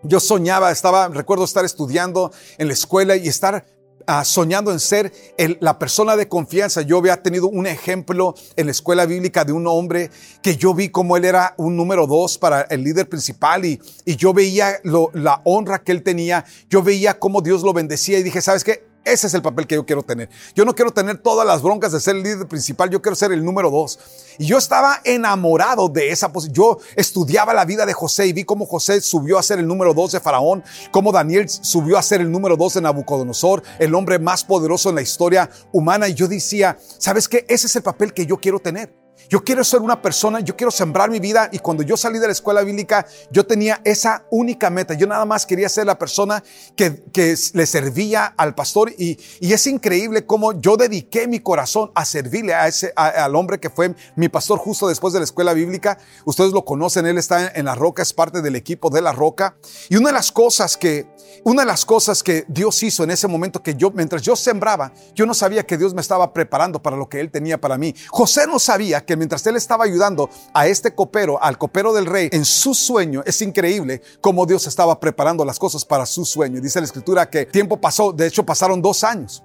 Yo 0.03 0.21
soñaba, 0.21 0.71
estaba, 0.71 1.09
recuerdo 1.09 1.45
estar 1.45 1.65
estudiando 1.65 2.33
en 2.57 2.69
la 2.69 2.73
escuela 2.73 3.17
y 3.17 3.29
estar 3.29 3.67
uh, 4.09 4.25
soñando 4.25 4.73
en 4.73 4.81
ser 4.81 5.13
la 5.61 5.79
persona 5.79 6.17
de 6.17 6.29
confianza. 6.29 6.83
Yo 6.83 6.99
había 6.99 7.23
tenido 7.23 7.49
un 7.49 7.67
ejemplo 7.67 8.35
en 8.57 8.67
la 8.67 8.73
escuela 8.73 9.07
bíblica 9.07 9.45
de 9.45 9.53
un 9.53 9.67
hombre 9.67 10.11
que 10.43 10.57
yo 10.57 10.75
vi 10.75 10.89
como 10.89 11.17
él 11.17 11.25
era 11.25 11.55
un 11.59 11.77
número 11.77 12.07
dos 12.07 12.39
para 12.39 12.63
el 12.63 12.83
líder 12.83 13.09
principal 13.09 13.65
y, 13.65 13.81
y 14.05 14.17
yo 14.17 14.33
veía 14.33 14.81
lo, 14.83 15.11
la 15.15 15.43
honra 15.45 15.83
que 15.83 15.93
él 15.93 16.03
tenía. 16.03 16.45
Yo 16.69 16.83
veía 16.83 17.19
cómo 17.19 17.41
Dios 17.41 17.63
lo 17.63 17.73
bendecía 17.73 18.19
y 18.19 18.23
dije, 18.23 18.41
¿sabes 18.41 18.65
qué? 18.65 18.89
Ese 19.05 19.27
es 19.27 19.35
el 19.35 19.43
papel 19.43 19.67
que 19.67 19.75
yo 19.75 19.87
quiero 19.87 20.03
tener. 20.03 20.29
Yo 20.55 20.65
no 20.65 20.75
quiero 20.75 20.91
tener 20.91 21.19
todas 21.19 21.47
las 21.47 21.63
broncas 21.63 21.93
de 21.93 22.01
ser 22.01 22.17
el 22.17 22.23
líder 22.23 22.47
principal, 22.47 22.91
yo 22.91 23.01
quiero 23.01 23.17
ser 23.17 23.33
el 23.33 23.45
número 23.45 23.71
dos. 23.71 23.99
Y 24.39 24.47
yo 24.47 24.59
estaba 24.59 25.01
enamorado 25.05 25.89
de 25.89 26.11
esa 26.11 26.33
posición. 26.33 26.55
Yo 26.55 26.79
estudiaba 26.97 27.55
la 27.55 27.65
vida 27.65 27.87
de 27.87 27.93
José 27.93 28.27
y 28.27 28.33
vi 28.33 28.45
cómo 28.45 28.67
José 28.67 29.01
subió 29.01 29.39
a 29.39 29.43
ser 29.43 29.59
el 29.59 29.67
número 29.67 29.95
dos 29.95 30.13
de 30.13 30.21
Faraón, 30.21 30.63
cómo 30.91 31.13
Daniel 31.13 31.49
subió 31.49 31.99
a 31.99 32.03
ser 32.03 32.21
el 32.21 32.31
número 32.31 32.57
dos 32.57 32.75
de 32.75 32.81
Nabucodonosor, 32.81 33.63
el 33.79 33.95
hombre 33.95 34.19
más 34.19 34.45
poderoso 34.45 34.89
en 34.89 34.97
la 34.97 35.03
historia 35.03 35.49
humana. 35.73 36.09
Y 36.09 36.15
yo 36.15 36.29
decía, 36.29 36.79
¿sabes 36.99 37.29
qué? 37.29 37.45
Ese 37.49 37.67
es 37.67 37.77
el 37.77 37.83
papel 37.83 38.13
que 38.13 38.27
yo 38.27 38.39
quiero 38.39 38.59
tener. 38.59 38.98
Yo 39.29 39.45
quiero 39.45 39.63
ser 39.63 39.81
una 39.81 40.01
persona, 40.01 40.41
yo 40.41 40.57
quiero 40.57 40.71
sembrar 40.71 41.11
mi 41.11 41.21
vida 41.21 41.51
y 41.53 41.59
cuando 41.59 41.83
yo 41.83 41.97
salí 41.99 42.19
de 42.19 42.27
la 42.27 42.33
escuela 42.33 42.63
bíblica, 42.63 43.07
yo 43.31 43.47
tenía 43.47 43.81
esa 43.85 44.25
única 44.31 44.71
meta. 44.71 44.95
Yo 44.95 45.07
nada 45.07 45.27
más 45.27 45.45
quería 45.45 45.69
ser 45.69 45.85
la 45.87 45.99
persona 45.99 46.43
que, 46.75 47.03
que 47.13 47.37
le 47.53 47.67
servía 47.67 48.25
al 48.25 48.55
pastor 48.55 48.91
y, 48.97 49.19
y, 49.41 49.53
es 49.53 49.67
increíble 49.67 50.25
cómo 50.25 50.59
yo 50.59 50.77
dediqué 50.79 51.27
mi 51.27 51.41
corazón 51.41 51.91
a 51.95 52.07
servirle 52.07 52.55
a 52.55 52.69
ese, 52.69 52.93
al 52.97 53.37
hombre 53.37 53.61
que 53.61 53.69
fue 53.69 53.95
mi 54.17 54.31
pastor 54.31 54.59
justo 54.59 54.89
después 54.89 55.13
de 55.13 55.21
la 55.21 55.25
escuela 55.25 55.53
bíblica. 55.53 55.99
Ustedes 56.25 56.53
lo 56.53 56.65
conocen, 56.65 57.05
él 57.05 57.19
está 57.19 57.49
en 57.49 57.67
la 57.67 57.75
roca, 57.75 58.03
es 58.03 58.15
parte 58.15 58.41
del 58.41 58.57
equipo 58.57 58.89
de 58.89 59.03
la 59.03 59.13
roca. 59.13 59.57
Y 59.91 59.97
una 59.97 60.09
de 60.09 60.15
las 60.15 60.33
cosas 60.33 60.77
que, 60.79 61.07
una 61.45 61.63
de 61.63 61.67
las 61.67 61.85
cosas 61.85 62.23
que 62.23 62.45
Dios 62.49 62.83
hizo 62.83 63.05
en 63.05 63.11
ese 63.11 63.29
momento 63.29 63.63
que 63.63 63.75
yo, 63.75 63.91
mientras 63.91 64.23
yo 64.23 64.37
sembraba, 64.37 64.93
yo 65.15 65.27
no 65.27 65.35
sabía 65.35 65.65
que 65.65 65.79
Dios 65.79 65.95
me 65.95 66.01
estaba 66.01 66.33
preparando 66.33 66.83
para 66.83 66.97
lo 66.97 67.09
que 67.09 67.21
él 67.21 67.31
tenía 67.31 67.61
para 67.61 67.79
mí. 67.79 67.95
José 68.11 68.47
no 68.47 68.59
sabía 68.59 69.05
que 69.05 69.17
mientras 69.17 69.47
él 69.47 69.57
estaba 69.57 69.85
ayudando 69.85 70.29
a 70.53 70.67
este 70.67 70.95
copero, 70.95 71.43
al 71.43 71.59
copero 71.59 71.93
del 71.93 72.07
rey, 72.07 72.29
en 72.33 72.45
su 72.45 72.75
sueño, 72.75 73.23
es 73.25 73.41
increíble 73.43 74.03
cómo 74.21 74.47
Dios 74.47 74.67
estaba 74.67 74.99
preparando 75.01 75.45
las 75.45 75.59
cosas 75.59 75.85
para 75.85 76.07
su 76.07 76.25
sueño. 76.25 76.61
Dice 76.61 76.81
la 76.81 76.87
escritura 76.87 77.29
que 77.31 77.47
tiempo 77.47 77.81
pasó, 77.81 78.13
de 78.13 78.27
hecho 78.27 78.45
pasaron 78.45 78.83
dos 78.83 79.05
años. 79.05 79.43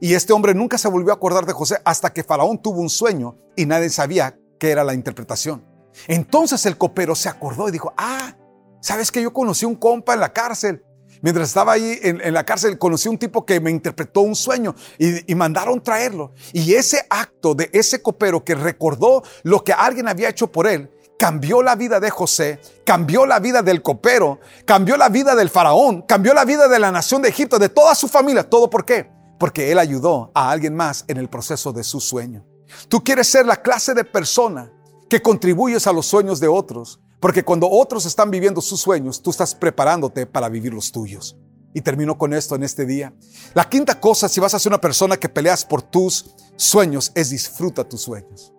Y 0.00 0.14
este 0.14 0.32
hombre 0.32 0.54
nunca 0.54 0.76
se 0.76 0.88
volvió 0.88 1.10
a 1.12 1.16
acordar 1.16 1.46
de 1.46 1.52
José 1.52 1.78
hasta 1.84 2.12
que 2.12 2.22
Faraón 2.22 2.60
tuvo 2.60 2.80
un 2.80 2.90
sueño 2.90 3.38
y 3.56 3.64
nadie 3.64 3.88
sabía 3.88 4.38
qué 4.58 4.70
era 4.70 4.84
la 4.84 4.94
interpretación. 4.94 5.64
Entonces 6.06 6.66
el 6.66 6.76
copero 6.76 7.14
se 7.14 7.28
acordó 7.28 7.68
y 7.68 7.72
dijo, 7.72 7.94
ah, 7.96 8.36
¿sabes 8.80 9.10
que 9.10 9.22
yo 9.22 9.32
conocí 9.32 9.64
un 9.64 9.74
compa 9.74 10.14
en 10.14 10.20
la 10.20 10.32
cárcel? 10.32 10.84
Mientras 11.22 11.48
estaba 11.48 11.72
ahí 11.72 11.98
en, 12.02 12.32
la 12.32 12.44
cárcel, 12.44 12.78
conocí 12.78 13.08
un 13.08 13.18
tipo 13.18 13.44
que 13.44 13.60
me 13.60 13.70
interpretó 13.70 14.20
un 14.20 14.34
sueño 14.34 14.74
y, 14.98 15.30
y, 15.30 15.34
mandaron 15.34 15.82
traerlo. 15.82 16.32
Y 16.52 16.74
ese 16.74 17.06
acto 17.08 17.54
de 17.54 17.70
ese 17.72 18.02
copero 18.02 18.44
que 18.44 18.54
recordó 18.54 19.22
lo 19.42 19.64
que 19.64 19.72
alguien 19.72 20.08
había 20.08 20.28
hecho 20.28 20.50
por 20.50 20.66
él, 20.66 20.90
cambió 21.18 21.62
la 21.62 21.76
vida 21.76 22.00
de 22.00 22.10
José, 22.10 22.60
cambió 22.84 23.26
la 23.26 23.38
vida 23.40 23.62
del 23.62 23.82
copero, 23.82 24.40
cambió 24.64 24.96
la 24.96 25.08
vida 25.08 25.34
del 25.34 25.50
faraón, 25.50 26.02
cambió 26.02 26.34
la 26.34 26.44
vida 26.44 26.68
de 26.68 26.78
la 26.78 26.92
nación 26.92 27.22
de 27.22 27.28
Egipto, 27.28 27.58
de 27.58 27.68
toda 27.68 27.94
su 27.94 28.08
familia. 28.08 28.48
¿Todo 28.48 28.68
por 28.68 28.84
qué? 28.84 29.10
Porque 29.38 29.72
él 29.72 29.78
ayudó 29.78 30.30
a 30.34 30.50
alguien 30.50 30.74
más 30.74 31.04
en 31.08 31.16
el 31.16 31.28
proceso 31.28 31.72
de 31.72 31.84
su 31.84 32.00
sueño. 32.00 32.44
Tú 32.88 33.02
quieres 33.02 33.28
ser 33.28 33.46
la 33.46 33.62
clase 33.62 33.94
de 33.94 34.04
persona 34.04 34.72
que 35.08 35.22
contribuyes 35.22 35.86
a 35.86 35.92
los 35.92 36.06
sueños 36.06 36.40
de 36.40 36.48
otros. 36.48 37.00
Porque 37.20 37.44
cuando 37.44 37.68
otros 37.68 38.04
están 38.06 38.30
viviendo 38.30 38.60
sus 38.60 38.80
sueños, 38.80 39.22
tú 39.22 39.30
estás 39.30 39.54
preparándote 39.54 40.26
para 40.26 40.48
vivir 40.48 40.74
los 40.74 40.92
tuyos. 40.92 41.36
Y 41.72 41.80
termino 41.82 42.16
con 42.16 42.32
esto 42.32 42.54
en 42.54 42.62
este 42.62 42.86
día. 42.86 43.12
La 43.54 43.68
quinta 43.68 44.00
cosa, 44.00 44.28
si 44.28 44.40
vas 44.40 44.54
a 44.54 44.58
ser 44.58 44.70
una 44.70 44.80
persona 44.80 45.16
que 45.16 45.28
peleas 45.28 45.64
por 45.64 45.82
tus 45.82 46.34
sueños, 46.56 47.12
es 47.14 47.30
disfruta 47.30 47.84
tus 47.84 48.02
sueños. 48.02 48.52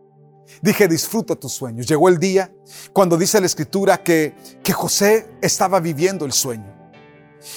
Dije, 0.61 0.87
disfruta 0.87 1.35
tus 1.35 1.53
sueños. 1.53 1.87
Llegó 1.87 2.09
el 2.09 2.19
día 2.19 2.51
cuando 2.93 3.17
dice 3.17 3.39
la 3.39 3.45
escritura 3.45 4.03
que, 4.03 4.35
que 4.63 4.73
José 4.73 5.29
estaba 5.41 5.79
viviendo 5.79 6.25
el 6.25 6.31
sueño. 6.31 6.77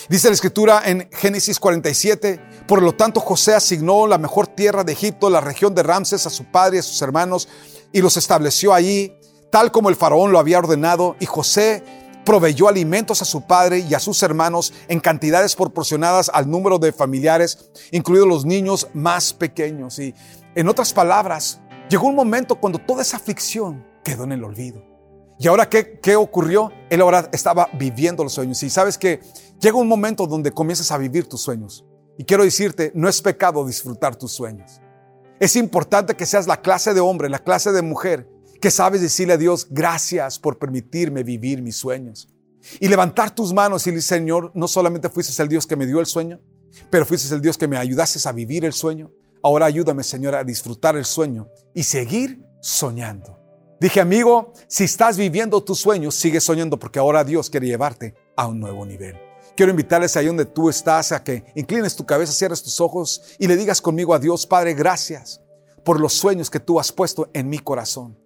Dice 0.09 0.29
la 0.29 0.35
escritura 0.35 0.83
en 0.85 1.09
Génesis 1.13 1.59
47, 1.59 2.41
por 2.67 2.83
lo 2.83 2.95
tanto 2.95 3.21
José 3.21 3.55
asignó 3.55 4.07
la 4.07 4.19
mejor 4.19 4.47
tierra 4.47 4.85
de 4.85 4.93
Egipto, 4.93 5.31
la 5.31 5.41
región 5.41 5.75
de 5.75 5.83
Ramses, 5.83 6.27
a 6.27 6.31
su 6.31 6.45
padre 6.45 6.77
y 6.77 6.81
a 6.81 6.83
sus 6.83 7.01
hermanos, 7.03 7.49
y 7.93 8.01
los 8.01 8.17
estableció 8.17 8.73
allí 8.75 9.20
tal 9.51 9.73
como 9.73 9.89
el 9.89 9.97
faraón 9.97 10.33
lo 10.33 10.39
había 10.39 10.59
ordenado, 10.59 11.17
y 11.21 11.27
José 11.27 11.83
proveyó 12.25 12.69
alimentos 12.69 13.23
a 13.23 13.25
su 13.25 13.43
padre 13.43 13.81
y 13.81 13.95
a 13.95 13.99
sus 13.99 14.23
hermanos 14.23 14.73
en 14.89 15.01
cantidades 15.01 15.57
proporcionadas 15.57 16.31
al 16.33 16.49
número 16.49 16.79
de 16.79 16.93
familiares, 16.93 17.71
incluidos 17.91 18.29
los 18.29 18.45
niños 18.45 18.89
más 18.95 19.33
pequeños. 19.33 19.99
Y 19.99 20.15
en 20.55 20.69
otras 20.69 20.93
palabras, 20.93 21.61
llegó 21.89 22.07
un 22.07 22.15
momento 22.15 22.57
cuando 22.57 22.79
toda 22.79 23.03
esa 23.03 23.17
aflicción 23.17 23.85
quedó 24.05 24.25
en 24.25 24.33
el 24.33 24.45
olvido. 24.45 24.85
¿Y 25.39 25.49
ahora 25.49 25.69
qué, 25.69 25.99
qué 26.01 26.17
ocurrió? 26.17 26.71
Él 26.91 27.01
ahora 27.01 27.31
estaba 27.33 27.69
viviendo 27.73 28.23
los 28.23 28.35
sueños. 28.35 28.63
Y 28.63 28.69
sabes 28.69 28.99
que 28.99 29.21
llega 29.59 29.79
un 29.79 29.89
momento 29.89 30.27
donde 30.27 30.53
comienzas 30.53 30.93
a 30.93 30.99
vivir 30.99 31.27
tus 31.27 31.41
sueños. 31.41 31.87
Y 32.19 32.25
quiero 32.25 32.45
decirte, 32.45 32.93
no 32.95 33.09
es 33.09 33.23
pecado 33.23 33.67
disfrutar 33.67 34.17
tus 34.17 34.33
sueños. 34.33 34.83
Es 35.39 35.57
importante 35.57 36.15
que 36.15 36.27
seas 36.27 36.47
la 36.47 36.61
clase 36.61 36.93
de 36.93 37.01
hombre, 37.01 37.31
la 37.31 37.39
clase 37.39 37.73
de 37.73 37.81
mujer, 37.81 38.29
que 38.61 38.71
sabes 38.71 39.01
decirle 39.01 39.35
a 39.35 39.39
Dios, 39.39 39.67
gracias 39.71 40.39
por 40.39 40.59
permitirme 40.59 41.23
vivir 41.23 41.63
mis 41.63 41.77
sueños. 41.77 42.29
Y 42.79 42.89
levantar 42.89 43.35
tus 43.35 43.53
manos 43.53 43.87
y 43.87 43.91
decir, 43.91 44.03
Señor, 44.03 44.53
no 44.55 44.69
solamente 44.69 45.09
fuiste 45.09 45.43
el 45.43 45.49
Dios 45.49 45.67
que 45.67 45.77
me 45.77 45.87
dio 45.87 45.99
el 45.99 46.07
sueño, 46.07 46.41
pero 46.91 47.07
fuiste 47.07 47.35
el 47.35 47.41
Dios 47.41 47.57
que 47.57 47.67
me 47.67 47.79
ayudaste 47.79 48.29
a 48.29 48.33
vivir 48.33 48.65
el 48.65 48.73
sueño. 48.73 49.11
Ahora 49.43 49.67
ayúdame, 49.67 50.05
Señor, 50.05 50.35
a 50.35 50.45
disfrutar 50.45 50.97
el 50.97 51.07
sueño 51.07 51.49
y 51.75 51.83
seguir 51.83 52.45
soñando. 52.61 53.39
Dije, 53.81 54.01
amigo, 54.01 54.53
si 54.69 54.85
estás 54.85 55.17
viviendo 55.17 55.63
tus 55.63 55.79
sueños, 55.79 56.15
sigue 56.15 56.39
soñando 56.39 56.79
porque 56.79 56.99
ahora 56.99 57.25
Dios 57.25 57.49
quiere 57.49 57.67
llevarte 57.67 58.15
a 58.37 58.47
un 58.47 58.61
nuevo 58.61 58.85
nivel. 58.85 59.17
Quiero 59.57 59.71
invitarles 59.71 60.17
ahí 60.17 60.27
donde 60.27 60.45
tú 60.45 60.69
estás 60.69 61.13
a 61.13 61.25
que 61.25 61.45
inclines 61.55 61.97
tu 61.97 62.05
cabeza, 62.05 62.33
cierres 62.33 62.63
tus 62.63 62.79
ojos 62.79 63.23
y 63.39 63.47
le 63.47 63.57
digas 63.57 63.81
conmigo 63.81 64.13
a 64.13 64.19
Dios, 64.19 64.47
Padre, 64.47 64.75
gracias 64.75 65.41
por 65.83 65.99
los 65.99 66.13
sueños 66.13 66.51
que 66.51 66.61
tú 66.61 66.79
has 66.79 66.93
puesto 66.93 67.31
en 67.33 67.49
mi 67.49 67.59
corazón. 67.59 68.19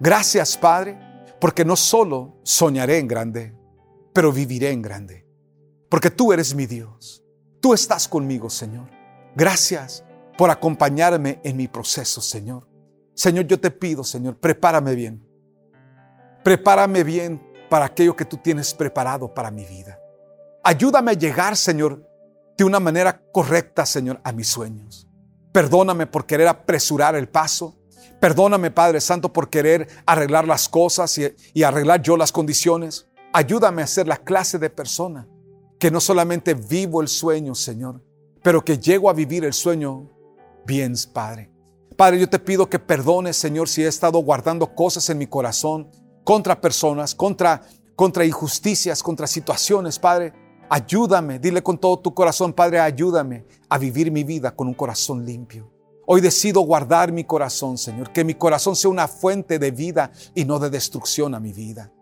Gracias, 0.00 0.56
Padre, 0.56 0.98
porque 1.38 1.64
no 1.64 1.76
solo 1.76 2.40
soñaré 2.42 2.98
en 2.98 3.06
grande, 3.06 3.54
pero 4.12 4.32
viviré 4.32 4.70
en 4.70 4.82
grande. 4.82 5.26
Porque 5.90 6.10
tú 6.10 6.32
eres 6.32 6.54
mi 6.54 6.66
Dios. 6.66 7.22
Tú 7.60 7.74
estás 7.74 8.08
conmigo, 8.08 8.48
Señor. 8.48 8.88
Gracias 9.36 10.02
por 10.38 10.50
acompañarme 10.50 11.40
en 11.44 11.56
mi 11.56 11.68
proceso, 11.68 12.20
Señor. 12.20 12.66
Señor, 13.14 13.46
yo 13.46 13.60
te 13.60 13.70
pido, 13.70 14.02
Señor, 14.02 14.38
prepárame 14.38 14.94
bien. 14.94 15.22
Prepárame 16.42 17.04
bien 17.04 17.42
para 17.68 17.84
aquello 17.84 18.16
que 18.16 18.24
tú 18.24 18.38
tienes 18.38 18.72
preparado 18.72 19.32
para 19.34 19.50
mi 19.50 19.64
vida. 19.66 19.98
Ayúdame 20.64 21.10
a 21.10 21.14
llegar, 21.14 21.56
Señor, 21.56 22.06
de 22.56 22.64
una 22.64 22.80
manera 22.80 23.22
correcta, 23.32 23.84
Señor, 23.84 24.20
a 24.24 24.32
mis 24.32 24.48
sueños. 24.48 25.06
Perdóname 25.52 26.06
por 26.06 26.26
querer 26.26 26.48
apresurar 26.48 27.14
el 27.16 27.28
paso. 27.28 27.79
Perdóname, 28.20 28.70
Padre 28.70 29.00
Santo, 29.00 29.32
por 29.32 29.48
querer 29.48 29.88
arreglar 30.06 30.46
las 30.46 30.68
cosas 30.68 31.18
y, 31.54 31.62
arreglar 31.62 32.02
yo 32.02 32.16
las 32.16 32.32
condiciones. 32.32 33.08
Ayúdame 33.32 33.82
a 33.82 33.86
ser 33.86 34.06
la 34.06 34.18
clase 34.18 34.58
de 34.58 34.70
persona 34.70 35.28
que 35.78 35.90
no 35.90 36.00
solamente 36.00 36.54
vivo 36.54 37.00
el 37.00 37.08
sueño, 37.08 37.54
Señor, 37.54 38.02
pero 38.42 38.62
que 38.62 38.78
llego 38.78 39.08
a 39.08 39.14
vivir 39.14 39.44
el 39.44 39.54
sueño 39.54 40.10
bien, 40.66 40.94
Padre. 41.12 41.50
Padre, 41.96 42.20
yo 42.20 42.28
te 42.28 42.38
pido 42.38 42.68
que 42.68 42.78
perdones, 42.78 43.36
Señor, 43.36 43.68
si 43.68 43.82
he 43.82 43.88
estado 43.88 44.18
guardando 44.18 44.74
cosas 44.74 45.08
en 45.10 45.18
mi 45.18 45.26
corazón 45.26 45.90
contra 46.24 46.60
personas, 46.60 47.14
contra, 47.14 47.62
contra 47.96 48.24
injusticias, 48.24 49.02
contra 49.02 49.26
situaciones, 49.26 49.98
Padre. 49.98 50.32
Ayúdame, 50.68 51.38
dile 51.38 51.62
con 51.62 51.78
todo 51.78 51.98
tu 51.98 52.14
corazón, 52.14 52.52
Padre, 52.52 52.80
ayúdame 52.80 53.44
a 53.68 53.78
vivir 53.78 54.12
mi 54.12 54.24
vida 54.24 54.54
con 54.54 54.68
un 54.68 54.74
corazón 54.74 55.24
limpio. 55.24 55.79
Hoy 56.12 56.20
decido 56.20 56.62
guardar 56.62 57.12
mi 57.12 57.22
corazón, 57.22 57.78
Señor, 57.78 58.12
que 58.12 58.24
mi 58.24 58.34
corazón 58.34 58.74
sea 58.74 58.90
una 58.90 59.06
fuente 59.06 59.60
de 59.60 59.70
vida 59.70 60.10
y 60.34 60.44
no 60.44 60.58
de 60.58 60.68
destrucción 60.68 61.36
a 61.36 61.38
mi 61.38 61.52
vida. 61.52 61.92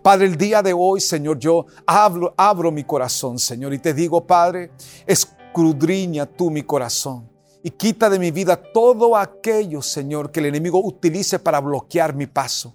Padre, 0.00 0.24
el 0.24 0.38
día 0.38 0.62
de 0.62 0.72
hoy, 0.72 1.02
Señor, 1.02 1.38
yo 1.38 1.66
abro, 1.84 2.72
mi 2.72 2.84
corazón, 2.84 3.38
Señor, 3.38 3.74
y 3.74 3.78
te 3.78 3.92
digo, 3.92 4.26
Padre, 4.26 4.70
escudriña 5.06 6.24
tú 6.24 6.50
mi 6.50 6.62
corazón 6.62 7.28
y 7.62 7.68
quita 7.68 8.08
de 8.08 8.18
mi 8.18 8.30
vida 8.30 8.56
todo 8.56 9.14
aquello, 9.14 9.82
Señor, 9.82 10.30
que 10.30 10.40
el 10.40 10.46
enemigo 10.46 10.80
utilice 10.82 11.38
para 11.38 11.60
bloquear 11.60 12.14
mi 12.14 12.26
paso. 12.26 12.74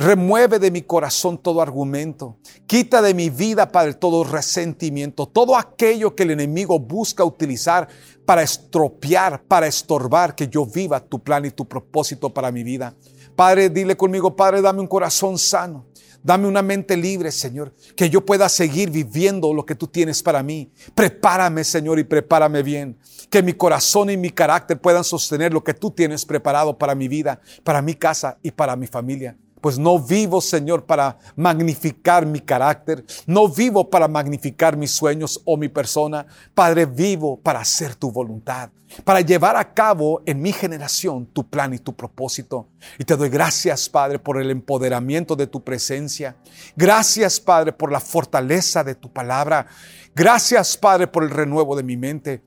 Remueve 0.00 0.60
de 0.60 0.70
mi 0.70 0.82
corazón 0.82 1.38
todo 1.38 1.60
argumento. 1.60 2.38
Quita 2.68 3.02
de 3.02 3.14
mi 3.14 3.30
vida, 3.30 3.72
Padre, 3.72 3.94
todo 3.94 4.22
resentimiento, 4.22 5.26
todo 5.26 5.56
aquello 5.56 6.14
que 6.14 6.22
el 6.22 6.30
enemigo 6.30 6.78
busca 6.78 7.24
utilizar 7.24 7.88
para 8.24 8.42
estropear, 8.42 9.42
para 9.42 9.66
estorbar 9.66 10.36
que 10.36 10.46
yo 10.46 10.64
viva 10.64 11.00
tu 11.00 11.20
plan 11.20 11.46
y 11.46 11.50
tu 11.50 11.66
propósito 11.66 12.32
para 12.32 12.52
mi 12.52 12.62
vida. 12.62 12.94
Padre, 13.34 13.70
dile 13.70 13.96
conmigo, 13.96 14.36
Padre, 14.36 14.62
dame 14.62 14.78
un 14.78 14.86
corazón 14.86 15.36
sano. 15.36 15.88
Dame 16.22 16.46
una 16.46 16.62
mente 16.62 16.96
libre, 16.96 17.32
Señor, 17.32 17.74
que 17.96 18.08
yo 18.08 18.24
pueda 18.24 18.48
seguir 18.48 18.90
viviendo 18.90 19.52
lo 19.52 19.66
que 19.66 19.74
tú 19.74 19.88
tienes 19.88 20.22
para 20.22 20.44
mí. 20.44 20.70
Prepárame, 20.94 21.64
Señor, 21.64 21.98
y 21.98 22.04
prepárame 22.04 22.62
bien. 22.62 22.96
Que 23.30 23.42
mi 23.42 23.52
corazón 23.52 24.10
y 24.10 24.16
mi 24.16 24.30
carácter 24.30 24.80
puedan 24.80 25.02
sostener 25.02 25.52
lo 25.52 25.64
que 25.64 25.74
tú 25.74 25.90
tienes 25.90 26.24
preparado 26.24 26.78
para 26.78 26.94
mi 26.94 27.08
vida, 27.08 27.40
para 27.64 27.82
mi 27.82 27.94
casa 27.94 28.38
y 28.44 28.52
para 28.52 28.76
mi 28.76 28.86
familia. 28.86 29.36
Pues 29.60 29.78
no 29.78 29.98
vivo, 29.98 30.40
Señor, 30.40 30.84
para 30.84 31.18
magnificar 31.36 32.26
mi 32.26 32.40
carácter, 32.40 33.04
no 33.26 33.48
vivo 33.48 33.88
para 33.88 34.08
magnificar 34.08 34.76
mis 34.76 34.90
sueños 34.90 35.40
o 35.44 35.56
mi 35.56 35.68
persona. 35.68 36.26
Padre, 36.54 36.86
vivo 36.86 37.38
para 37.40 37.60
hacer 37.60 37.94
tu 37.94 38.10
voluntad, 38.10 38.70
para 39.04 39.20
llevar 39.20 39.56
a 39.56 39.74
cabo 39.74 40.22
en 40.26 40.40
mi 40.40 40.52
generación 40.52 41.26
tu 41.26 41.48
plan 41.48 41.74
y 41.74 41.78
tu 41.78 41.94
propósito. 41.94 42.68
Y 42.98 43.04
te 43.04 43.16
doy 43.16 43.28
gracias, 43.28 43.88
Padre, 43.88 44.18
por 44.18 44.40
el 44.40 44.50
empoderamiento 44.50 45.34
de 45.36 45.46
tu 45.46 45.62
presencia. 45.62 46.36
Gracias, 46.76 47.40
Padre, 47.40 47.72
por 47.72 47.90
la 47.90 48.00
fortaleza 48.00 48.84
de 48.84 48.94
tu 48.94 49.12
palabra. 49.12 49.66
Gracias, 50.14 50.76
Padre, 50.76 51.06
por 51.06 51.24
el 51.24 51.30
renuevo 51.30 51.76
de 51.76 51.82
mi 51.82 51.96
mente. 51.96 52.42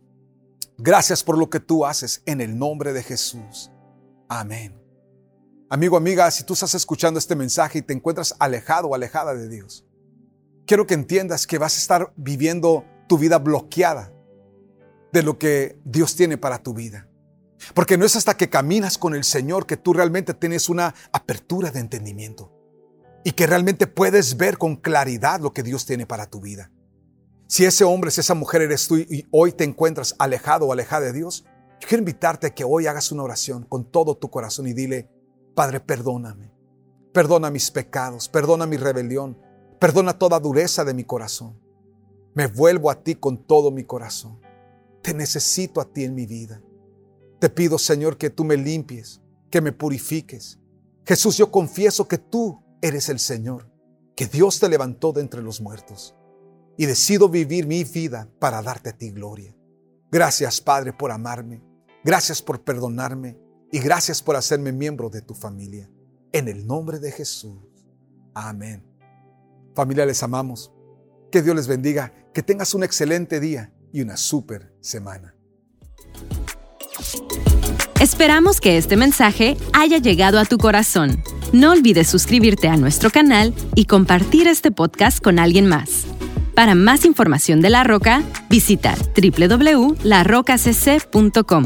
Gracias 0.77 1.23
por 1.23 1.37
lo 1.37 1.49
que 1.49 1.59
tú 1.59 1.85
haces 1.85 2.23
en 2.25 2.41
el 2.41 2.57
nombre 2.57 2.91
de 2.91 3.03
Jesús. 3.03 3.69
Amén. 4.27 4.80
Amigo, 5.73 5.95
amiga, 5.95 6.29
si 6.31 6.43
tú 6.43 6.51
estás 6.51 6.75
escuchando 6.75 7.17
este 7.17 7.33
mensaje 7.33 7.79
y 7.79 7.81
te 7.81 7.93
encuentras 7.93 8.35
alejado 8.39 8.89
o 8.89 8.93
alejada 8.93 9.33
de 9.33 9.47
Dios, 9.47 9.85
quiero 10.67 10.85
que 10.85 10.95
entiendas 10.95 11.47
que 11.47 11.57
vas 11.57 11.77
a 11.77 11.79
estar 11.79 12.13
viviendo 12.17 12.83
tu 13.07 13.17
vida 13.17 13.39
bloqueada 13.39 14.11
de 15.13 15.23
lo 15.23 15.39
que 15.39 15.79
Dios 15.85 16.17
tiene 16.17 16.37
para 16.37 16.61
tu 16.61 16.73
vida. 16.73 17.07
Porque 17.73 17.97
no 17.97 18.03
es 18.03 18.17
hasta 18.17 18.35
que 18.35 18.49
caminas 18.49 18.97
con 18.97 19.15
el 19.15 19.23
Señor 19.23 19.65
que 19.65 19.77
tú 19.77 19.93
realmente 19.93 20.33
tienes 20.33 20.67
una 20.67 20.93
apertura 21.13 21.71
de 21.71 21.79
entendimiento 21.79 22.51
y 23.23 23.31
que 23.31 23.47
realmente 23.47 23.87
puedes 23.87 24.35
ver 24.35 24.57
con 24.57 24.75
claridad 24.75 25.39
lo 25.39 25.53
que 25.53 25.63
Dios 25.63 25.85
tiene 25.85 26.05
para 26.05 26.25
tu 26.25 26.41
vida. 26.41 26.69
Si 27.47 27.63
ese 27.63 27.85
hombre, 27.85 28.11
si 28.11 28.19
esa 28.19 28.35
mujer 28.35 28.61
eres 28.61 28.89
tú 28.89 28.97
y 28.97 29.25
hoy 29.31 29.53
te 29.53 29.63
encuentras 29.63 30.15
alejado 30.19 30.65
o 30.65 30.73
alejada 30.73 31.05
de 31.05 31.13
Dios, 31.13 31.45
quiero 31.79 31.99
invitarte 32.01 32.47
a 32.47 32.53
que 32.53 32.65
hoy 32.65 32.87
hagas 32.87 33.13
una 33.13 33.23
oración 33.23 33.63
con 33.63 33.89
todo 33.89 34.17
tu 34.17 34.29
corazón 34.29 34.67
y 34.67 34.73
dile, 34.73 35.20
Padre, 35.55 35.79
perdóname. 35.79 36.51
Perdona 37.13 37.51
mis 37.51 37.71
pecados, 37.71 38.29
perdona 38.29 38.65
mi 38.65 38.77
rebelión, 38.77 39.37
perdona 39.79 40.17
toda 40.17 40.39
dureza 40.39 40.85
de 40.85 40.93
mi 40.93 41.03
corazón. 41.03 41.59
Me 42.33 42.47
vuelvo 42.47 42.89
a 42.89 43.03
ti 43.03 43.15
con 43.15 43.45
todo 43.45 43.71
mi 43.71 43.83
corazón. 43.83 44.39
Te 45.01 45.13
necesito 45.13 45.81
a 45.81 45.85
ti 45.91 46.05
en 46.05 46.15
mi 46.15 46.25
vida. 46.25 46.61
Te 47.39 47.49
pido, 47.49 47.77
Señor, 47.77 48.17
que 48.17 48.29
tú 48.29 48.45
me 48.45 48.55
limpies, 48.55 49.21
que 49.49 49.59
me 49.59 49.73
purifiques. 49.73 50.59
Jesús, 51.05 51.35
yo 51.35 51.51
confieso 51.51 52.07
que 52.07 52.17
tú 52.17 52.63
eres 52.81 53.09
el 53.09 53.19
Señor, 53.19 53.69
que 54.15 54.27
Dios 54.27 54.59
te 54.59 54.69
levantó 54.69 55.11
de 55.11 55.21
entre 55.21 55.41
los 55.41 55.59
muertos. 55.59 56.15
Y 56.77 56.85
decido 56.85 57.27
vivir 57.27 57.67
mi 57.67 57.83
vida 57.83 58.29
para 58.39 58.61
darte 58.61 58.91
a 58.91 58.97
ti 58.97 59.09
gloria. 59.09 59.53
Gracias, 60.09 60.61
Padre, 60.61 60.93
por 60.93 61.11
amarme. 61.11 61.61
Gracias 62.03 62.41
por 62.41 62.63
perdonarme 62.63 63.40
y 63.71 63.79
gracias 63.79 64.21
por 64.21 64.35
hacerme 64.35 64.71
miembro 64.71 65.09
de 65.09 65.21
tu 65.21 65.33
familia. 65.33 65.89
En 66.33 66.47
el 66.47 66.67
nombre 66.67 66.99
de 66.99 67.11
Jesús. 67.11 67.57
Amén. 68.33 68.85
Familia, 69.75 70.05
les 70.05 70.23
amamos. 70.23 70.71
Que 71.31 71.41
Dios 71.41 71.55
les 71.55 71.67
bendiga. 71.67 72.13
Que 72.33 72.43
tengas 72.43 72.73
un 72.73 72.83
excelente 72.83 73.39
día 73.39 73.71
y 73.93 74.01
una 74.01 74.17
súper 74.17 74.73
semana. 74.81 75.35
Esperamos 77.99 78.59
que 78.59 78.77
este 78.77 78.97
mensaje 78.97 79.55
haya 79.73 79.99
llegado 79.99 80.39
a 80.39 80.45
tu 80.45 80.57
corazón. 80.57 81.23
No 81.53 81.71
olvides 81.71 82.07
suscribirte 82.07 82.67
a 82.67 82.77
nuestro 82.77 83.11
canal 83.11 83.53
y 83.75 83.85
compartir 83.85 84.47
este 84.47 84.71
podcast 84.71 85.23
con 85.23 85.37
alguien 85.39 85.67
más. 85.67 86.05
Para 86.55 86.73
más 86.75 87.05
información 87.05 87.61
de 87.61 87.69
La 87.69 87.83
Roca, 87.83 88.23
visita 88.49 88.95
www.larocacc.com. 89.15 91.65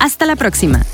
Hasta 0.00 0.26
la 0.26 0.36
próxima. 0.36 0.84